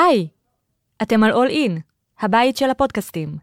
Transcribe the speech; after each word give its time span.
היי, 0.00 0.28
אתם 1.02 1.24
על 1.24 1.32
All 1.32 1.50
In, 1.50 1.80
הבית 2.20 2.56
של 2.56 2.70
הפודקאסטים. 2.70 3.36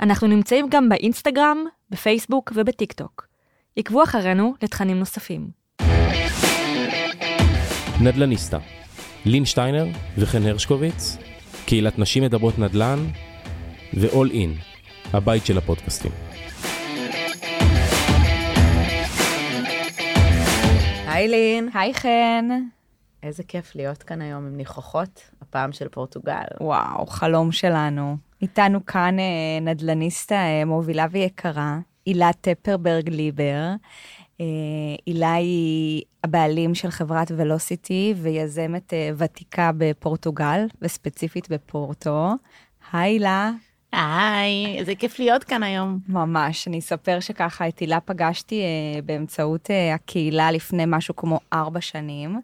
אנחנו 0.00 0.26
נמצאים 0.26 0.66
גם 0.70 0.88
באינסטגרם, 0.88 1.64
בפייסבוק 1.90 2.52
ובטיק 2.54 2.92
טוק. 2.92 3.26
עקבו 3.76 4.02
אחרינו 4.02 4.54
לתכנים 4.62 4.98
נוספים. 4.98 5.50
נדלניסטה, 8.02 8.58
לין 9.24 9.44
שטיינר 9.44 9.86
וחן 10.18 10.46
הרשקוביץ, 10.46 11.16
קהילת 11.66 11.98
נשים 11.98 12.22
מדברות 12.22 12.58
נדל"ן 12.58 12.98
ו-all 13.94 14.32
in, 14.32 14.62
הבית 15.12 15.46
של 15.46 15.58
הפודקאסטים. 15.58 16.12
היי 21.06 21.28
לין, 21.28 21.68
היי 21.74 21.94
חן. 21.94 22.48
איזה 23.22 23.42
כיף 23.42 23.74
להיות 23.74 24.02
כאן 24.02 24.22
היום 24.22 24.46
עם 24.46 24.56
ניחוחות, 24.56 25.30
הפעם 25.42 25.72
של 25.72 25.88
פורטוגל. 25.88 26.44
וואו, 26.60 27.06
חלום 27.06 27.52
שלנו. 27.52 28.16
איתנו 28.42 28.86
כאן 28.86 29.18
אה, 29.18 29.60
נדלניסטה 29.60 30.34
אה, 30.34 30.64
מובילה 30.64 31.06
ויקרה, 31.10 31.78
הילה 32.06 32.30
טפרברג 32.40 33.08
ליבר. 33.08 33.66
אה, 34.40 34.46
הילה 35.06 35.34
היא 35.34 36.02
הבעלים 36.24 36.74
של 36.74 36.90
חברת 36.90 37.32
ולוסיטי 37.36 38.14
ויזמת 38.16 38.92
ותיקה 39.16 39.70
בפורטוגל, 39.76 40.66
וספציפית 40.82 41.48
בפורטו. 41.48 42.30
היי 42.92 43.12
הילה. 43.12 43.50
היי, 43.92 44.78
איזה 44.78 44.94
כיף 44.94 45.18
להיות 45.18 45.44
כאן 45.44 45.62
היום. 45.62 45.98
ממש, 46.08 46.68
אני 46.68 46.78
אספר 46.78 47.20
שככה 47.20 47.68
את 47.68 47.78
הילה 47.78 48.00
פגשתי 48.00 48.62
באמצעות 49.04 49.70
הקהילה 49.94 50.50
לפני 50.50 50.84
משהו 50.86 51.16
כמו 51.16 51.40
ארבע 51.52 51.80
שנים. 51.80 52.40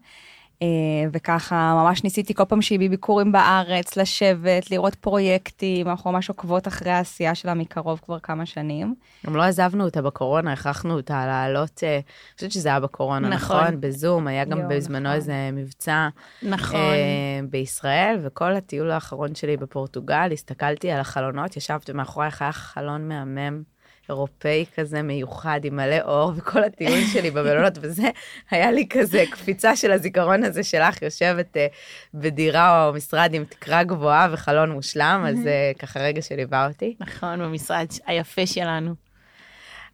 אה, 0.63 0.67
וככה 1.13 1.75
ממש 1.75 2.05
ניסיתי 2.05 2.35
כל 2.35 2.45
פעם 2.45 2.63
שהיא 2.63 2.81
בביקורים 2.81 3.33
בארץ, 3.33 3.97
לשבת, 3.97 4.71
לראות 4.71 4.95
פרויקטים, 4.95 5.89
אנחנו 5.89 6.13
ממש 6.13 6.29
עוקבות 6.29 6.69
אחרי 6.69 6.91
העשייה 6.91 7.35
שלה 7.35 7.55
מקרוב 7.55 8.01
כבר 8.05 8.19
כמה 8.19 8.47
שנים. 8.47 8.95
גם 9.27 9.37
לא 9.37 9.43
עזבנו 9.43 9.85
אותה 9.85 10.03
בקורונה, 10.03 10.53
הכרחנו 10.53 10.97
אותה 10.97 11.27
לעלות, 11.27 11.81
אה, 11.83 11.95
אני 11.95 12.03
חושבת 12.35 12.53
שזה 12.53 12.69
היה 12.69 12.81
בקורונה, 12.81 13.29
נכון? 13.29 13.57
נכון. 13.57 13.81
בזום, 13.81 14.27
היה 14.27 14.45
גם 14.45 14.59
יואו, 14.59 14.69
בזמנו 14.69 15.01
נכון. 15.01 15.15
איזה 15.17 15.51
מבצע 15.53 16.09
נכון. 16.43 16.81
אה, 16.81 17.41
בישראל, 17.51 18.19
וכל 18.23 18.53
הטיול 18.53 18.91
האחרון 18.91 19.35
שלי 19.35 19.57
בפורטוגל, 19.57 20.29
הסתכלתי 20.33 20.91
על 20.91 21.01
החלונות, 21.01 21.57
ישבתי 21.57 21.93
מאחורייך, 21.93 22.43
היה 22.43 22.53
חלון 22.53 23.09
מהמם. 23.09 23.76
אירופאי 24.09 24.65
כזה 24.77 25.03
מיוחד 25.03 25.61
עם 25.65 25.77
מלא 25.77 26.01
אור 26.05 26.33
וכל 26.37 26.65
הטיול 26.65 27.01
שלי 27.13 27.31
במלונות 27.31 27.79
וזה 27.81 28.09
היה 28.51 28.71
לי 28.71 28.87
כזה 28.91 29.25
קפיצה 29.31 29.77
של 29.77 29.93
הזיכרון 29.93 30.45
הזה 30.45 30.65
שלך 30.65 31.03
יושבת 31.03 31.57
אה, 31.57 31.67
בדירה 32.15 32.87
או 32.87 32.93
משרד 32.93 33.31
עם 33.35 33.45
תקרה 33.45 33.85
גבוהה 33.85 34.29
וחלון 34.33 34.71
מושלם 34.71 35.25
אז 35.29 35.39
זה 35.39 35.73
ככה 35.79 36.01
רגע 36.01 36.23
שליווה 36.23 36.69
אותי. 36.69 36.97
נכון, 37.01 37.39
במשרד 37.39 37.87
היפה 38.07 38.47
שלנו. 38.47 38.95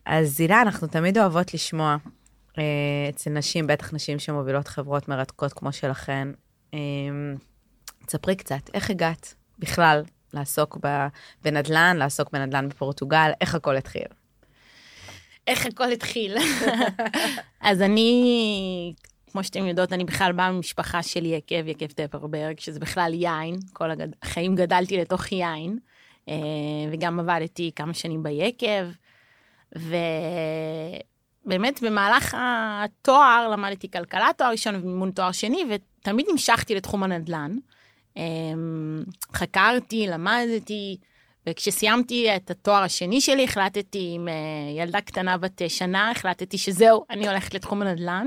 אז 0.07 0.41
הילה 0.41 0.63
אנחנו 0.63 0.87
תמיד 0.87 1.19
אוהבות 1.19 1.55
לשמוע 1.55 1.97
אה, 2.59 2.65
אצל 3.09 3.31
נשים 3.31 3.67
בטח 3.67 3.95
נשים 3.95 4.19
שמובילות 4.19 4.69
חברות 4.69 5.09
מרתקות 5.09 5.53
כמו 5.53 5.73
שלכן. 5.73 6.29
אה, 6.75 6.79
תספרי 8.07 8.37
קצת 8.37 8.71
איך 8.75 8.91
הגעת 8.91 9.35
בכלל 9.59 10.03
לעסוק 10.35 10.79
בנדל"ן 11.43 11.97
לעסוק 11.97 12.31
בנדל"ן 12.33 12.69
בפורטוגל 12.69 13.31
איך 13.41 13.55
הכל 13.55 13.77
התחיל. 13.77 14.07
איך 15.47 15.67
הכל 15.67 15.93
התחיל. 15.93 16.37
אז 17.61 17.83
אני, 17.83 18.95
כמו 19.33 19.45
שאתם 19.45 19.67
יודעות, 19.67 19.93
אני 19.93 20.05
בכלל 20.05 20.33
באה 20.33 20.53
ממשפחה 20.53 21.03
של 21.03 21.25
יקב, 21.25 21.69
יקב 21.69 21.87
טפרברג, 21.87 22.61
שזה 22.61 22.81
בכלל 22.81 23.15
יין. 23.15 23.57
כל. 23.73 23.91
החיים 24.23 24.55
גדלתי 24.55 24.97
לתוך 24.97 25.33
יין, 25.33 25.79
אה, 26.29 26.35
וגם 26.93 27.21
עבדתי 27.21 27.71
כמה 27.77 27.95
שנים 27.95 28.23
ביקב, 28.23 28.87
ובאמת 31.47 31.83
במהלך 31.83 32.37
התואר 32.39 33.49
למדתי 33.53 33.91
כלכלה 33.91 34.29
תואר 34.37 34.51
ראשון 34.51 34.75
ומימון 34.75 35.11
תואר 35.11 35.33
שני, 35.33 35.65
ותמיד 35.71 36.27
נמשכתי 36.31 36.75
לתחום 36.75 37.03
הנדל"ן. 37.03 37.57
אה, 38.17 38.23
חקרתי, 39.35 40.07
למדתי, 40.07 40.97
וכשסיימתי 41.47 42.37
את 42.37 42.51
התואר 42.51 42.83
השני 42.83 43.21
שלי, 43.21 43.45
החלטתי 43.45 44.11
עם 44.15 44.29
אה, 44.29 44.35
ילדה 44.83 45.01
קטנה 45.01 45.39
בת 45.39 45.63
אה, 45.63 45.69
שנה, 45.69 46.11
החלטתי 46.11 46.59
שזהו, 46.59 47.05
אני 47.11 47.29
הולכת 47.29 47.55
לתחום 47.55 47.83
הנדל"ן, 47.83 48.27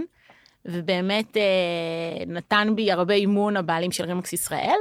ובאמת 0.65 1.37
אה, 1.37 2.25
נתן 2.27 2.67
בי 2.75 2.91
הרבה 2.91 3.13
אימון 3.13 3.57
הבעלים 3.57 3.91
של 3.91 4.05
רימקס 4.05 4.33
ישראל, 4.33 4.77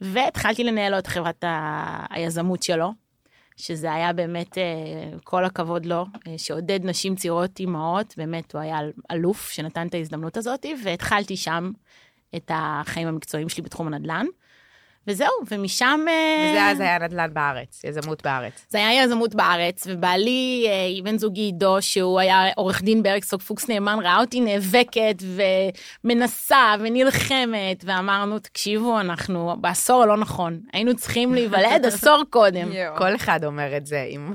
והתחלתי 0.00 0.64
לנהל 0.64 0.92
לו 0.92 0.98
את 0.98 1.06
חברת 1.06 1.44
ה- 1.44 2.06
היזמות 2.10 2.62
שלו, 2.62 2.92
שזה 3.56 3.92
היה 3.94 4.12
באמת, 4.12 4.58
כל 5.24 5.44
הכבוד 5.44 5.86
לו, 5.86 6.04
שעודד 6.36 6.80
נשים 6.84 7.16
צעירות 7.16 7.60
אימהות, 7.60 8.14
באמת 8.16 8.54
הוא 8.54 8.60
היה 8.62 8.78
אלוף 9.10 9.50
שנתן 9.50 9.86
את 9.86 9.94
ההזדמנות 9.94 10.36
הזאת, 10.36 10.66
והתחלתי 10.84 11.36
שם 11.36 11.70
את 12.36 12.50
החיים 12.54 13.08
המקצועיים 13.08 13.48
שלי 13.48 13.62
בתחום 13.62 13.86
הנדל"ן. 13.86 14.26
וזהו, 15.06 15.32
ומשם... 15.50 16.00
אה, 16.08 16.50
וזה 16.50 16.64
אז 16.64 16.80
היה 16.80 16.98
נדל"ן 16.98 17.34
בארץ 17.34 17.84
יזמות 17.84 18.22
בארץ. 18.22 18.66
זה 18.68 18.78
היה 18.78 19.04
יזמות 19.04 19.34
בארץ, 19.34 19.86
ובעלי, 19.90 20.66
אה, 20.68 21.02
בן 21.04 21.18
זוגי 21.18 21.40
עידו, 21.40 21.76
שהוא 21.80 22.20
היה 22.20 22.48
עורך 22.56 22.82
דין 22.82 23.02
באריקסוק 23.02 23.42
פוקס 23.42 23.68
נאמן, 23.68 23.98
ראה 24.02 24.20
אותי 24.20 24.40
נאבקת 24.40 25.22
ומנסה 26.04 26.74
ונלחמת, 26.80 27.84
ואמרנו, 27.84 28.38
תקשיבו, 28.38 29.00
אנחנו 29.00 29.56
בעשור 29.60 30.02
הלא 30.02 30.16
נכון, 30.16 30.60
היינו 30.72 30.96
צריכים 30.96 31.34
להיוולד 31.34 31.86
עשור 31.88 32.22
קודם. 32.30 32.68
כל 32.98 33.14
אחד 33.14 33.44
אומר 33.44 33.76
את 33.76 33.86
זה, 33.86 34.02
אם... 34.10 34.32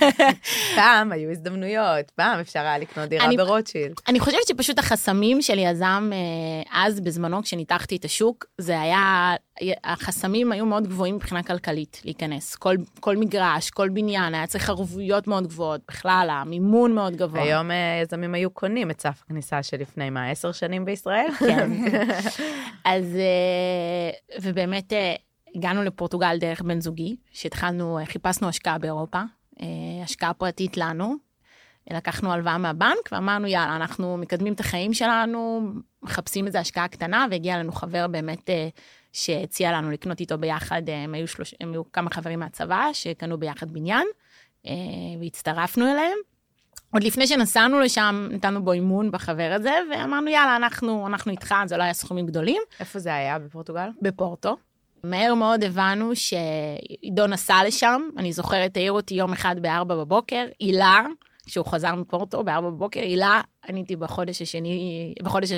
פעם 0.76 1.12
היו 1.12 1.30
הזדמנויות, 1.30 2.10
פעם 2.10 2.40
אפשר 2.40 2.60
היה 2.60 2.78
לקנות 2.78 3.08
דירה 3.08 3.28
ברוטשילד. 3.36 3.94
אני 4.08 4.20
חושבת 4.20 4.46
שפשוט 4.48 4.78
החסמים 4.78 5.42
של 5.42 5.58
יזם 5.58 6.10
אה, 6.12 6.82
אז, 6.86 7.00
בזמנו, 7.00 7.42
כשניתחתי 7.42 7.96
את 7.96 8.04
השוק, 8.04 8.44
זה 8.58 8.80
היה, 8.80 9.34
החסמים 9.84 10.52
היו 10.52 10.66
מאוד 10.66 10.86
גבוהים 10.86 11.14
מבחינה 11.16 11.42
כלכלית 11.42 12.00
להיכנס. 12.04 12.54
כל, 12.54 12.76
כל 13.00 13.16
מגרש, 13.16 13.70
כל 13.70 13.88
בניין, 13.88 14.34
היה 14.34 14.46
צריך 14.46 14.70
ערבויות 14.70 15.26
מאוד 15.26 15.46
גבוהות, 15.46 15.80
בכלל, 15.88 16.28
המימון 16.30 16.94
מאוד 16.94 17.16
גבוה. 17.16 17.42
היום 17.42 17.70
אה, 17.70 18.00
יזמים 18.02 18.34
היו 18.34 18.50
קונים 18.50 18.90
את 18.90 19.00
סף 19.00 19.22
הכניסה 19.24 19.62
שלפני 19.62 20.10
מה, 20.10 20.30
עשר 20.30 20.52
שנים 20.52 20.84
בישראל? 20.84 21.28
כן. 21.38 21.70
אז, 22.84 23.16
אה, 23.16 24.38
ובאמת 24.42 24.92
אה, 24.92 25.14
הגענו 25.54 25.82
לפורטוגל 25.82 26.38
דרך 26.38 26.62
בן 26.62 26.80
זוגי, 26.80 27.16
שהתחלנו, 27.32 27.98
אה, 27.98 28.06
חיפשנו 28.06 28.48
השקעה 28.48 28.78
באירופה, 28.78 29.22
אה, 29.60 29.66
השקעה 30.04 30.34
פרטית 30.34 30.76
לנו. 30.76 31.26
לקחנו 31.90 32.32
הלוואה 32.32 32.58
מהבנק 32.58 33.08
ואמרנו, 33.12 33.46
יאללה, 33.46 33.76
אנחנו 33.76 34.16
מקדמים 34.16 34.52
את 34.52 34.60
החיים 34.60 34.94
שלנו, 34.94 35.70
מחפשים 36.02 36.46
איזו 36.46 36.58
השקעה 36.58 36.88
קטנה, 36.88 37.26
והגיע 37.30 37.58
לנו 37.58 37.72
חבר 37.72 38.06
באמת 38.06 38.50
אה, 38.50 38.68
שהציע 39.16 39.72
לנו 39.72 39.90
לקנות 39.90 40.20
איתו 40.20 40.38
ביחד, 40.38 40.82
אה, 40.88 41.04
הם 41.04 41.14
היו, 41.14 41.28
שלוש, 41.28 41.54
הם 41.60 41.72
היו 41.72 41.92
כמה 41.92 42.10
חברים 42.10 42.40
מהצבא 42.40 42.88
שקנו 42.92 43.38
ביחד 43.38 43.70
בניין, 43.72 44.06
אה, 44.66 44.72
והצטרפנו 45.20 45.92
אליהם. 45.92 46.18
עוד 46.92 47.04
לפני 47.04 47.26
שנסענו 47.26 47.80
לשם, 47.80 48.28
נתנו 48.30 48.64
בו 48.64 48.72
אימון 48.72 49.10
בחבר 49.10 49.52
הזה, 49.54 49.72
ואמרנו, 49.90 50.30
יאללה, 50.30 50.56
אנחנו, 50.56 51.06
אנחנו 51.06 51.32
איתך, 51.32 51.54
זה 51.66 51.76
לא 51.76 51.82
היה 51.82 51.92
סכומים 51.92 52.26
גדולים, 52.26 52.62
איפה 52.80 52.98
זה 52.98 53.14
היה 53.14 53.38
בפורטוגל? 53.38 53.88
בפורטו. 54.02 54.56
מהר 55.04 55.34
מאוד 55.34 55.64
הבנו 55.64 56.10
שעידו 56.16 57.26
נסע 57.26 57.64
לשם, 57.66 58.02
אני 58.16 58.32
זוכרת, 58.32 58.76
העיר 58.76 58.92
אותי 58.92 59.14
יום 59.14 59.32
אחד 59.32 59.56
בארבע 59.60 59.94
בבוקר, 59.96 60.46
הילה, 60.60 61.02
כשהוא 61.46 61.66
חזר 61.66 61.94
מפורטו 61.94 62.44
בארבע 62.44 62.70
בבוקר, 62.70 63.00
הילה, 63.00 63.40
עניתי 63.68 63.96
בחודש 63.96 64.42
השני, 64.42 65.14
בחודש 65.22 65.50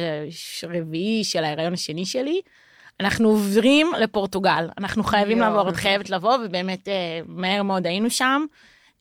הרביעי 0.62 1.24
של 1.24 1.44
ההיריון 1.44 1.72
השני 1.72 2.06
שלי, 2.06 2.40
אנחנו 3.00 3.28
עוברים 3.28 3.92
לפורטוגל, 4.00 4.68
אנחנו 4.78 5.04
חייבים. 5.04 5.38
לעבור, 5.38 5.68
את 5.68 5.76
חייבת 5.76 6.10
לבוא, 6.10 6.36
ובאמת 6.44 6.88
אה, 6.88 7.20
מהר 7.26 7.62
מאוד 7.62 7.86
היינו 7.86 8.10
שם. 8.10 8.44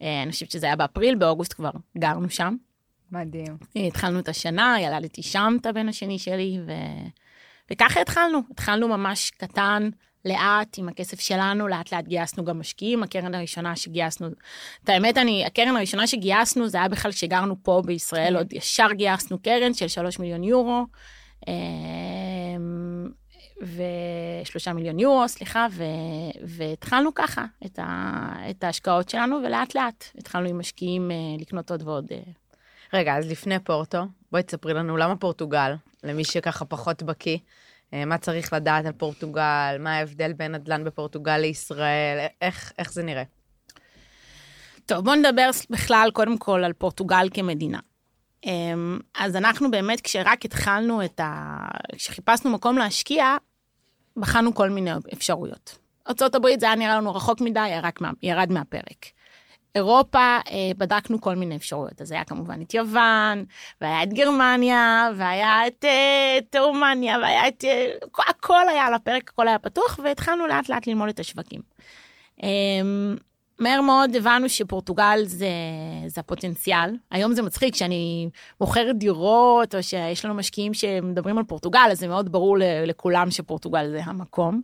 אה, 0.01 0.23
אני 0.23 0.31
חושבת 0.31 0.51
שזה 0.51 0.65
היה 0.65 0.75
באפריל, 0.75 1.15
באוגוסט 1.15 1.53
כבר 1.53 1.71
גרנו 1.97 2.29
שם. 2.29 2.55
מדהים. 3.11 3.57
התחלנו 3.75 4.19
את 4.19 4.29
השנה, 4.29 4.75
ילדתי 4.81 5.23
שם 5.23 5.57
את 5.61 5.65
הבן 5.65 5.89
השני 5.89 6.19
שלי, 6.19 6.59
ו... 6.67 6.71
וככה 7.71 8.01
התחלנו. 8.01 8.39
התחלנו 8.51 8.87
ממש 8.87 9.31
קטן, 9.37 9.89
לאט, 10.25 10.77
עם 10.77 10.89
הכסף 10.89 11.19
שלנו, 11.19 11.67
לאט 11.67 11.93
לאט 11.93 12.07
גייסנו 12.07 12.45
גם 12.45 12.59
משקיעים. 12.59 13.03
הקרן 13.03 13.35
הראשונה 13.35 13.75
שגייסנו, 13.75 14.27
את 14.83 14.89
האמת, 14.89 15.17
אני, 15.17 15.45
הקרן 15.45 15.75
הראשונה 15.75 16.07
שגייסנו, 16.07 16.67
זה 16.67 16.77
היה 16.77 16.87
בכלל 16.87 17.11
כשגרנו 17.11 17.55
פה 17.63 17.81
בישראל, 17.85 18.37
עוד 18.37 18.53
ישר 18.53 18.87
גייסנו 18.91 19.39
קרן 19.39 19.73
של 19.73 19.87
3 19.87 20.19
מיליון 20.19 20.43
יורו. 20.43 20.85
ושלושה 23.61 24.73
מיליון 24.73 24.99
יורו, 24.99 25.27
סליחה, 25.27 25.67
ו... 25.71 25.83
והתחלנו 26.43 27.13
ככה 27.15 27.45
את, 27.65 27.79
ה... 27.79 28.33
את 28.49 28.63
ההשקעות 28.63 29.09
שלנו, 29.09 29.39
ולאט 29.45 29.75
לאט 29.75 30.05
התחלנו 30.17 30.49
עם 30.49 30.59
משקיעים 30.59 31.11
אה, 31.11 31.15
לקנות 31.39 31.71
עוד 31.71 31.83
ועוד. 31.83 32.05
אה, 32.11 32.19
רגע, 32.93 33.17
אז 33.17 33.31
לפני 33.31 33.59
פורטו, 33.59 34.03
בואי 34.31 34.43
תספרי 34.43 34.73
לנו 34.73 34.97
למה 34.97 35.15
פורטוגל, 35.15 35.73
למי 36.03 36.23
שככה 36.23 36.65
פחות 36.65 37.03
בקיא. 37.03 37.37
אה, 37.93 38.05
מה 38.05 38.17
צריך 38.17 38.53
לדעת 38.53 38.85
על 38.85 38.91
פורטוגל, 38.91 39.77
מה 39.79 39.95
ההבדל 39.95 40.33
בין 40.33 40.51
נדל"ן 40.51 40.83
בפורטוגל 40.83 41.37
לישראל, 41.37 42.25
איך, 42.41 42.73
איך 42.79 42.93
זה 42.93 43.03
נראה? 43.03 43.23
טוב, 44.85 45.05
בואו 45.05 45.15
נדבר 45.15 45.49
בכלל 45.69 46.09
קודם 46.13 46.37
כל 46.37 46.63
על 46.63 46.73
פורטוגל 46.73 47.29
כמדינה. 47.33 47.79
אמ, 48.45 48.99
אז 49.15 49.35
אנחנו 49.35 49.71
באמת, 49.71 50.01
כשרק 50.01 50.45
התחלנו 50.45 51.05
את 51.05 51.19
ה... 51.19 51.57
כשחיפשנו 51.95 52.51
מקום 52.51 52.77
להשקיע, 52.77 53.35
בחנו 54.17 54.55
כל 54.55 54.69
מיני 54.69 54.91
אפשרויות. 55.13 55.77
ארה"ב 56.07 56.59
זה 56.59 56.65
היה 56.65 56.75
נראה 56.75 56.97
לנו 56.97 57.15
רחוק 57.15 57.41
מדי, 57.41 57.69
מה, 58.01 58.11
ירד 58.23 58.51
מהפרק. 58.51 59.05
אירופה, 59.75 60.37
אה, 60.49 60.71
בדקנו 60.77 61.21
כל 61.21 61.35
מיני 61.35 61.55
אפשרויות. 61.55 62.01
אז 62.01 62.11
היה 62.11 62.23
כמובן 62.23 62.61
את 62.61 62.73
יוון, 62.73 63.45
והיה 63.81 64.03
את 64.03 64.13
גרמניה, 64.13 65.09
והיה 65.15 65.67
את, 65.67 65.85
אה, 65.85 66.37
את 66.37 66.55
רומניה, 66.55 67.17
והיה 67.17 67.47
את... 67.47 67.63
אה, 67.63 67.91
הכל 68.27 68.69
היה 68.69 68.85
על 68.85 68.93
הפרק, 68.93 69.29
הכל 69.29 69.47
היה 69.47 69.59
פתוח, 69.59 69.99
והתחלנו 70.03 70.47
לאט 70.47 70.69
לאט 70.69 70.87
ללמוד 70.87 71.09
את 71.09 71.19
השווקים. 71.19 71.61
אה, 72.43 72.49
מהר 73.59 73.81
מאוד 73.81 74.15
הבנו 74.15 74.49
שפורטוגל 74.49 75.19
זה, 75.25 75.49
זה 76.07 76.21
הפוטנציאל. 76.21 76.95
היום 77.11 77.33
זה 77.33 77.41
מצחיק, 77.41 77.73
כשאני 77.73 78.29
מוכרת 78.61 78.97
דירות, 78.97 79.75
או 79.75 79.83
שיש 79.83 80.25
לנו 80.25 80.33
משקיעים 80.33 80.73
שמדברים 80.73 81.37
על 81.37 81.43
פורטוגל, 81.43 81.87
אז 81.91 81.99
זה 81.99 82.07
מאוד 82.07 82.31
ברור 82.31 82.57
לכולם 82.85 83.31
שפורטוגל 83.31 83.89
זה 83.89 84.01
המקום. 84.03 84.61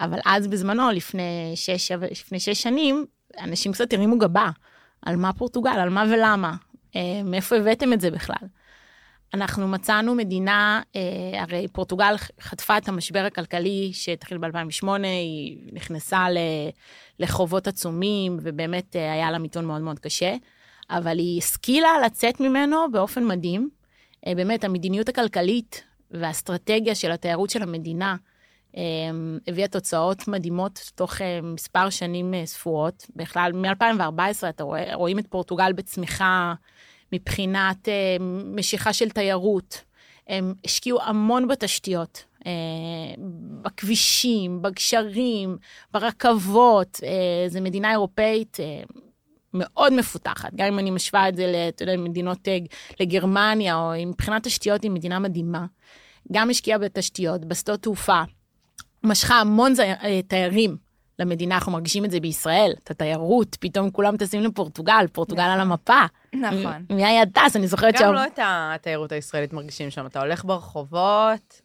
אבל 0.00 0.18
אז 0.24 0.46
בזמנו, 0.46 0.90
לפני 0.90 1.52
שש, 1.54 1.92
לפני 1.92 2.40
שש 2.40 2.62
שנים, 2.62 3.06
אנשים 3.40 3.72
קצת 3.72 3.92
הרימו 3.92 4.18
גבה 4.18 4.50
על 5.06 5.16
מה 5.16 5.32
פורטוגל, 5.32 5.70
על 5.70 5.88
מה 5.88 6.04
ולמה, 6.10 6.54
אה, 6.96 7.20
מאיפה 7.24 7.56
הבאתם 7.56 7.92
את 7.92 8.00
זה 8.00 8.10
בכלל. 8.10 8.48
אנחנו 9.34 9.68
מצאנו 9.68 10.14
מדינה, 10.14 10.82
אה, 10.96 11.42
הרי 11.42 11.68
פורטוגל 11.68 12.14
חטפה 12.40 12.76
את 12.78 12.88
המשבר 12.88 13.24
הכלכלי 13.24 13.90
שהתחיל 13.92 14.38
ב-2008, 14.38 14.86
היא 15.02 15.58
נכנסה 15.72 16.26
לחובות 17.18 17.66
עצומים, 17.66 18.38
ובאמת 18.42 18.96
אה, 18.96 19.12
היה 19.12 19.30
לה 19.30 19.38
מיתון 19.38 19.64
מאוד 19.64 19.82
מאוד 19.82 19.98
קשה, 19.98 20.34
אבל 20.90 21.18
היא 21.18 21.38
השכילה 21.38 21.90
לצאת 22.06 22.40
ממנו 22.40 22.76
באופן 22.92 23.24
מדהים. 23.26 23.70
אה, 24.26 24.34
באמת, 24.34 24.64
המדיניות 24.64 25.08
הכלכלית 25.08 25.84
והאסטרטגיה 26.10 26.94
של 26.94 27.10
התיירות 27.10 27.50
של 27.50 27.62
המדינה 27.62 28.16
הביאה 29.48 29.68
תוצאות 29.68 30.28
מדהימות 30.28 30.90
תוך 30.94 31.14
מספר 31.42 31.90
שנים 31.90 32.34
ספורות. 32.44 33.06
בכלל, 33.16 33.52
מ-2014 33.52 34.48
אתה 34.48 34.64
רואה, 34.64 34.94
רואים 34.94 35.18
את 35.18 35.26
פורטוגל 35.26 35.72
בצמיחה 35.72 36.54
מבחינת 37.14 37.88
אה, 37.88 38.16
משיכה 38.44 38.92
של 38.92 39.10
תיירות. 39.10 39.84
הם 40.28 40.54
השקיעו 40.64 41.02
המון 41.02 41.48
בתשתיות, 41.48 42.24
אה, 42.24 42.33
בכבישים, 43.62 44.62
בגשרים, 44.62 45.56
ברכבות. 45.92 47.00
אה, 47.04 47.48
זו 47.48 47.60
מדינה 47.60 47.90
אירופאית 47.90 48.60
אה, 48.60 48.82
מאוד 49.54 49.92
מפותחת, 49.92 50.54
גם 50.54 50.66
אם 50.66 50.78
אני 50.78 50.90
משווה 50.90 51.28
את 51.28 51.36
זה 51.36 51.70
למדינות 51.86 52.48
אה, 52.48 52.58
לגרמניה, 53.00 53.76
או 53.76 53.92
מבחינת 54.06 54.42
תשתיות 54.42 54.82
היא 54.82 54.90
מדינה 54.90 55.18
מדהימה. 55.18 55.66
גם 56.32 56.50
השקיעה 56.50 56.78
בתשתיות, 56.78 57.44
בשדות 57.44 57.82
תעופה, 57.82 58.22
משכה 59.02 59.34
המון. 59.34 59.72
אה, 59.80 60.20
תיירים 60.28 60.76
למדינה, 61.18 61.54
אנחנו 61.54 61.72
מרגישים 61.72 62.04
את 62.04 62.10
זה 62.10 62.20
בישראל, 62.20 62.72
את 62.84 62.90
התיירות, 62.90 63.56
פתאום 63.60 63.90
כולם 63.90 64.16
טסים 64.16 64.40
לפורטוגל, 64.40 65.06
פורטוגל 65.12 65.42
על 65.42 65.60
המפה. 65.60 66.00
נכון. 66.34 66.84
מי 66.90 67.04
היה 67.04 67.26
טס? 67.26 67.56
אני 67.56 67.66
זוכרת 67.66 67.94
גם 68.00 68.14
לא 68.14 68.26
את 68.26 68.38
התיירות 68.42 69.12
הישראלית 69.12 69.52
מרגישים 69.52 69.90
שם, 69.90 70.06
אתה 70.06 70.20
הולך 70.20 70.44
ברחובות, 70.44 71.60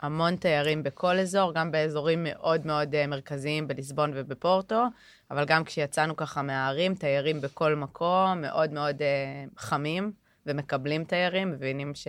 המון 0.00 0.36
תיירים 0.36 0.82
בכל 0.82 1.18
אזור, 1.18 1.54
גם 1.54 1.70
באזורים 1.70 2.26
מאוד 2.30 2.66
מאוד 2.66 2.94
אה, 2.94 3.06
מרכזיים 3.06 3.68
בליסבון 3.68 4.10
ובפורטו, 4.14 4.84
אבל 5.30 5.44
גם 5.44 5.64
כשיצאנו 5.64 6.16
ככה 6.16 6.42
מהערים, 6.42 6.94
תיירים 6.94 7.40
בכל 7.40 7.74
מקום, 7.74 8.40
מאוד 8.40 8.72
מאוד 8.72 9.02
אה, 9.02 9.44
חמים, 9.56 10.12
ומקבלים 10.46 11.04
תיירים, 11.04 11.50
מבינים 11.50 11.94
ש... 11.94 12.08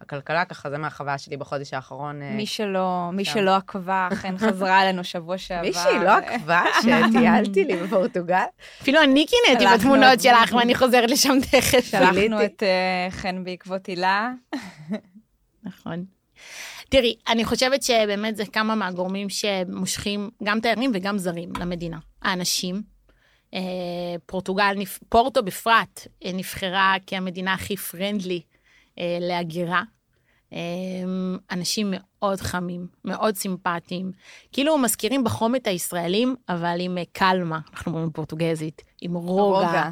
הכלכלה, 0.00 0.44
ככה 0.44 0.70
זה 0.70 0.78
מהחוויה 0.78 1.18
שלי 1.18 1.36
בחודש 1.36 1.74
האחרון. 1.74 2.22
אה, 2.22 2.30
מי 2.30 2.46
שלא, 2.46 3.10
מי 3.12 3.24
שלא 3.24 3.56
עקבה, 3.56 4.08
אכן 4.12 4.38
חזרה 4.48 4.82
אלינו 4.82 5.04
שבוע 5.04 5.38
שעבר. 5.38 5.66
מישהי 5.66 5.98
לא 6.04 6.10
עקבה, 6.10 6.62
שטיילתי 6.80 7.64
לי 7.64 7.76
בפורטוגל. 7.76 8.44
אפילו 8.82 9.02
אני 9.02 9.26
קינאתי 9.26 9.64
בתמונות 9.74 10.20
שלך, 10.20 10.52
ואני 10.52 10.74
חוזרת 10.74 11.10
לשם 11.10 11.38
תכף. 11.50 11.84
שלחנו 11.84 12.44
את 12.44 12.62
חן 13.10 13.44
בעקבות 13.44 13.86
הילה. 13.86 14.30
נכון. 15.64 16.15
תראי, 16.88 17.16
אני 17.28 17.44
חושבת 17.44 17.82
שבאמת 17.82 18.36
זה 18.36 18.46
כמה 18.46 18.74
מהגורמים 18.74 19.28
שמושכים 19.28 20.30
גם 20.42 20.60
תיירים 20.60 20.90
וגם 20.94 21.18
זרים 21.18 21.52
למדינה. 21.60 21.98
האנשים, 22.22 22.82
אה, 23.54 23.60
פורטוגל, 24.26 24.74
פורטו 25.08 25.42
בפרט, 25.42 26.06
נבחרה 26.24 26.94
כמדינה 27.06 27.54
הכי 27.54 27.76
פרנדלי 27.76 28.40
אה, 28.98 29.18
להגירה. 29.20 29.82
אה, 30.52 30.58
אנשים 31.50 31.94
מאוד 31.96 32.40
חמים, 32.40 32.86
מאוד 33.04 33.36
סימפטיים. 33.36 34.12
כאילו 34.52 34.78
מזכירים 34.78 35.24
בחום 35.24 35.54
את 35.54 35.66
הישראלים, 35.66 36.36
אבל 36.48 36.76
עם 36.80 36.98
אה, 36.98 37.02
קלמה, 37.12 37.58
אנחנו 37.72 37.92
אומרים 37.92 38.10
פורטוגזית, 38.10 38.82
עם 39.00 39.14
רוגע. 39.14 39.66
רוגע. 39.66 39.90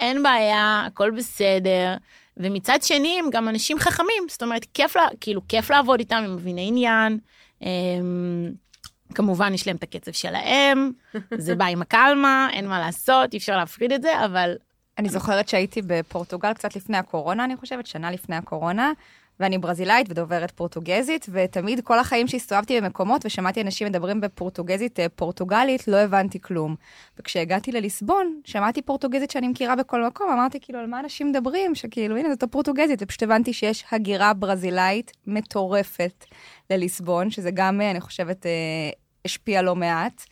אין 0.00 0.22
בעיה, 0.22 0.84
הכל 0.86 1.10
בסדר. 1.10 1.94
ומצד 2.36 2.78
שני, 2.82 3.16
הם 3.18 3.30
גם 3.30 3.48
אנשים 3.48 3.78
חכמים, 3.78 4.22
זאת 4.28 4.42
אומרת, 4.42 4.66
כיף, 4.74 4.96
לה, 4.96 5.06
כאילו, 5.20 5.40
כיף 5.48 5.70
לעבוד 5.70 5.98
איתם, 6.00 6.22
הם 6.24 6.34
מביני 6.34 6.68
עניין. 6.68 7.18
הם, 7.60 8.52
כמובן, 9.14 9.54
יש 9.54 9.66
להם 9.66 9.76
את 9.76 9.82
הקצב 9.82 10.12
שלהם, 10.12 10.92
זה 11.38 11.54
בא 11.54 11.64
עם 11.64 11.82
הקלמה, 11.82 12.48
אין 12.52 12.68
מה 12.68 12.80
לעשות, 12.80 13.32
אי 13.32 13.38
אפשר 13.38 13.56
להפריד 13.56 13.92
את 13.92 14.02
זה, 14.02 14.24
אבל 14.24 14.54
אני 14.98 15.08
זוכרת 15.08 15.48
שהייתי 15.48 15.82
בפורטוגל 15.86 16.52
קצת 16.52 16.76
לפני 16.76 16.96
הקורונה, 16.96 17.44
אני 17.44 17.56
חושבת, 17.56 17.86
שנה 17.86 18.10
לפני 18.10 18.36
הקורונה, 18.36 18.92
ואני 19.40 19.58
ברזילאית 19.58 20.10
ודוברת 20.10 20.50
פורטוגזית, 20.50 21.26
ותמיד 21.32 21.80
כל 21.84 21.98
החיים 21.98 22.28
שהסתובבתי 22.28 22.80
במקומות 22.80 23.26
ושמעתי 23.26 23.60
אנשים 23.60 23.88
מדברים 23.88 24.20
בפורטוגזית 24.20 25.00
אה, 25.00 25.08
פורטוגלית, 25.08 25.88
לא 25.88 25.96
הבנתי 25.96 26.40
כלום. 26.40 26.76
וכשהגעתי 27.18 27.72
לליסבון, 27.72 28.40
שמעתי 28.44 28.82
פורטוגזית 28.82 29.30
שאני 29.30 29.48
מכירה 29.48 29.76
בכל 29.76 30.06
מקום, 30.06 30.30
אמרתי 30.32 30.60
כאילו, 30.60 30.78
על 30.78 30.86
מה 30.86 31.00
אנשים 31.00 31.28
מדברים? 31.28 31.74
שכאילו, 31.74 32.16
הנה, 32.16 32.30
זאת 32.30 32.42
הפורטוגזית, 32.42 32.98
ופשוט 33.02 33.22
הבנתי 33.22 33.52
שיש 33.52 33.84
הגירה 33.92 34.34
ברזילאית 34.34 35.12
מטורפת 35.26 36.24
לליסבון, 36.70 37.30
שזה 37.30 37.50
גם, 37.50 37.80
אה, 37.80 37.90
אני 37.90 38.00
חושבת, 38.00 38.46
אה, 38.46 38.50
השפיע 39.24 39.62
לא 39.62 39.76
מעט. 39.76 40.24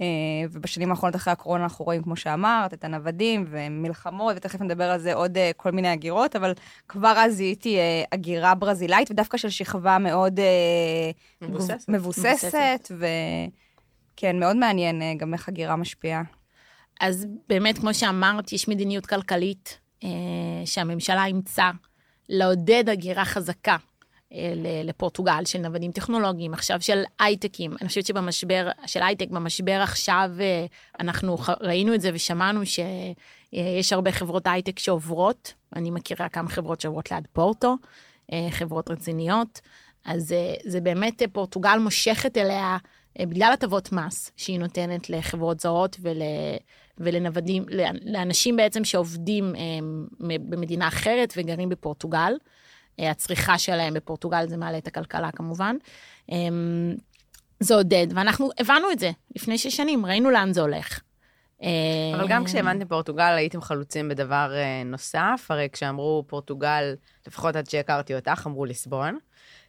אה, 0.00 0.06
ובשנים 0.50 0.90
האחרונות 0.90 1.16
אחרי 1.16 1.32
הקורונה 1.32 1.64
אנחנו 1.64 1.84
רואים, 1.84 2.02
כמו 2.02 2.16
שאמרת, 2.16 2.74
את 2.74 2.84
הנוודים 2.84 3.44
ומלחמות, 3.48 4.36
ותכף 4.36 4.60
נדבר 4.60 4.84
על 4.84 4.98
זה 4.98 5.14
עוד 5.14 5.38
אה, 5.38 5.50
כל 5.56 5.70
מיני 5.70 5.88
הגירות, 5.88 6.36
אבל 6.36 6.52
כבר 6.88 7.14
אז 7.16 7.34
זיהיתי 7.34 7.78
אה, 7.78 8.02
הגירה 8.12 8.54
ברזילאית, 8.54 9.10
ודווקא 9.10 9.36
של 9.36 9.50
שכבה 9.50 9.98
מאוד 9.98 10.40
מבוססת, 11.42 11.88
מבוססת 11.88 12.92
וכן, 14.14 14.40
מאוד 14.40 14.56
מעניין 14.56 15.18
גם 15.18 15.34
איך 15.34 15.48
הגירה 15.48 15.76
משפיעה. 15.76 16.22
אז 17.00 17.26
באמת, 17.48 17.78
כמו 17.78 17.94
שאמרת, 17.94 18.52
יש 18.52 18.68
מדיניות 18.68 19.06
כלכלית 19.06 19.80
שהממשלה 20.64 21.26
אימצה 21.26 21.70
לעודד 22.28 22.88
הגירה 22.88 23.24
חזקה 23.24 23.76
לפורטוגל 24.84 25.44
של 25.44 25.58
נוודים 25.58 25.92
טכנולוגיים, 25.92 26.54
עכשיו 26.54 26.80
של 26.80 27.02
הייטקים. 27.18 27.76
אני 27.80 27.88
חושבת 27.88 28.06
שבמשבר, 28.06 28.68
של 28.86 29.02
הייטק, 29.02 29.28
במשבר 29.30 29.80
עכשיו, 29.82 30.30
אה, 30.40 30.66
אנחנו 31.00 31.36
ראינו 31.60 31.94
את 31.94 32.00
זה 32.00 32.10
ושמענו 32.14 32.60
שיש 32.66 33.92
הרבה 33.92 34.12
חברות 34.12 34.46
הייטק 34.46 34.78
שעוברות, 34.78 35.54
אני 35.76 35.90
מכירה 35.90 36.28
כמה 36.28 36.48
חברות 36.48 36.80
שעוברות 36.80 37.10
ליד 37.10 37.28
פורטו, 37.32 37.76
אה, 38.32 38.48
חברות 38.50 38.90
רציניות, 38.90 39.60
אז 40.04 40.32
אה, 40.32 40.54
זה 40.64 40.80
באמת, 40.80 41.22
פורטוגל 41.32 41.78
מושכת 41.78 42.36
אליה 42.36 42.76
בגלל 43.18 43.52
הטבות 43.52 43.92
מס 43.92 44.30
שהיא 44.36 44.58
נותנת 44.58 45.10
לחברות 45.10 45.60
זרות 45.60 45.96
ול... 46.00 46.16
ולנוודים, 46.98 47.64
לאנשים 48.04 48.56
בעצם 48.56 48.84
שעובדים 48.84 49.54
במדינה 50.20 50.88
אחרת 50.88 51.34
וגרים 51.36 51.68
בפורטוגל. 51.68 52.32
אה, 53.00 53.10
הצריכה 53.10 53.58
שלהם 53.58 53.94
בפורטוגל, 53.94 54.48
זה 54.48 54.56
מעלה 54.56 54.78
את 54.78 54.86
הכלכלה 54.86 55.30
כמובן. 55.32 55.76
אמ, 56.28 56.94
זה 57.60 57.74
עודד, 57.74 58.06
ואנחנו 58.14 58.50
הבנו 58.58 58.90
את 58.92 58.98
זה 58.98 59.10
לפני 59.36 59.58
שש 59.58 59.76
שנים, 59.76 60.06
ראינו 60.06 60.30
לאן 60.30 60.52
זה 60.52 60.60
הולך. 60.60 61.00
אבל 62.14 62.28
גם 62.28 62.44
כשהאמנתם 62.44 62.88
פורטוגל, 62.88 63.34
הייתם 63.36 63.60
חלוצים 63.60 64.08
בדבר 64.08 64.52
אה, 64.54 64.82
נוסף, 64.84 65.46
הרי 65.48 65.68
כשאמרו 65.72 66.24
פורטוגל, 66.26 66.94
לפחות 67.26 67.56
עד 67.56 67.70
שהכרתי 67.70 68.14
אותך, 68.14 68.42
אמרו 68.46 68.64
ליסבון. 68.64 69.18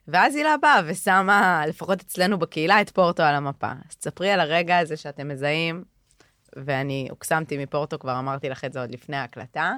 ואז 0.08 0.36
הילה 0.36 0.56
באה 0.62 0.82
ושמה, 0.86 1.64
לפחות 1.68 2.02
אצלנו 2.02 2.40
בקהילה, 2.40 2.82
את 2.82 2.90
פורטו 2.90 3.24
על 3.24 3.36
המפה. 3.36 3.72
אז 3.90 3.96
תספרי 3.96 4.32
על 4.32 4.40
הרגע 4.40 4.78
הזה 4.78 4.98
שאתם 4.98 5.28
מזהים, 5.28 5.84
ואני 6.56 7.08
הוקסמתי 7.10 7.58
מפורטו, 7.58 8.00
כבר 8.00 8.20
אמרתי 8.20 8.50
לך 8.50 8.66
את 8.66 8.74
זה 8.74 8.82
עוד 8.82 8.92
לפני 8.92 9.18
ההקלטה, 9.18 9.74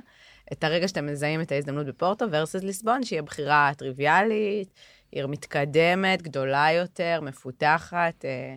את 0.54 0.64
הרגע 0.64 0.88
שאתם 0.88 1.06
מזהים 1.06 1.42
את 1.42 1.52
ההזדמנות 1.52 1.86
בפורטו 1.86 2.26
versus 2.26 2.66
ליסבון, 2.66 3.04
שהיא 3.04 3.20
הבחירה 3.20 3.70
הטריוויאלית, 3.70 4.74
עיר 5.12 5.28
מתקדמת, 5.28 6.22
גדולה 6.22 6.68
יותר, 6.72 7.20
מפותחת. 7.22 8.26
אה, 8.26 8.56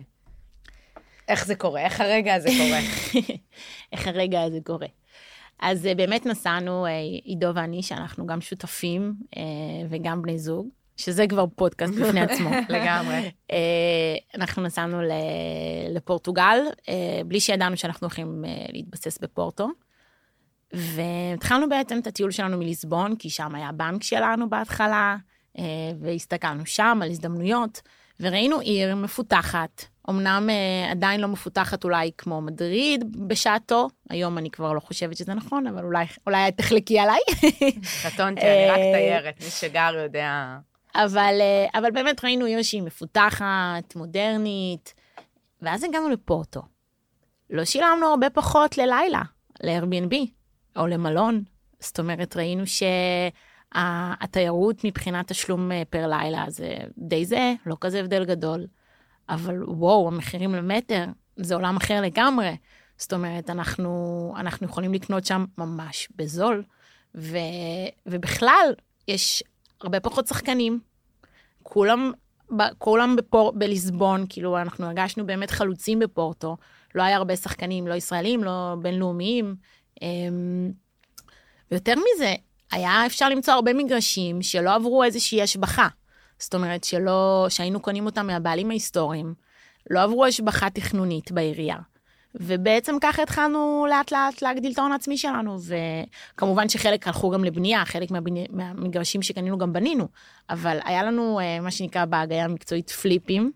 איך 1.27 1.45
זה 1.45 1.55
קורה? 1.55 1.81
איך 1.81 2.01
הרגע 2.01 2.33
הזה 2.33 2.49
קורה? 2.57 2.79
איך 3.93 4.07
הרגע 4.07 4.41
הזה 4.41 4.59
קורה. 4.63 4.87
אז 5.61 5.85
אה, 5.85 5.95
באמת 5.95 6.25
נסענו, 6.25 6.85
אה, 6.85 6.91
עידו 7.23 7.55
ואני, 7.55 7.83
שאנחנו 7.83 8.25
גם 8.25 8.41
שותפים 8.41 9.13
אה, 9.37 9.43
וגם 9.89 10.21
בני 10.21 10.39
זוג, 10.39 10.67
שזה 10.97 11.27
כבר 11.27 11.45
פודקאסט 11.55 11.93
בפני 11.93 12.21
עצמו. 12.21 12.49
לגמרי. 12.75 13.31
אנחנו 14.35 14.63
נסענו 14.63 14.97
לפורטוגל, 15.89 16.57
בלי 17.25 17.39
שידענו 17.39 17.77
שאנחנו 17.77 18.05
הולכים 18.05 18.43
להתבסס 18.73 19.17
בפורטו. 19.17 19.67
והתחלנו 20.73 21.69
בעצם 21.69 21.99
את 21.99 22.07
הטיול 22.07 22.31
שלנו 22.31 22.57
מליסבון, 22.57 23.15
כי 23.15 23.29
שם 23.29 23.55
היה 23.55 23.71
בנק 23.71 24.03
שלנו 24.03 24.49
בהתחלה, 24.49 25.15
אה, 25.57 25.63
והסתכלנו 26.01 26.65
שם 26.65 26.99
על 27.03 27.09
הזדמנויות, 27.09 27.81
וראינו 28.19 28.59
עיר 28.59 28.95
מפותחת, 28.95 29.85
אמנם 30.09 30.49
אה, 30.49 30.91
עדיין 30.91 31.21
לא 31.21 31.27
מפותחת 31.27 31.83
אולי 31.83 32.11
כמו 32.17 32.41
מדריד 32.41 33.27
בשעתו, 33.27 33.87
היום 34.09 34.37
אני 34.37 34.49
כבר 34.49 34.73
לא 34.73 34.79
חושבת 34.79 35.17
שזה 35.17 35.33
נכון, 35.33 35.67
אבל 35.67 35.83
אולי, 35.83 36.05
אולי 36.27 36.51
תחלקי 36.51 36.99
עליי. 36.99 37.19
קטונתי, 38.03 38.41
אני 38.41 38.69
רק 38.69 38.77
אה, 38.77 38.91
תיירת, 38.93 39.43
מי 39.43 39.49
שגר 39.49 39.91
יודע. 40.03 40.57
אבל, 40.95 41.33
אבל 41.73 41.91
באמת 41.91 42.25
ראינו 42.25 42.45
עיר 42.45 42.61
שהיא 42.61 42.81
מפותחת, 42.81 43.95
מודרנית, 43.95 44.93
ואז 45.61 45.83
הגענו 45.83 46.09
לפורטו. 46.09 46.61
לא 47.49 47.65
שילמנו 47.65 48.05
הרבה 48.05 48.29
פחות 48.29 48.77
ללילה, 48.77 49.21
ל-Airbnb 49.63 50.40
או 50.75 50.87
למלון. 50.87 51.43
זאת 51.79 51.99
אומרת, 51.99 52.37
ראינו 52.37 52.63
שהתיירות 53.73 54.83
מבחינת 54.83 55.27
תשלום 55.27 55.71
אה, 55.71 55.83
פר 55.89 56.07
לילה 56.07 56.45
זה 56.47 56.75
די 56.97 57.25
זה, 57.25 57.53
לא 57.65 57.77
כזה 57.81 57.99
הבדל 57.99 58.25
גדול. 58.25 58.67
אבל 59.29 59.63
וואו, 59.63 60.07
המחירים 60.07 60.55
למטר 60.55 61.05
זה 61.35 61.55
עולם 61.55 61.77
אחר 61.77 62.01
לגמרי. 62.01 62.57
זאת 62.97 63.13
אומרת, 63.13 63.49
אנחנו, 63.49 64.33
אנחנו 64.37 64.67
יכולים 64.67 64.93
לקנות 64.93 65.25
שם 65.25 65.45
ממש 65.57 66.07
בזול, 66.15 66.63
ו, 67.15 67.37
ובכלל, 68.05 68.73
יש 69.07 69.43
הרבה 69.81 69.99
פחות 69.99 70.27
שחקנים. 70.27 70.79
כולם, 71.63 72.11
כולם 72.77 73.15
בפור, 73.15 73.51
בליסבון, 73.51 74.25
כאילו, 74.29 74.57
אנחנו 74.57 74.85
הרגשנו 74.85 75.25
באמת 75.25 75.51
חלוצים 75.51 75.99
בפורטו. 75.99 76.57
לא 76.95 77.03
היה 77.03 77.17
הרבה 77.17 77.35
שחקנים, 77.35 77.87
לא 77.87 77.93
ישראלים, 77.93 78.43
לא 78.43 78.75
בינלאומיים. 78.81 79.55
אמ, 80.01 80.71
ויותר 81.71 81.93
מזה, 81.95 82.33
היה 82.71 83.05
אפשר 83.05 83.29
למצוא 83.29 83.53
הרבה 83.53 83.73
מגרשים 83.73 84.41
שלא 84.41 84.75
עברו 84.75 85.03
איזושהי 85.03 85.41
השבחה. 85.41 85.87
זאת 86.39 86.55
אומרת, 86.55 86.83
שלא, 86.83 87.45
שהיינו 87.49 87.79
קונים 87.79 88.05
אותם 88.05 88.27
מהבעלים 88.27 88.69
ההיסטוריים, 88.69 89.33
לא 89.89 90.01
עברו 90.01 90.25
השבחה 90.25 90.69
תכנונית 90.69 91.31
בעירייה. 91.31 91.77
ובעצם 92.35 92.95
ככה 93.01 93.23
התחלנו 93.23 93.87
לאט 93.89 94.11
לאט 94.11 94.41
להגדיל 94.41 94.71
את 94.71 94.79
ההון 94.79 94.91
העצמי 94.91 95.17
שלנו, 95.17 95.57
וכמובן 96.35 96.69
שחלק 96.69 97.07
הלכו 97.07 97.29
גם 97.29 97.43
לבנייה, 97.43 97.85
חלק 97.85 98.11
מהבני... 98.11 98.45
מהמגרשים 98.49 99.21
שקנינו 99.21 99.57
גם 99.57 99.73
בנינו, 99.73 100.07
אבל 100.49 100.79
היה 100.85 101.03
לנו 101.03 101.39
אה, 101.39 101.59
מה 101.59 101.71
שנקרא 101.71 102.05
בהגיה 102.05 102.45
המקצועית 102.45 102.89
פליפים. 102.89 103.51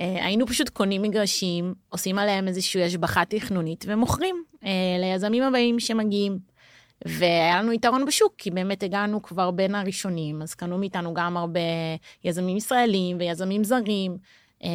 אה, 0.00 0.26
היינו 0.26 0.46
פשוט 0.46 0.68
קונים 0.68 1.02
מגרשים, 1.02 1.74
עושים 1.88 2.18
עליהם 2.18 2.48
איזושהי 2.48 2.84
השבחה 2.84 3.24
תכנונית 3.24 3.84
ומוכרים 3.88 4.44
אה, 4.64 4.70
ליזמים 5.00 5.42
הבאים 5.42 5.80
שמגיעים. 5.80 6.38
והיה 7.06 7.62
לנו 7.62 7.72
יתרון 7.72 8.04
בשוק, 8.04 8.34
כי 8.38 8.50
באמת 8.50 8.82
הגענו 8.82 9.22
כבר 9.22 9.50
בין 9.50 9.74
הראשונים, 9.74 10.42
אז 10.42 10.54
קנו 10.54 10.78
מאיתנו 10.78 11.14
גם 11.14 11.36
הרבה 11.36 11.60
יזמים 12.24 12.56
ישראלים 12.56 13.16
ויזמים 13.20 13.64
זרים, 13.64 14.16
אה, 14.64 14.70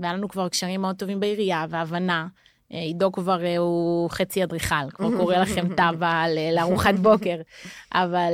והיה 0.00 0.14
לנו 0.14 0.28
כבר 0.28 0.48
קשרים 0.48 0.80
מאוד 0.80 0.96
טובים 0.96 1.20
בעירייה 1.20 1.66
והבנה. 1.68 2.26
עידו 2.68 3.12
כבר 3.12 3.40
הוא 3.58 4.10
חצי 4.10 4.44
אדריכל, 4.44 4.90
כבר 4.94 5.16
קורא 5.16 5.36
לכם 5.36 5.68
תב"ע 5.76 6.24
לארוחת 6.52 6.94
בוקר, 6.94 7.36
אבל 7.92 8.32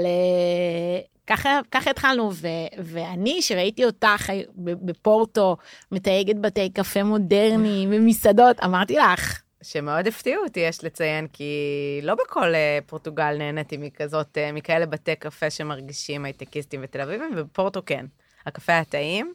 ככה, 1.26 1.60
ככה 1.70 1.90
התחלנו, 1.90 2.30
ו, 2.32 2.48
ואני, 2.78 3.42
שראיתי 3.42 3.84
אותך 3.84 4.30
בפורטו, 4.56 5.56
מתייגת 5.92 6.36
בתי 6.40 6.70
קפה 6.70 7.02
מודרניים 7.02 7.90
ומסעדות, 7.92 8.60
אמרתי 8.64 8.96
לך, 8.96 9.42
שמאוד 9.62 10.06
הפתיעו 10.06 10.44
אותי, 10.44 10.60
יש 10.60 10.84
לציין, 10.84 11.26
כי 11.28 12.00
לא 12.02 12.14
בכל 12.14 12.54
אה, 12.54 12.78
פורטוגל 12.86 13.36
נהניתי 13.38 13.76
מכזאת, 13.76 14.38
אה, 14.38 14.52
מכאלה 14.52 14.86
בתי 14.86 15.16
קפה 15.16 15.50
שמרגישים 15.50 16.24
הייטקיסטים 16.24 16.80
ותל 16.84 17.00
אביבים, 17.00 17.30
ובפורטו 17.36 17.82
כן. 17.86 18.06
הקפה 18.46 18.72
היה 18.72 18.84
טעים, 18.84 19.34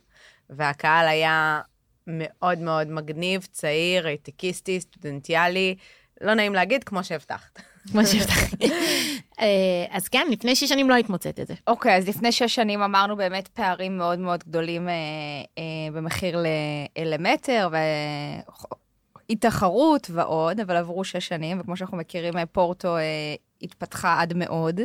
והקהל 0.50 1.08
היה 1.08 1.62
מאוד 2.08 2.60
מאוד 2.60 2.88
מגניב, 2.88 3.48
צעיר, 3.52 4.08
הייטקיסטי, 4.08 4.82
סטודנטיאלי, 4.82 5.76
לא 6.22 6.34
נעים 6.34 6.54
להגיד, 6.54 6.84
כמו 6.84 7.04
שהבטחת. 7.04 7.62
כמו 7.92 8.06
שהבטחתי. 8.06 8.72
אה, 9.42 9.86
אז 9.90 10.08
כן, 10.08 10.28
לפני 10.32 10.56
שש 10.56 10.70
שנים 10.70 10.90
לא 10.90 10.94
היית 10.94 11.10
מוצאת 11.10 11.40
את 11.40 11.48
זה. 11.48 11.54
אוקיי, 11.68 11.96
אז 11.96 12.08
לפני 12.08 12.32
שש 12.32 12.56
שנים 12.56 12.82
אמרנו 12.82 13.16
באמת 13.16 13.48
פערים 13.48 13.98
מאוד 13.98 14.20
מאוד 14.20 14.44
גדולים 14.44 14.90
אה, 14.90 14.94
אה, 15.58 15.92
במחיר 15.94 16.44
למטר, 17.06 17.70
ואי 17.72 19.36
תחרות 19.36 20.10
ועוד, 20.14 20.60
אבל 20.60 20.76
עברו 20.76 21.04
שש 21.04 21.28
שנים, 21.28 21.60
וכמו 21.60 21.78
שאנחנו 21.78 21.98
מכירים, 21.98 22.34
פורטו 22.52 22.98
אה, 22.98 23.36
התפתחה 23.62 24.22
עד 24.22 24.34
מאוד. 24.34 24.82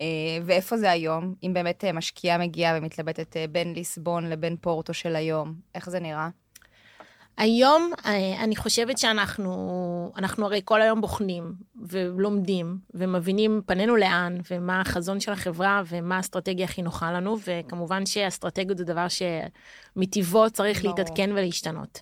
אה, 0.00 0.06
ואיפה 0.44 0.76
זה 0.76 0.90
היום? 0.90 1.34
אם 1.42 1.52
באמת 1.54 1.84
אה, 1.84 1.92
משקיעה 1.92 2.38
מגיעה 2.38 2.78
ומתלבטת 2.78 3.36
אה, 3.36 3.44
בין 3.52 3.72
ליסבון 3.72 4.26
לבין 4.26 4.56
פורטו 4.60 4.94
של 4.94 5.16
היום, 5.16 5.54
איך 5.74 5.90
זה 5.90 6.00
נראה? 6.00 6.28
היום 7.38 7.92
אה, 8.06 8.44
אני 8.44 8.56
חושבת 8.56 8.98
שאנחנו, 8.98 10.12
אנחנו 10.16 10.46
הרי 10.46 10.60
כל 10.64 10.82
היום 10.82 11.00
בוחנים 11.00 11.52
ולומדים 11.86 12.78
ומבינים 12.94 13.60
פנינו 13.66 13.96
לאן 13.96 14.38
ומה 14.50 14.80
החזון 14.80 15.20
של 15.20 15.32
החברה 15.32 15.82
ומה 15.86 16.16
האסטרטגיה 16.16 16.64
הכי 16.64 16.82
נוחה 16.82 17.12
לנו, 17.12 17.36
וכמובן 17.46 18.06
שאסטרטגיות 18.06 18.78
זה 18.78 18.84
דבר 18.84 19.06
שמטבעו 19.08 20.50
צריך 20.50 20.82
ברור. 20.82 20.94
להתעדכן 20.98 21.30
ולהשתנות. 21.32 22.00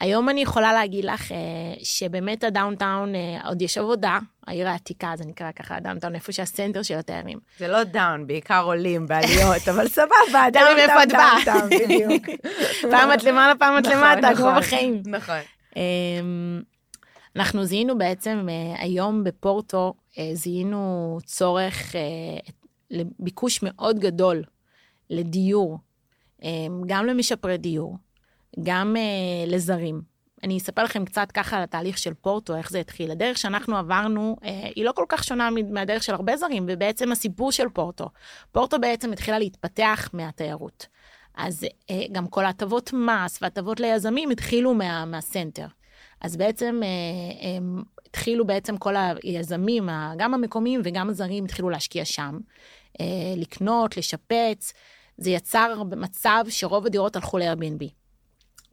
היום 0.00 0.28
אני 0.28 0.40
יכולה 0.40 0.72
להגיד 0.72 1.04
לך 1.04 1.32
אה, 1.32 1.36
שבאמת 1.82 2.44
ה 2.44 2.52
downtown 2.52 3.14
אה, 3.14 3.38
עוד 3.44 3.62
יש 3.62 3.78
עבודה, 3.78 4.18
העיר 4.46 4.68
העתיקה 4.68 5.12
זה 5.16 5.24
נקרא 5.24 5.52
ככה 5.52 5.76
ה 5.76 5.80
downtown 5.80 6.14
איפה 6.14 6.32
שה 6.32 6.49
center 6.49 6.82
של 6.82 6.94
התיירים. 6.94 7.38
זה 7.58 7.68
לא 7.68 7.84
down, 7.84 8.26
בעיקר 8.26 8.62
עולים 8.64 9.06
בעליות, 9.06 9.68
אבל 9.68 9.88
סבבה, 9.88 10.46
תלוי 10.52 10.74
מאיפה 10.74 11.02
את 11.02 11.12
באה. 11.12 11.38
downtown, 11.44 11.70
בדיוק. 11.70 12.40
פעם 12.92 13.12
את 13.14 13.24
למעלה 13.24 13.54
פעם 13.58 13.78
את 13.78 13.86
נכון, 13.86 13.98
למטה 13.98 14.36
כמו 14.36 14.50
נכון, 14.50 14.58
בחיים. 14.60 15.02
נכון. 15.06 15.38
אמ, 15.76 16.62
אנחנו 17.36 17.64
זיהינו 17.64 17.98
בעצם 17.98 18.46
אה, 18.48 18.82
היום 18.82 19.24
בפורטו, 19.24 19.94
אה, 20.18 20.30
זיהינו 20.34 21.18
צורך, 21.24 21.96
אה, 21.96 22.00
לביקוש 22.90 23.60
מאוד 23.62 23.98
גדול 23.98 24.42
לדיור, 25.10 25.78
אה, 26.44 26.66
גם 26.86 27.06
למשפרי 27.06 27.58
דיור, 27.58 27.96
גם 28.62 28.96
אה, 28.96 29.46
לזרים. 29.46 30.18
אני 30.44 30.58
אספר 30.58 30.84
לכם 30.84 31.04
קצת 31.04 31.32
ככה 31.32 31.56
על 31.56 31.62
התהליך 31.62 31.98
של 31.98 32.14
פורטו, 32.14 32.56
איך 32.56 32.70
זה 32.70 32.80
התחיל. 32.80 33.10
הדרך 33.10 33.38
שאנחנו 33.38 33.76
עברנו 33.76 34.36
אה, 34.44 34.68
היא 34.76 34.84
לא 34.84 34.92
כל 34.92 35.04
כך 35.08 35.24
שונה 35.24 35.48
מהדרך 35.70 36.02
של 36.02 36.14
הרבה 36.14 36.36
זרים, 36.36 36.66
ובעצם 36.68 37.12
הסיפור 37.12 37.52
של 37.52 37.68
פורטו. 37.68 38.08
פורטו 38.52 38.78
בעצם 38.80 39.12
התחילה 39.12 39.38
להתפתח 39.38 40.08
מהתיירות. 40.12 40.86
אז 41.38 41.66
אה, 41.90 42.02
גם 42.12 42.26
כל 42.26 42.44
ההטבות 42.44 42.92
מס 42.92 43.38
והטבות 43.42 43.80
ליזמים 43.80 44.30
התחילו 44.30 44.74
מה, 44.74 45.04
מהסנטר. 45.04 45.66
אז 46.20 46.36
בעצם 46.36 46.80
אה, 46.82 47.48
הם 47.56 47.82
התחילו 48.06 48.46
בעצם 48.46 48.76
כל 48.76 48.94
היזמים, 49.22 49.88
גם 50.16 50.34
המקומיים 50.34 50.80
וגם 50.84 51.10
הזרים, 51.10 51.44
התחילו 51.44 51.70
להשקיע 51.70 52.04
שם, 52.04 52.38
אה, 53.00 53.06
לקנות, 53.36 53.96
לשפץ. 53.96 54.72
זה 55.16 55.30
יצר 55.30 55.82
מצב 55.96 56.44
שרוב 56.48 56.86
הדירות 56.86 57.16
הלכו 57.16 57.38
ל-Airbnb. 57.38 57.84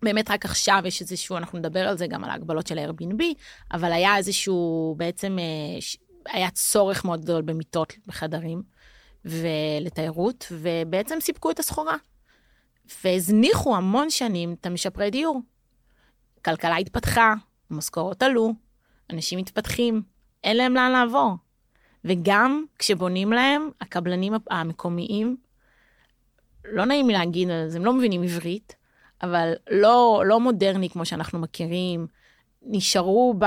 באמת 0.05 0.31
רק 0.31 0.45
עכשיו 0.45 0.81
יש 0.85 1.01
איזשהו, 1.01 1.37
אנחנו 1.37 1.59
נדבר 1.59 1.87
על 1.87 1.97
זה 1.97 2.07
גם 2.07 2.23
על 2.23 2.29
ההגבלות 2.29 2.67
של 2.67 2.79
Airbnb, 2.79 3.23
אבל 3.71 3.91
היה 3.91 4.17
איזשהו, 4.17 4.95
בעצם 4.97 5.37
אה, 5.39 6.33
היה 6.33 6.49
צורך 6.49 7.05
מאוד 7.05 7.21
גדול 7.21 7.41
במיטות 7.41 7.93
בחדרים 8.07 8.61
ולתיירות, 9.25 10.47
ובעצם 10.51 11.17
סיפקו 11.21 11.51
את 11.51 11.59
הסחורה. 11.59 11.95
והזניחו 13.03 13.75
המון 13.75 14.09
שנים 14.09 14.55
את 14.61 14.65
המשפרי 14.65 15.09
דיור. 15.09 15.41
כלכלה 16.45 16.77
התפתחה, 16.77 17.33
המשכורות 17.69 18.23
עלו, 18.23 18.53
אנשים 19.09 19.39
מתפתחים, 19.39 20.01
אין 20.43 20.57
להם 20.57 20.73
לאן 20.73 20.91
לעבור. 20.91 21.35
וגם 22.05 22.65
כשבונים 22.79 23.33
להם, 23.33 23.69
הקבלנים 23.81 24.33
המקומיים, 24.49 25.37
לא 26.65 26.85
נעים 26.85 27.07
לי 27.07 27.13
להגיד, 27.13 27.49
אז 27.49 27.75
הם 27.75 27.85
לא 27.85 27.93
מבינים 27.93 28.23
עברית, 28.23 28.75
אבל 29.21 29.53
לא, 29.71 30.23
לא 30.25 30.39
מודרני 30.39 30.89
כמו 30.89 31.05
שאנחנו 31.05 31.39
מכירים. 31.39 32.07
נשארו 32.67 33.33
ב, 33.39 33.45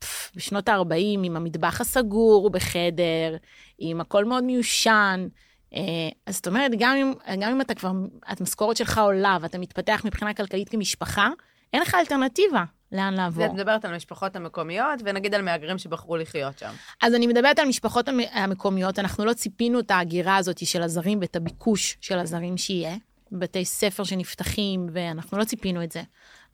פף, 0.00 0.30
בשנות 0.36 0.68
ה-40 0.68 0.94
עם 1.24 1.36
המטבח 1.36 1.80
הסגור 1.80 2.50
בחדר, 2.50 3.36
עם 3.78 4.00
הכל 4.00 4.24
מאוד 4.24 4.44
מיושן, 4.44 5.28
אה, 5.74 5.80
אז 6.26 6.34
זאת 6.34 6.46
אומרת, 6.46 6.72
גם 6.78 6.96
אם, 6.96 7.12
גם 7.40 7.50
אם 7.50 7.60
אתה 7.60 7.74
כבר, 7.74 7.92
המשכורת 8.26 8.76
שלך 8.76 8.98
עולה 8.98 9.38
ואתה 9.40 9.58
מתפתח 9.58 10.02
מבחינה 10.04 10.34
כלכלית 10.34 10.68
כמשפחה, 10.68 11.28
אין 11.72 11.82
לך 11.82 11.94
אלטרנטיבה 11.94 12.64
לאן 12.92 13.14
לעבור. 13.14 13.44
את 13.46 13.50
מדברת 13.50 13.84
על 13.84 13.92
המשפחות 13.94 14.36
המקומיות, 14.36 15.00
ונגיד 15.04 15.34
על 15.34 15.42
מהגרים 15.42 15.78
שבחרו 15.78 16.16
לחיות 16.16 16.58
שם. 16.58 16.70
אז 17.02 17.14
אני 17.14 17.26
מדברת 17.26 17.58
על 17.58 17.66
המשפחות 17.66 18.08
המ- 18.08 18.20
המקומיות, 18.32 18.98
אנחנו 18.98 19.24
לא 19.24 19.32
ציפינו 19.32 19.80
את 19.80 19.90
ההגירה 19.90 20.36
הזאת 20.36 20.66
של 20.66 20.82
הזרים 20.82 21.18
ואת 21.20 21.36
הביקוש 21.36 21.96
של 22.00 22.18
הזרים 22.18 22.56
שיהיה. 22.56 22.96
בתי 23.32 23.64
ספר 23.64 24.04
שנפתחים, 24.04 24.86
ואנחנו 24.92 25.38
לא 25.38 25.44
ציפינו 25.44 25.84
את 25.84 25.92
זה. 25.92 26.02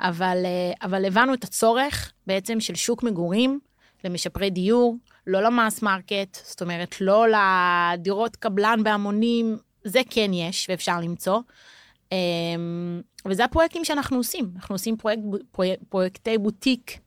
אבל, 0.00 0.43
אה, 0.45 0.73
אבל 0.87 1.04
הבנו 1.04 1.35
את 1.35 1.45
הצורך 1.45 2.12
בעצם 2.26 2.61
של 2.61 2.75
שוק 2.75 3.02
מגורים 3.02 3.61
למשפרי 4.04 4.50
דיור, 4.50 4.97
לא 5.26 5.43
ל 5.42 5.50
mass 5.50 5.83
market, 5.83 6.38
זאת 6.45 6.62
אומרת, 6.62 7.00
לא 7.00 7.26
לדירות 7.28 8.37
קבלן 8.37 8.81
בהמונים, 8.83 9.57
זה 9.85 10.00
כן 10.11 10.31
יש 10.33 10.66
ואפשר 10.71 11.00
למצוא. 11.00 11.40
אמ, 12.12 13.00
וזה 13.26 13.45
הפרויקטים 13.45 13.85
שאנחנו 13.85 14.16
עושים. 14.16 14.50
אנחנו 14.57 14.75
עושים 14.75 14.97
פרויקט, 14.97 15.23
פרויק, 15.50 15.81
פרויקטי 15.88 16.38
בוטיק 16.38 16.99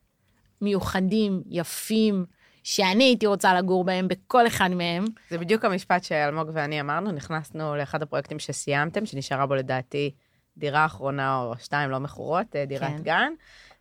מיוחדים, 0.61 1.41
יפים, 1.49 2.25
שאני 2.69 3.03
הייתי 3.03 3.27
רוצה 3.27 3.53
לגור 3.53 3.83
בהם, 3.83 4.07
בכל 4.07 4.47
אחד 4.47 4.69
מהם. 4.71 5.05
זה 5.29 5.37
בדיוק 5.37 5.65
המשפט 5.65 6.03
שאלמוג 6.03 6.49
ואני 6.53 6.81
אמרנו, 6.81 7.11
נכנסנו 7.11 7.75
לאחד 7.75 8.01
הפרויקטים 8.01 8.39
שסיימתם, 8.39 9.05
שנשארה 9.05 9.45
בו 9.45 9.55
לדעתי 9.55 10.11
דירה 10.57 10.85
אחרונה 10.85 11.41
או 11.41 11.53
שתיים 11.59 11.89
לא 11.89 11.99
מכורות, 11.99 12.55
אה, 12.55 12.65
דירת 12.65 12.89
כן. 12.89 13.03
גן. 13.03 13.31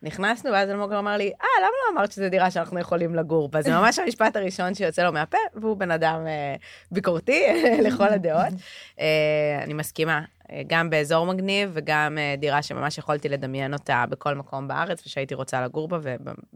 נכנסנו, 0.03 0.53
ואז 0.53 0.71
אלמוג 0.71 0.93
אמר 0.93 1.17
לי, 1.17 1.25
אה, 1.25 1.47
למה 1.61 1.69
לא 1.69 1.99
אמרת 1.99 2.13
שזו 2.13 2.29
דירה 2.29 2.51
שאנחנו 2.51 2.81
יכולים 2.81 3.15
לגור 3.15 3.49
בה? 3.49 3.63
זה 3.63 3.71
ממש 3.79 3.99
המשפט 3.99 4.37
הראשון 4.37 4.75
שיוצא 4.75 5.03
לו 5.05 5.13
מהפה, 5.13 5.39
והוא 5.55 5.77
בן 5.77 5.91
אדם 5.91 6.27
אה, 6.27 6.55
ביקורתי 6.91 7.43
לכל 7.87 8.09
הדעות. 8.09 8.53
אה, 9.01 9.61
אני 9.63 9.75
מסכימה, 9.75 10.21
גם 10.67 10.91
באזור 10.91 11.27
מגניב, 11.27 11.71
וגם 11.73 12.19
אה, 12.19 12.35
דירה 12.39 12.63
שממש 12.63 12.99
יכולתי 12.99 13.29
לדמיין 13.29 13.73
אותה 13.73 14.05
בכל 14.09 14.35
מקום 14.35 14.69
בארץ, 14.69 15.07
ושהייתי 15.07 15.35
רוצה 15.35 15.65
לגור 15.65 15.89
בה, 15.89 15.99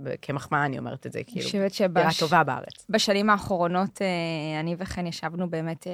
וכמחמאה 0.05 0.65
אני 0.65 0.79
אומרת 0.79 1.07
את 1.07 1.13
זה, 1.13 1.21
כאילו, 1.27 1.51
דירה 1.51 1.71
שבש... 1.71 2.21
טובה 2.21 2.45
בארץ. 2.45 2.87
בשנים 2.89 3.31
האחרונות, 3.31 4.03
אה, 4.03 4.61
אני 4.61 4.77
וכן 4.79 5.07
ישבנו 5.07 5.51
באמת, 5.51 5.87
אה, 5.87 5.93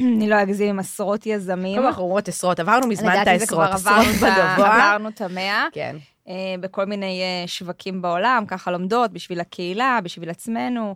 אני 0.00 0.28
לא 0.28 0.42
אגזים, 0.42 0.68
עם 0.68 0.78
עשרות 0.78 1.26
יזמים. 1.26 1.80
כל 1.80 1.86
אנחנו 1.86 2.02
אומרות 2.02 2.28
עשרות, 2.28 2.60
עברנו 2.60 2.86
מזמן 2.86 3.22
את 3.22 3.26
העשרות, 3.26 3.68
עשרות 3.72 4.06
בגבוה. 4.16 4.92
עברנו 4.92 5.08
את 5.08 5.20
המאה. 5.20 5.66
כן. 5.72 5.96
אה, 6.28 6.54
בכל 6.60 6.84
מיני 6.84 7.20
אה, 7.22 7.46
שווקים 7.46 8.02
בעולם, 8.02 8.44
ככה 8.48 8.70
לומדות, 8.70 9.12
בשביל 9.12 9.40
הקהילה, 9.40 9.98
בשביל 10.02 10.30
עצמנו, 10.30 10.88
אה, 10.88 10.94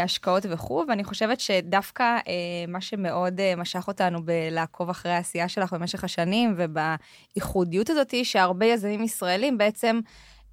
השקעות 0.00 0.46
וכו', 0.50 0.84
ואני 0.88 1.04
חושבת 1.04 1.40
שדווקא 1.40 2.02
אה, 2.02 2.32
מה 2.68 2.80
שמאוד 2.80 3.40
אה, 3.40 3.56
משך 3.56 3.88
אותנו 3.88 4.24
בלעקוב 4.24 4.90
אחרי 4.90 5.12
העשייה 5.12 5.48
שלך 5.48 5.72
במשך 5.72 6.04
השנים, 6.04 6.56
ובייחודיות 6.56 7.90
הזאת, 7.90 8.14
שהרבה 8.24 8.66
יזמים 8.66 9.02
ישראלים 9.02 9.58
בעצם, 9.58 10.00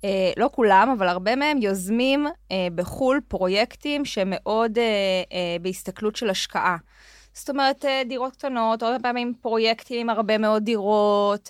אה, 0.04 0.32
לא 0.38 0.50
כולם, 0.54 0.96
אבל 0.98 1.08
הרבה 1.08 1.36
מהם 1.36 1.58
יוזמים 1.62 2.28
אה, 2.52 2.68
בחו"ל 2.76 3.22
פרויקטים 3.28 4.06
שמאוד 4.06 4.78
אה, 4.78 4.84
אה, 5.32 5.58
בהסתכלות 5.62 6.16
של 6.16 6.30
השקעה. 6.30 6.78
זאת 7.34 7.50
אומרת, 7.50 7.86
אה, 7.86 8.02
דירות 8.06 8.36
קטנות, 8.36 8.84
הרבה 8.84 9.00
פעמים 9.00 9.34
פרויקטים 9.42 10.00
עם 10.00 10.10
הרבה 10.10 10.38
מאוד 10.38 10.64
דירות, 10.64 11.50